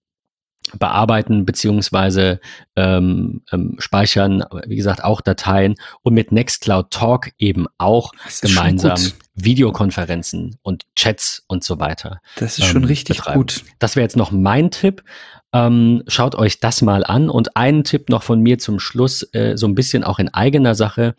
bearbeiten 0.78 1.44
beziehungsweise 1.44 2.40
ähm, 2.76 3.42
ähm, 3.52 3.76
speichern, 3.78 4.44
wie 4.66 4.76
gesagt, 4.76 5.04
auch 5.04 5.20
Dateien 5.20 5.76
und 6.02 6.14
mit 6.14 6.32
Nextcloud 6.32 6.90
Talk 6.90 7.30
eben 7.38 7.66
auch 7.78 8.12
gemeinsam 8.40 8.98
Videokonferenzen 9.34 10.56
und 10.62 10.84
Chats 10.96 11.44
und 11.46 11.64
so 11.64 11.78
weiter. 11.78 12.20
Das 12.36 12.58
ist 12.58 12.64
ähm, 12.64 12.70
schon 12.72 12.84
richtig 12.84 13.18
betreiben. 13.18 13.40
gut. 13.40 13.64
Das 13.78 13.96
wäre 13.96 14.04
jetzt 14.04 14.16
noch 14.16 14.30
mein 14.30 14.70
Tipp. 14.70 15.04
Ähm, 15.52 16.02
schaut 16.08 16.34
euch 16.34 16.60
das 16.60 16.82
mal 16.82 17.04
an 17.04 17.30
und 17.30 17.56
einen 17.56 17.84
Tipp 17.84 18.10
noch 18.10 18.22
von 18.22 18.40
mir 18.40 18.58
zum 18.58 18.78
Schluss, 18.78 19.22
äh, 19.32 19.56
so 19.56 19.66
ein 19.66 19.74
bisschen 19.74 20.04
auch 20.04 20.18
in 20.18 20.28
eigener 20.28 20.74
Sache 20.74 21.14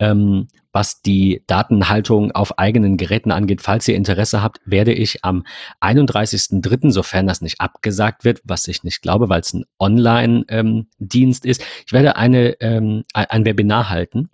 ähm, 0.00 0.48
was 0.72 1.02
die 1.02 1.42
Datenhaltung 1.46 2.32
auf 2.32 2.58
eigenen 2.58 2.96
Geräten 2.96 3.30
angeht. 3.30 3.60
Falls 3.60 3.86
ihr 3.86 3.94
Interesse 3.94 4.42
habt, 4.42 4.60
werde 4.64 4.92
ich 4.92 5.24
am 5.24 5.44
31.03., 5.80 6.90
sofern 6.90 7.26
das 7.26 7.40
nicht 7.42 7.60
abgesagt 7.60 8.24
wird, 8.24 8.40
was 8.44 8.66
ich 8.66 8.82
nicht 8.82 9.02
glaube, 9.02 9.28
weil 9.28 9.40
es 9.40 9.52
ein 9.52 9.64
Online-Dienst 9.78 11.44
ähm, 11.44 11.50
ist, 11.50 11.62
ich 11.86 11.92
werde 11.92 12.16
eine, 12.16 12.60
ähm, 12.60 13.04
ein 13.12 13.44
Webinar 13.44 13.90
halten 13.90 14.30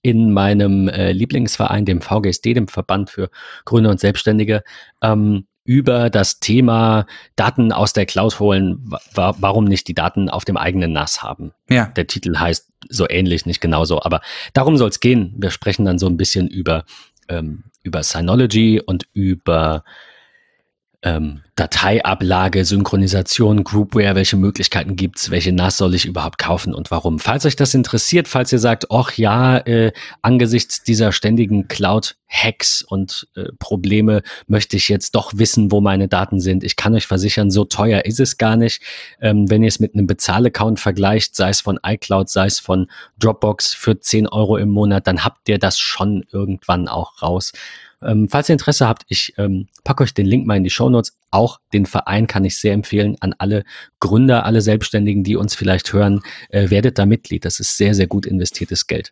in 0.00 0.32
meinem 0.32 0.88
äh, 0.88 1.12
Lieblingsverein, 1.12 1.84
dem 1.84 2.00
VGSD, 2.00 2.54
dem 2.54 2.68
Verband 2.68 3.10
für 3.10 3.30
Grüne 3.64 3.90
und 3.90 4.00
Selbstständige, 4.00 4.62
ähm, 5.02 5.47
über 5.68 6.08
das 6.08 6.40
Thema 6.40 7.04
Daten 7.36 7.72
aus 7.72 7.92
der 7.92 8.06
Cloud 8.06 8.40
holen, 8.40 8.90
wa 9.12 9.34
warum 9.38 9.66
nicht 9.66 9.86
die 9.86 9.92
Daten 9.92 10.30
auf 10.30 10.46
dem 10.46 10.56
eigenen 10.56 10.94
NAS 10.94 11.22
haben. 11.22 11.52
Ja. 11.68 11.92
Der 11.94 12.06
Titel 12.06 12.38
heißt 12.38 12.72
so 12.88 13.06
ähnlich, 13.06 13.44
nicht 13.44 13.60
genauso, 13.60 14.02
aber 14.02 14.22
darum 14.54 14.78
soll 14.78 14.88
es 14.88 15.00
gehen. 15.00 15.34
Wir 15.36 15.50
sprechen 15.50 15.84
dann 15.84 15.98
so 15.98 16.06
ein 16.06 16.16
bisschen 16.16 16.48
über, 16.48 16.86
ähm, 17.28 17.64
über 17.82 18.02
Synology 18.02 18.80
und 18.80 19.08
über 19.12 19.84
ähm, 21.02 21.42
Dateiablage, 21.54 22.64
Synchronisation, 22.64 23.62
Groupware, 23.62 24.14
welche 24.16 24.36
Möglichkeiten 24.36 24.96
gibt's, 24.96 25.30
welche 25.30 25.52
NAS 25.52 25.76
soll 25.76 25.94
ich 25.94 26.06
überhaupt 26.06 26.38
kaufen 26.38 26.74
und 26.74 26.90
warum. 26.90 27.20
Falls 27.20 27.46
euch 27.46 27.56
das 27.56 27.74
interessiert, 27.74 28.26
falls 28.26 28.52
ihr 28.52 28.58
sagt, 28.58 28.90
ach 28.90 29.12
ja, 29.12 29.58
äh, 29.58 29.92
angesichts 30.22 30.82
dieser 30.82 31.12
ständigen 31.12 31.68
Cloud-Hacks 31.68 32.82
und 32.82 33.28
äh, 33.36 33.44
Probleme 33.60 34.22
möchte 34.48 34.76
ich 34.76 34.88
jetzt 34.88 35.14
doch 35.14 35.32
wissen, 35.36 35.70
wo 35.70 35.80
meine 35.80 36.08
Daten 36.08 36.40
sind. 36.40 36.64
Ich 36.64 36.74
kann 36.74 36.94
euch 36.94 37.06
versichern, 37.06 37.50
so 37.50 37.64
teuer 37.64 38.04
ist 38.04 38.18
es 38.18 38.36
gar 38.36 38.56
nicht. 38.56 38.82
Ähm, 39.20 39.48
wenn 39.48 39.62
ihr 39.62 39.68
es 39.68 39.80
mit 39.80 39.94
einem 39.94 40.08
Bezahlaccount 40.08 40.80
vergleicht, 40.80 41.36
sei 41.36 41.50
es 41.50 41.60
von 41.60 41.78
iCloud, 41.84 42.28
sei 42.28 42.46
es 42.46 42.58
von 42.58 42.88
Dropbox 43.20 43.72
für 43.74 44.00
10 44.00 44.28
Euro 44.28 44.56
im 44.56 44.70
Monat, 44.70 45.06
dann 45.06 45.24
habt 45.24 45.48
ihr 45.48 45.58
das 45.58 45.78
schon 45.78 46.24
irgendwann 46.32 46.88
auch 46.88 47.22
raus. 47.22 47.52
Ähm, 48.02 48.28
falls 48.28 48.48
ihr 48.48 48.54
Interesse 48.54 48.86
habt, 48.86 49.04
ich 49.08 49.34
ähm, 49.38 49.68
packe 49.84 50.04
euch 50.04 50.14
den 50.14 50.26
Link 50.26 50.46
mal 50.46 50.56
in 50.56 50.64
die 50.64 50.70
Show 50.70 50.88
Notes. 50.88 51.16
Auch 51.30 51.60
den 51.72 51.86
Verein 51.86 52.26
kann 52.26 52.44
ich 52.44 52.56
sehr 52.58 52.72
empfehlen 52.72 53.16
an 53.20 53.34
alle 53.38 53.64
Gründer, 54.00 54.46
alle 54.46 54.60
Selbstständigen, 54.60 55.24
die 55.24 55.36
uns 55.36 55.54
vielleicht 55.54 55.92
hören. 55.92 56.20
Äh, 56.50 56.70
werdet 56.70 56.98
da 56.98 57.06
Mitglied. 57.06 57.44
Das 57.44 57.60
ist 57.60 57.76
sehr, 57.76 57.94
sehr 57.94 58.06
gut 58.06 58.26
investiertes 58.26 58.86
Geld. 58.86 59.10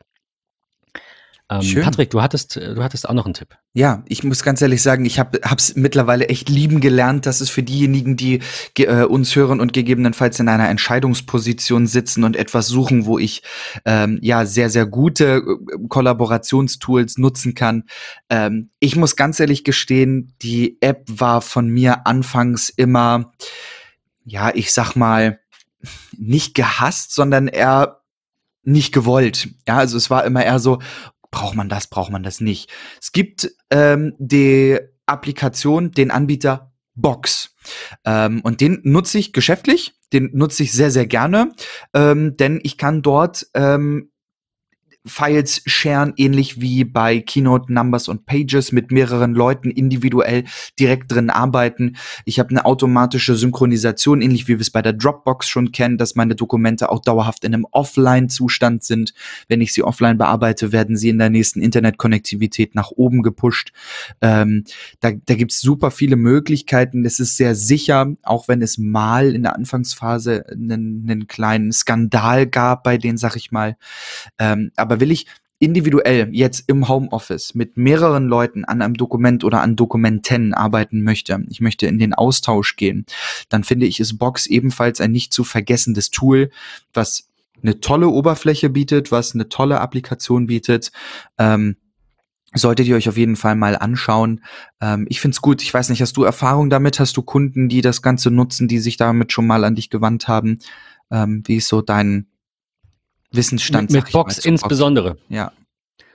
Ähm, 1.49 1.83
Patrick, 1.83 2.11
du 2.11 2.21
hattest, 2.21 2.57
du 2.57 2.83
hattest 2.83 3.09
auch 3.09 3.15
noch 3.15 3.25
einen 3.25 3.35
Tipp. 3.35 3.57
Ja, 3.73 4.03
ich 4.09 4.25
muss 4.25 4.43
ganz 4.43 4.61
ehrlich 4.63 4.83
sagen, 4.83 5.05
ich 5.05 5.21
habe 5.21 5.39
es 5.57 5.77
mittlerweile 5.77 6.29
echt 6.29 6.49
lieben 6.49 6.81
gelernt, 6.81 7.25
dass 7.25 7.41
es 7.41 7.51
für 7.51 7.63
diejenigen, 7.63 8.17
die 8.17 8.41
äh, 8.79 9.05
uns 9.05 9.37
hören 9.37 9.61
und 9.61 9.73
gegebenenfalls 9.73 10.41
in 10.41 10.49
einer 10.49 10.69
Entscheidungsposition 10.69 11.87
sitzen 11.87 12.25
und 12.25 12.35
etwas 12.35 12.67
suchen, 12.67 13.07
wo 13.07 13.19
ich 13.21 13.43
ähm, 13.85 14.19
ja 14.23 14.45
sehr, 14.45 14.71
sehr 14.71 14.87
gute 14.87 15.37
äh, 15.37 15.87
Kollaborationstools 15.89 17.19
nutzen 17.19 17.55
kann. 17.55 17.85
Ähm, 18.29 18.71
ich 18.81 18.97
muss 18.97 19.15
ganz 19.15 19.39
ehrlich 19.39 19.63
gestehen, 19.63 20.33
die 20.43 20.79
App 20.81 21.05
war 21.07 21.43
von 21.43 21.69
mir 21.69 22.09
anfangs 22.09 22.71
immer, 22.71 23.33
ja, 24.25 24.53
ich 24.53 24.73
sag 24.73 24.97
mal, 24.97 25.39
nicht 26.17 26.55
gehasst, 26.55 27.15
sondern 27.15 27.47
eher 27.47 28.01
nicht 28.67 28.93
gewollt. 28.93 29.49
Ja, 29.67 29.79
also 29.79 29.97
es 29.97 30.11
war 30.11 30.25
immer 30.25 30.45
eher 30.45 30.59
so, 30.59 30.81
braucht 31.31 31.55
man 31.55 31.69
das, 31.69 31.89
braucht 31.89 32.11
man 32.11 32.23
das 32.23 32.41
nicht. 32.41 32.71
Es 33.01 33.13
gibt 33.13 33.51
ähm, 33.71 34.15
die 34.19 34.79
Applikation, 35.07 35.93
den 35.93 36.11
Anbieter 36.11 36.73
Box. 36.95 37.55
Ähm, 38.05 38.41
und 38.43 38.61
den 38.61 38.81
nutze 38.83 39.19
ich 39.19 39.33
geschäftlich, 39.33 39.95
den 40.13 40.31
nutze 40.33 40.63
ich 40.63 40.73
sehr, 40.73 40.91
sehr 40.91 41.07
gerne, 41.07 41.55
ähm, 41.95 42.37
denn 42.37 42.61
ich 42.63 42.79
kann 42.79 43.03
dort 43.03 43.47
ähm, 43.55 44.11
Files 45.07 45.63
sharen, 45.67 46.13
ähnlich 46.17 46.61
wie 46.61 46.85
bei 46.85 47.21
Keynote 47.21 47.73
Numbers 47.73 48.09
und 48.09 48.27
Pages 48.27 48.73
mit 48.73 48.91
mehreren 48.91 49.35
Leuten 49.35 49.71
individuell 49.71 50.45
direkt 50.79 51.13
drin 51.13 51.31
arbeiten. 51.31 51.97
Ich 52.25 52.39
habe 52.39 52.51
eine 52.51 52.65
automatische 52.65 53.35
Synchronisation, 53.35 54.23
ähnlich 54.23 54.49
wie 54.49 54.55
wir 54.55 54.61
es 54.61 54.71
bei 54.71 54.83
der 54.83 54.93
Dropbox 54.93 55.49
schon 55.49 55.73
kennen, 55.73 55.99
dass 55.99 56.15
meine 56.15 56.35
Dokumente 56.35 56.91
auch 56.91 57.01
dauerhaft 57.01 57.45
in 57.45 57.55
einem 57.55 57.67
Offline-Zustand 57.71 58.85
sind. 58.85 59.15
Wenn 59.49 59.61
ich 59.61 59.73
sie 59.73 59.83
offline 59.83 60.19
bearbeite, 60.19 60.73
werden 60.73 60.97
sie 60.97 61.09
in 61.09 61.19
der 61.19 61.31
nächsten 61.31 61.61
Internetkonnektivität 61.61 62.75
nach 62.75 62.91
oben 62.91 63.23
gepusht. 63.23 63.73
Ähm, 64.21 64.65
da 65.01 65.11
da 65.27 65.35
gibt 65.35 65.53
es 65.53 65.61
super 65.61 65.91
viele 65.91 66.17
Möglichkeiten. 66.17 67.05
Es 67.05 67.21
ist 67.21 67.37
sehr 67.37 67.55
sicher, 67.55 68.15
auch 68.23 68.49
wenn 68.49 68.63
es 68.63 68.79
mal 68.79 69.35
in 69.35 69.43
der 69.43 69.57
Anfangsphase 69.57 70.47
einen, 70.51 71.05
einen 71.09 71.27
kleinen 71.27 71.73
Skandal 71.73 72.47
gab 72.47 72.85
bei 72.85 72.99
denen, 72.99 73.19
sag 73.19 73.37
ich 73.37 73.51
mal. 73.53 73.77
Ähm, 74.39 74.71
aber 74.77 74.96
aber 74.97 75.01
will 75.01 75.11
ich 75.11 75.27
individuell 75.59 76.29
jetzt 76.33 76.65
im 76.69 76.89
Homeoffice 76.89 77.55
mit 77.55 77.77
mehreren 77.77 78.29
Leuten 78.29 78.65
an 78.65 78.83
einem 78.83 78.95
Dokument 78.95 79.45
oder 79.45 79.63
an 79.63 79.77
Dokumenten 79.77 80.55
arbeiten 80.55 81.03
möchte, 81.03 81.45
ich 81.49 81.61
möchte 81.61 81.87
in 81.87 81.99
den 81.99 82.15
Austausch 82.15 82.77
gehen, 82.77 83.07
dann 83.49 83.65
finde 83.65 83.87
ich, 83.87 84.01
ist 84.01 84.19
Box 84.19 84.47
ebenfalls 84.47 85.01
ein 85.01 85.13
nicht 85.13 85.33
zu 85.33 85.45
vergessendes 85.45 86.11
Tool, 86.11 86.51
was 86.93 87.29
eine 87.63 87.81
tolle 87.81 88.09
Oberfläche 88.09 88.69
bietet, 88.69 89.13
was 89.13 89.35
eine 89.35 89.49
tolle 89.49 89.81
Applikation 89.81 90.47
bietet. 90.47 90.93
Ähm, 91.39 91.77
solltet 92.55 92.87
ihr 92.87 92.97
euch 92.97 93.09
auf 93.09 93.17
jeden 93.17 93.37
Fall 93.37 93.57
mal 93.57 93.77
anschauen. 93.77 94.43
Ähm, 94.81 95.07
ich 95.09 95.21
find's 95.21 95.41
gut. 95.41 95.63
Ich 95.63 95.73
weiß 95.73 95.89
nicht, 95.89 96.03
hast 96.03 96.17
du 96.17 96.25
Erfahrung 96.25 96.71
damit? 96.71 97.01
Hast 97.01 97.17
du 97.17 97.23
Kunden, 97.23 97.69
die 97.69 97.81
das 97.81 98.03
Ganze 98.03 98.31
nutzen, 98.31 98.69
die 98.69 98.79
sich 98.79 98.99
damit 98.99 99.33
schon 99.33 99.47
mal 99.47 99.65
an 99.65 99.75
dich 99.75 99.91
gewandt 99.91 100.29
haben? 100.29 100.59
Ähm, 101.11 101.43
wie 101.47 101.57
ist 101.57 101.69
so 101.69 101.81
dein, 101.81 102.27
Wissensstand. 103.33 103.91
Mit, 103.91 104.05
mit 104.05 104.13
Box 104.13 104.39
insbesondere. 104.39 105.17
Ja. 105.29 105.53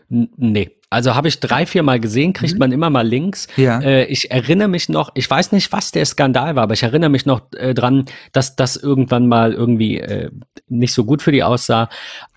N 0.09 0.29
nee. 0.37 0.71
Also 0.89 1.15
habe 1.15 1.29
ich 1.29 1.39
drei, 1.39 1.65
vier 1.65 1.83
Mal 1.83 2.01
gesehen, 2.01 2.33
kriegt 2.33 2.53
mhm. 2.53 2.59
man 2.59 2.71
immer 2.73 2.89
mal 2.89 3.07
Links. 3.07 3.47
Ja. 3.55 3.79
Äh, 3.79 4.05
ich 4.05 4.29
erinnere 4.29 4.67
mich 4.67 4.89
noch, 4.89 5.11
ich 5.13 5.29
weiß 5.29 5.53
nicht, 5.53 5.71
was 5.71 5.91
der 5.91 6.05
Skandal 6.05 6.57
war, 6.57 6.63
aber 6.63 6.73
ich 6.73 6.83
erinnere 6.83 7.09
mich 7.09 7.25
noch 7.25 7.43
äh, 7.53 7.73
dran, 7.73 8.05
dass 8.33 8.57
das 8.57 8.75
irgendwann 8.75 9.29
mal 9.29 9.53
irgendwie 9.53 9.99
äh, 9.99 10.29
nicht 10.67 10.93
so 10.93 11.05
gut 11.05 11.21
für 11.21 11.31
die 11.31 11.43
aussah. 11.43 11.89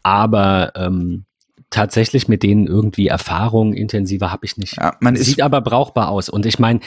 Aber 0.05 0.73
ähm, 0.77 1.25
tatsächlich 1.71 2.29
mit 2.29 2.45
denen 2.45 2.69
irgendwie 2.69 3.09
Erfahrung 3.09 3.75
intensiver 3.75 4.31
habe 4.31 4.47
ich 4.47 4.57
nicht. 4.57 4.77
Ja, 4.77 4.97
man 5.01 5.17
Sieht 5.17 5.43
aber 5.43 5.61
brauchbar 5.61 6.09
aus. 6.09 6.29
Und 6.29 6.47
ich 6.47 6.61
meine, 6.61 6.79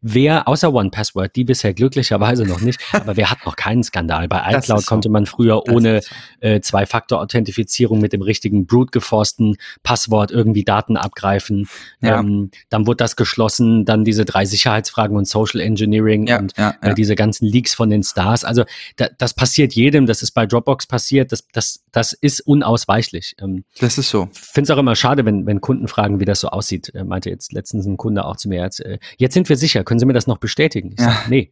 wer, 0.00 0.46
außer 0.48 0.72
One 0.72 0.90
Password, 0.90 1.34
die 1.36 1.44
bisher 1.44 1.74
glücklicherweise 1.74 2.44
noch 2.44 2.60
nicht, 2.60 2.80
aber 2.92 3.16
wer 3.16 3.30
hat 3.30 3.44
noch 3.44 3.56
keinen 3.56 3.82
Skandal? 3.82 4.28
Bei 4.28 4.54
iCloud 4.54 4.82
so. 4.82 4.86
konnte 4.86 5.08
man 5.08 5.26
früher 5.26 5.62
das 5.64 5.74
ohne 5.74 6.02
so. 6.02 6.08
äh, 6.40 6.60
Zwei-Faktor-Authentifizierung 6.60 8.00
mit 8.00 8.12
dem 8.12 8.22
richtigen 8.22 8.66
brute 8.66 8.90
geforsten 8.92 9.56
Passwort 9.82 10.30
irgendwie 10.30 10.64
Daten 10.64 10.96
abgreifen. 10.96 11.68
Ja. 12.00 12.20
Ähm, 12.20 12.50
dann 12.68 12.86
wurde 12.86 12.98
das 12.98 13.16
geschlossen, 13.16 13.84
dann 13.84 14.04
diese 14.04 14.24
drei 14.24 14.44
Sicherheitsfragen 14.44 15.16
und 15.16 15.26
Social 15.26 15.60
Engineering 15.60 16.26
ja, 16.26 16.38
und 16.38 16.54
äh, 16.56 16.94
diese 16.94 17.14
ganzen 17.14 17.46
Leaks 17.46 17.74
von 17.74 17.90
den 17.90 18.02
Stars. 18.02 18.44
Also 18.44 18.64
da, 18.96 19.08
das 19.18 19.34
passiert 19.34 19.74
jedem, 19.74 20.06
das 20.06 20.22
ist 20.22 20.32
bei 20.32 20.46
Dropbox 20.46 20.86
passiert, 20.86 21.32
das, 21.32 21.46
das, 21.52 21.84
das 21.92 22.12
ist 22.12 22.40
unausweichlich. 22.40 23.34
Ähm, 23.40 23.64
das 23.80 23.98
ist 23.98 24.10
so. 24.10 24.28
Finde 24.32 24.70
es 24.70 24.76
auch 24.76 24.80
immer 24.80 24.96
schade, 24.96 25.24
wenn, 25.24 25.46
wenn 25.46 25.60
Kunden 25.60 25.88
fragen, 25.88 26.20
wie 26.20 26.24
das 26.24 26.40
so 26.40 26.48
aussieht. 26.48 26.90
Er 26.94 27.04
meinte 27.04 27.30
jetzt 27.30 27.52
letztens 27.52 27.86
ein 27.86 27.96
Kunde 27.96 28.24
auch 28.24 28.36
zu 28.36 28.48
mir, 28.48 28.62
jetzt, 28.62 28.80
äh, 28.80 28.98
jetzt 29.16 29.34
sind 29.34 29.48
wir 29.48 29.56
sicher, 29.56 29.84
können 29.88 29.98
Sie 29.98 30.06
mir 30.06 30.12
das 30.12 30.26
noch 30.26 30.36
bestätigen? 30.36 30.92
Ich 30.92 31.00
ja. 31.00 31.12
sage, 31.12 31.30
nee. 31.30 31.50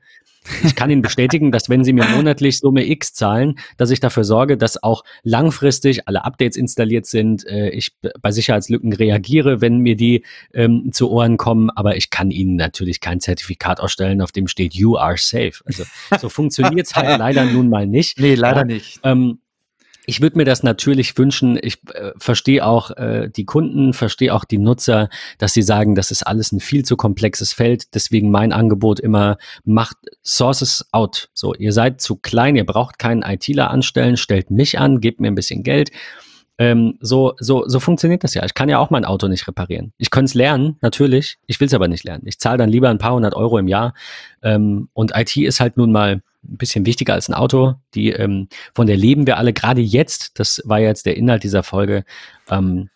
Ich 0.62 0.76
kann 0.76 0.90
Ihnen 0.90 1.02
bestätigen, 1.02 1.50
dass 1.50 1.68
wenn 1.68 1.82
Sie 1.82 1.92
mir 1.92 2.04
monatlich 2.04 2.58
Summe 2.58 2.86
X 2.86 3.14
zahlen, 3.14 3.58
dass 3.78 3.90
ich 3.90 3.98
dafür 3.98 4.22
sorge, 4.22 4.56
dass 4.56 4.80
auch 4.80 5.02
langfristig 5.24 6.06
alle 6.06 6.24
Updates 6.24 6.56
installiert 6.56 7.06
sind, 7.06 7.44
äh, 7.46 7.70
ich 7.70 7.96
bei 8.20 8.30
Sicherheitslücken 8.30 8.92
reagiere, 8.92 9.60
wenn 9.60 9.78
mir 9.78 9.96
die 9.96 10.24
ähm, 10.54 10.90
zu 10.92 11.10
Ohren 11.10 11.36
kommen, 11.36 11.70
aber 11.70 11.96
ich 11.96 12.10
kann 12.10 12.30
Ihnen 12.30 12.54
natürlich 12.54 13.00
kein 13.00 13.18
Zertifikat 13.18 13.80
ausstellen, 13.80 14.20
auf 14.20 14.30
dem 14.30 14.46
steht 14.46 14.74
You 14.74 14.96
are 14.96 15.16
safe. 15.16 15.54
Also 15.64 15.84
so 16.20 16.28
funktioniert 16.28 16.86
es 16.86 16.94
halt 16.94 17.08
leider 17.18 17.44
nun 17.46 17.68
mal 17.68 17.86
nicht. 17.86 18.20
Nee, 18.20 18.34
leider 18.34 18.60
ja, 18.60 18.64
nicht. 18.66 19.00
Ähm, 19.02 19.40
ich 20.06 20.20
würde 20.22 20.38
mir 20.38 20.44
das 20.44 20.62
natürlich 20.62 21.18
wünschen. 21.18 21.58
Ich 21.60 21.78
äh, 21.92 22.12
verstehe 22.16 22.64
auch 22.64 22.92
äh, 22.92 23.28
die 23.28 23.44
Kunden, 23.44 23.92
verstehe 23.92 24.32
auch 24.32 24.44
die 24.44 24.58
Nutzer, 24.58 25.08
dass 25.38 25.52
sie 25.52 25.62
sagen, 25.62 25.94
das 25.96 26.10
ist 26.10 26.22
alles 26.22 26.52
ein 26.52 26.60
viel 26.60 26.84
zu 26.84 26.96
komplexes 26.96 27.52
Feld. 27.52 27.94
Deswegen 27.94 28.30
mein 28.30 28.52
Angebot 28.52 29.00
immer, 29.00 29.36
macht 29.64 29.96
Sources 30.24 30.86
out. 30.92 31.28
So, 31.34 31.54
ihr 31.54 31.72
seid 31.72 32.00
zu 32.00 32.16
klein, 32.16 32.56
ihr 32.56 32.64
braucht 32.64 32.98
keinen 32.98 33.22
ITler 33.22 33.70
anstellen, 33.70 34.16
stellt 34.16 34.50
mich 34.50 34.78
an, 34.78 35.00
gebt 35.00 35.20
mir 35.20 35.28
ein 35.28 35.34
bisschen 35.34 35.64
Geld. 35.64 35.90
Ähm, 36.58 36.96
so, 37.00 37.34
so, 37.38 37.64
so 37.66 37.80
funktioniert 37.80 38.24
das 38.24 38.34
ja. 38.34 38.44
Ich 38.44 38.54
kann 38.54 38.68
ja 38.68 38.78
auch 38.78 38.90
mein 38.90 39.04
Auto 39.04 39.28
nicht 39.28 39.46
reparieren. 39.46 39.92
Ich 39.98 40.10
könnte 40.10 40.30
es 40.30 40.34
lernen, 40.34 40.76
natürlich. 40.80 41.36
Ich 41.46 41.60
will 41.60 41.66
es 41.66 41.74
aber 41.74 41.88
nicht 41.88 42.04
lernen. 42.04 42.22
Ich 42.26 42.38
zahle 42.38 42.58
dann 42.58 42.70
lieber 42.70 42.88
ein 42.88 42.98
paar 42.98 43.14
hundert 43.14 43.34
Euro 43.34 43.58
im 43.58 43.68
Jahr. 43.68 43.92
Ähm, 44.42 44.88
und 44.94 45.12
IT 45.14 45.36
ist 45.36 45.60
halt 45.60 45.76
nun 45.76 45.92
mal 45.92 46.22
ein 46.48 46.56
bisschen 46.56 46.86
wichtiger 46.86 47.14
als 47.14 47.28
ein 47.28 47.34
Auto. 47.34 47.74
Die, 47.94 48.10
ähm, 48.10 48.48
von 48.74 48.86
der 48.86 48.96
leben 48.96 49.26
wir 49.26 49.36
alle 49.36 49.52
gerade 49.52 49.80
jetzt. 49.80 50.38
Das 50.38 50.62
war 50.64 50.80
jetzt 50.80 51.06
der 51.06 51.16
Inhalt 51.16 51.44
dieser 51.44 51.62
Folge. 51.62 52.04
Ähm, 52.50 52.88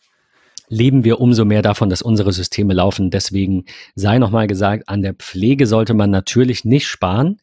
leben 0.68 1.04
wir 1.04 1.20
umso 1.20 1.44
mehr 1.44 1.62
davon, 1.62 1.90
dass 1.90 2.02
unsere 2.02 2.32
Systeme 2.32 2.72
laufen. 2.74 3.10
Deswegen 3.10 3.64
sei 3.94 4.18
nochmal 4.18 4.46
gesagt, 4.46 4.88
an 4.88 5.02
der 5.02 5.14
Pflege 5.14 5.66
sollte 5.66 5.94
man 5.94 6.10
natürlich 6.10 6.64
nicht 6.64 6.86
sparen. 6.86 7.40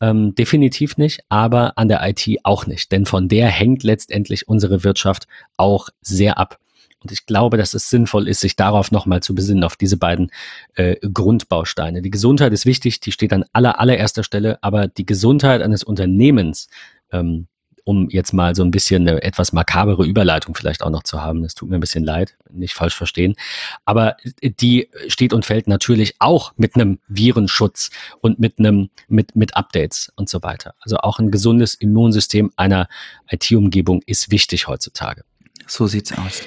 Ähm, 0.00 0.34
definitiv 0.34 0.98
nicht, 0.98 1.20
aber 1.30 1.78
an 1.78 1.88
der 1.88 2.06
IT 2.06 2.26
auch 2.42 2.66
nicht, 2.66 2.92
denn 2.92 3.06
von 3.06 3.28
der 3.28 3.48
hängt 3.48 3.82
letztendlich 3.82 4.46
unsere 4.46 4.84
Wirtschaft 4.84 5.26
auch 5.56 5.88
sehr 6.02 6.36
ab. 6.36 6.58
Und 7.06 7.12
ich 7.12 7.24
glaube, 7.24 7.56
dass 7.56 7.72
es 7.72 7.88
sinnvoll 7.88 8.26
ist, 8.26 8.40
sich 8.40 8.56
darauf 8.56 8.90
nochmal 8.90 9.22
zu 9.22 9.32
besinnen, 9.32 9.62
auf 9.62 9.76
diese 9.76 9.96
beiden 9.96 10.32
äh, 10.74 10.96
Grundbausteine. 10.96 12.02
Die 12.02 12.10
Gesundheit 12.10 12.52
ist 12.52 12.66
wichtig, 12.66 12.98
die 12.98 13.12
steht 13.12 13.32
an 13.32 13.44
aller, 13.52 13.78
allererster 13.78 14.24
Stelle, 14.24 14.58
aber 14.60 14.88
die 14.88 15.06
Gesundheit 15.06 15.62
eines 15.62 15.84
Unternehmens, 15.84 16.66
ähm, 17.12 17.46
um 17.84 18.10
jetzt 18.10 18.32
mal 18.32 18.56
so 18.56 18.64
ein 18.64 18.72
bisschen 18.72 19.06
eine 19.06 19.22
etwas 19.22 19.52
makabere 19.52 20.04
Überleitung 20.04 20.56
vielleicht 20.56 20.82
auch 20.82 20.90
noch 20.90 21.04
zu 21.04 21.22
haben, 21.22 21.44
das 21.44 21.54
tut 21.54 21.70
mir 21.70 21.76
ein 21.76 21.80
bisschen 21.80 22.02
leid, 22.02 22.36
nicht 22.50 22.74
falsch 22.74 22.96
verstehen, 22.96 23.36
aber 23.84 24.16
die 24.42 24.90
steht 25.06 25.32
und 25.32 25.44
fällt 25.44 25.68
natürlich 25.68 26.16
auch 26.18 26.54
mit 26.56 26.74
einem 26.74 26.98
Virenschutz 27.06 27.90
und 28.20 28.40
mit 28.40 28.58
einem, 28.58 28.90
mit, 29.06 29.36
mit 29.36 29.56
Updates 29.56 30.12
und 30.16 30.28
so 30.28 30.42
weiter. 30.42 30.74
Also 30.80 30.96
auch 30.96 31.20
ein 31.20 31.30
gesundes 31.30 31.76
Immunsystem 31.76 32.50
einer 32.56 32.88
IT-Umgebung 33.30 34.02
ist 34.06 34.32
wichtig 34.32 34.66
heutzutage. 34.66 35.22
So 35.68 35.86
sieht's 35.86 36.12
aus. 36.18 36.42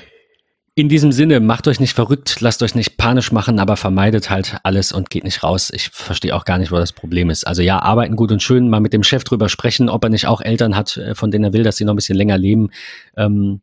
In 0.80 0.88
diesem 0.88 1.12
Sinne, 1.12 1.42
macht 1.42 1.68
euch 1.68 1.82
nicht 1.82 1.94
verrückt, 1.94 2.40
lasst 2.40 2.64
euch 2.64 2.74
nicht 2.74 2.96
panisch 2.96 3.34
machen, 3.34 3.60
aber 3.60 3.76
vermeidet 3.76 4.30
halt 4.30 4.60
alles 4.64 4.94
und 4.94 5.10
geht 5.10 5.26
nicht 5.26 5.44
raus. 5.44 5.74
Ich 5.76 5.90
verstehe 5.90 6.34
auch 6.34 6.46
gar 6.46 6.58
nicht, 6.58 6.72
wo 6.72 6.78
das 6.78 6.94
Problem 6.94 7.30
ist. 7.30 7.46
Also 7.46 7.62
ja, 7.62 7.80
arbeiten 7.80 8.16
gut 8.16 8.32
und 8.32 8.42
schön, 8.42 8.70
mal 8.70 8.80
mit 8.80 8.94
dem 8.94 9.04
Chef 9.04 9.26
drüber 9.26 9.50
sprechen, 9.50 9.90
ob 9.90 10.06
er 10.06 10.10
nicht 10.10 10.26
auch 10.26 10.40
Eltern 10.40 10.78
hat, 10.78 10.96
äh, 10.96 11.16
von 11.16 11.32
denen 11.32 11.44
er 11.44 11.52
will, 11.52 11.64
dass 11.64 11.76
sie 11.76 11.84
noch 11.84 11.92
ein 11.92 11.98
bisschen 11.98 12.16
länger 12.16 12.38
leben. 12.38 12.70
Ähm, 13.18 13.60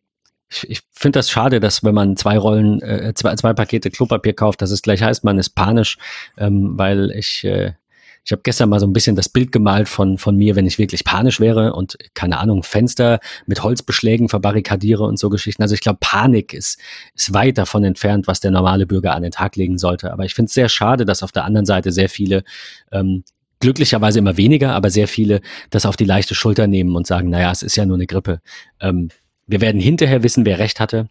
ich, 0.51 0.69
ich 0.69 0.83
finde 0.93 1.21
das 1.21 1.31
schade, 1.31 1.59
dass 1.59 1.83
wenn 1.83 1.95
man 1.95 2.17
zwei 2.17 2.37
Rollen, 2.37 2.83
äh, 2.83 3.15
zwei, 3.15 3.35
zwei 3.37 3.55
Pakete 3.55 3.91
Klopapier 3.91 4.35
kauft, 4.35 4.61
dass 4.61 4.71
es 4.71 4.83
gleich 4.83 5.03
heißt, 5.03 5.25
man 5.25 5.39
ist 5.39 5.55
panisch, 5.55 5.97
ähm, 6.37 6.75
weil 6.77 7.13
ich 7.13 7.45
äh, 7.45 7.73
ich 8.27 8.33
habe 8.33 8.43
gestern 8.43 8.69
mal 8.69 8.81
so 8.81 8.87
ein 8.89 8.93
bisschen 8.93 9.15
das 9.15 9.29
Bild 9.29 9.53
gemalt 9.53 9.89
von, 9.89 10.19
von 10.19 10.37
mir, 10.37 10.57
wenn 10.57 10.67
ich 10.67 10.79
wirklich 10.79 11.05
panisch 11.05 11.39
wäre 11.39 11.75
und, 11.75 11.97
keine 12.13 12.39
Ahnung, 12.39 12.65
Fenster 12.65 13.21
mit 13.47 13.63
Holzbeschlägen 13.63 14.29
verbarrikadiere 14.29 15.05
und 15.05 15.17
so 15.17 15.31
Geschichten. 15.31 15.63
Also 15.63 15.77
ich 15.77 15.81
glaube, 15.81 15.99
Panik 16.01 16.53
ist, 16.53 16.81
ist 17.15 17.33
weit 17.35 17.57
davon 17.57 17.85
entfernt, 17.85 18.27
was 18.27 18.41
der 18.41 18.51
normale 18.51 18.85
Bürger 18.85 19.15
an 19.15 19.23
den 19.23 19.31
Tag 19.31 19.55
legen 19.55 19.79
sollte. 19.79 20.13
Aber 20.13 20.25
ich 20.25 20.35
finde 20.35 20.49
es 20.49 20.55
sehr 20.55 20.69
schade, 20.69 21.05
dass 21.05 21.23
auf 21.23 21.31
der 21.31 21.45
anderen 21.45 21.67
Seite 21.67 21.93
sehr 21.93 22.09
viele 22.09 22.43
ähm, 22.91 23.23
glücklicherweise 23.61 24.19
immer 24.19 24.37
weniger, 24.37 24.73
aber 24.73 24.91
sehr 24.91 25.07
viele 25.07 25.41
das 25.71 25.87
auf 25.87 25.97
die 25.97 26.05
leichte 26.05 26.35
Schulter 26.35 26.67
nehmen 26.67 26.97
und 26.97 27.07
sagen, 27.07 27.31
naja, 27.31 27.53
es 27.53 27.63
ist 27.63 27.77
ja 27.77 27.87
nur 27.87 27.97
eine 27.97 28.09
Grippe. 28.09 28.41
Ähm, 28.81 29.11
wir 29.47 29.61
werden 29.61 29.81
hinterher 29.81 30.25
wissen, 30.25 30.45
wer 30.45 30.59
recht 30.59 30.81
hatte. 30.81 31.07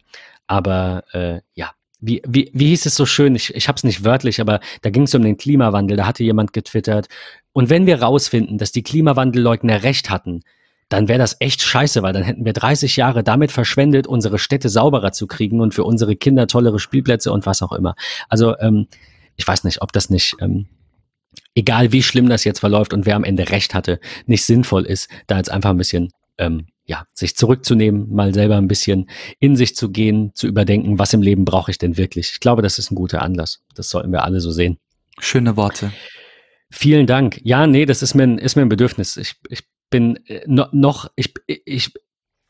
Aber 0.46 1.04
äh, 1.12 1.40
ja, 1.54 1.70
wie, 2.06 2.22
wie, 2.26 2.50
wie 2.54 2.68
hieß 2.68 2.86
es 2.86 2.94
so 2.94 3.04
schön? 3.04 3.34
Ich, 3.34 3.54
ich 3.54 3.68
habe 3.68 3.76
es 3.76 3.84
nicht 3.84 4.04
wörtlich, 4.04 4.40
aber 4.40 4.60
da 4.82 4.90
ging 4.90 5.02
es 5.02 5.14
um 5.14 5.22
den 5.22 5.36
Klimawandel. 5.36 5.96
Da 5.96 6.06
hatte 6.06 6.22
jemand 6.22 6.52
getwittert. 6.52 7.08
Und 7.52 7.68
wenn 7.68 7.86
wir 7.86 8.00
rausfinden, 8.00 8.58
dass 8.58 8.70
die 8.70 8.82
Klimawandelleugner 8.82 9.82
recht 9.82 10.08
hatten, 10.08 10.42
dann 10.88 11.08
wäre 11.08 11.18
das 11.18 11.36
echt 11.40 11.62
scheiße, 11.62 12.02
weil 12.02 12.12
dann 12.12 12.22
hätten 12.22 12.44
wir 12.44 12.52
30 12.52 12.94
Jahre 12.96 13.24
damit 13.24 13.50
verschwendet, 13.50 14.06
unsere 14.06 14.38
Städte 14.38 14.68
sauberer 14.68 15.10
zu 15.10 15.26
kriegen 15.26 15.60
und 15.60 15.74
für 15.74 15.82
unsere 15.82 16.14
Kinder 16.14 16.46
tollere 16.46 16.78
Spielplätze 16.78 17.32
und 17.32 17.44
was 17.44 17.60
auch 17.60 17.72
immer. 17.72 17.96
Also 18.28 18.56
ähm, 18.58 18.86
ich 19.34 19.46
weiß 19.46 19.64
nicht, 19.64 19.82
ob 19.82 19.92
das 19.92 20.08
nicht, 20.08 20.36
ähm, 20.40 20.66
egal 21.56 21.90
wie 21.90 22.04
schlimm 22.04 22.28
das 22.28 22.44
jetzt 22.44 22.60
verläuft 22.60 22.94
und 22.94 23.04
wer 23.04 23.16
am 23.16 23.24
Ende 23.24 23.50
recht 23.50 23.74
hatte, 23.74 23.98
nicht 24.26 24.44
sinnvoll 24.44 24.86
ist, 24.86 25.10
da 25.26 25.38
jetzt 25.38 25.50
einfach 25.50 25.70
ein 25.70 25.76
bisschen 25.76 26.10
ähm, 26.38 26.66
ja, 26.86 27.04
sich 27.12 27.36
zurückzunehmen, 27.36 28.12
mal 28.12 28.32
selber 28.32 28.56
ein 28.56 28.68
bisschen 28.68 29.10
in 29.40 29.56
sich 29.56 29.74
zu 29.74 29.90
gehen, 29.90 30.30
zu 30.34 30.46
überdenken, 30.46 30.98
was 30.98 31.12
im 31.12 31.22
Leben 31.22 31.44
brauche 31.44 31.70
ich 31.70 31.78
denn 31.78 31.96
wirklich. 31.96 32.30
Ich 32.32 32.40
glaube, 32.40 32.62
das 32.62 32.78
ist 32.78 32.90
ein 32.90 32.94
guter 32.94 33.22
Anlass. 33.22 33.62
Das 33.74 33.90
sollten 33.90 34.12
wir 34.12 34.22
alle 34.22 34.40
so 34.40 34.52
sehen. 34.52 34.78
Schöne 35.18 35.56
Worte. 35.56 35.92
Vielen 36.70 37.06
Dank. 37.06 37.40
Ja, 37.42 37.66
nee, 37.66 37.86
das 37.86 38.02
ist 38.02 38.14
mir 38.14 38.22
ein, 38.22 38.38
ist 38.38 38.56
mir 38.56 38.62
ein 38.62 38.68
Bedürfnis. 38.68 39.16
Ich, 39.16 39.34
ich 39.48 39.64
bin 39.90 40.16
äh, 40.26 40.42
noch, 40.46 41.10
ich, 41.16 41.34
ich 41.46 41.92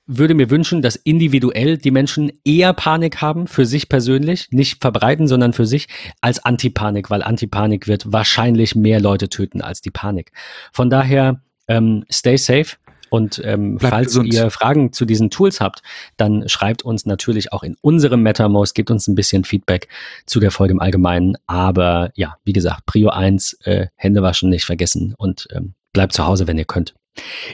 würde 0.06 0.34
mir 0.34 0.50
wünschen, 0.50 0.82
dass 0.82 0.96
individuell 0.96 1.78
die 1.78 1.90
Menschen 1.90 2.30
eher 2.44 2.72
Panik 2.74 3.20
haben 3.20 3.46
für 3.46 3.66
sich 3.66 3.88
persönlich, 3.88 4.48
nicht 4.50 4.80
verbreiten, 4.80 5.26
sondern 5.26 5.52
für 5.52 5.66
sich 5.66 5.88
als 6.20 6.44
Antipanik, 6.44 7.10
weil 7.10 7.22
Antipanik 7.22 7.88
wird 7.88 8.12
wahrscheinlich 8.12 8.74
mehr 8.74 9.00
Leute 9.00 9.28
töten 9.28 9.62
als 9.62 9.80
die 9.80 9.90
Panik. 9.90 10.32
Von 10.72 10.90
daher, 10.90 11.42
ähm, 11.68 12.04
stay 12.10 12.36
safe 12.36 12.76
und 13.16 13.40
ähm, 13.44 13.78
falls 13.80 14.08
gesund. 14.08 14.32
ihr 14.32 14.50
Fragen 14.50 14.92
zu 14.92 15.06
diesen 15.06 15.30
Tools 15.30 15.60
habt, 15.60 15.82
dann 16.18 16.48
schreibt 16.48 16.82
uns 16.82 17.06
natürlich 17.06 17.52
auch 17.52 17.62
in 17.62 17.76
unserem 17.80 18.22
MetaMost, 18.22 18.74
gebt 18.74 18.90
uns 18.90 19.08
ein 19.08 19.14
bisschen 19.14 19.44
Feedback 19.44 19.88
zu 20.26 20.38
der 20.38 20.50
Folge 20.50 20.72
im 20.72 20.80
Allgemeinen. 20.80 21.36
Aber 21.46 22.10
ja, 22.14 22.36
wie 22.44 22.52
gesagt, 22.52 22.84
Prio 22.84 23.08
1, 23.08 23.54
äh, 23.64 23.86
Hände 23.96 24.22
waschen 24.22 24.50
nicht 24.50 24.66
vergessen 24.66 25.14
und 25.16 25.48
ähm, 25.52 25.72
bleibt 25.94 26.12
zu 26.12 26.26
Hause, 26.26 26.46
wenn 26.46 26.58
ihr 26.58 26.66
könnt. 26.66 26.94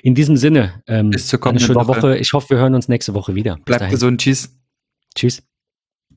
In 0.02 0.16
diesem 0.16 0.36
Sinne, 0.36 0.82
ähm, 0.88 1.10
Bis 1.10 1.28
zur 1.28 1.44
eine 1.46 1.60
schöne 1.60 1.76
Woche. 1.76 2.02
Woche. 2.02 2.18
Ich 2.18 2.32
hoffe, 2.32 2.50
wir 2.50 2.58
hören 2.58 2.74
uns 2.74 2.88
nächste 2.88 3.14
Woche 3.14 3.36
wieder. 3.36 3.58
Bleibt 3.64 3.88
gesund. 3.88 4.20
Tschüss. 4.20 4.52
Tschüss. 5.14 5.42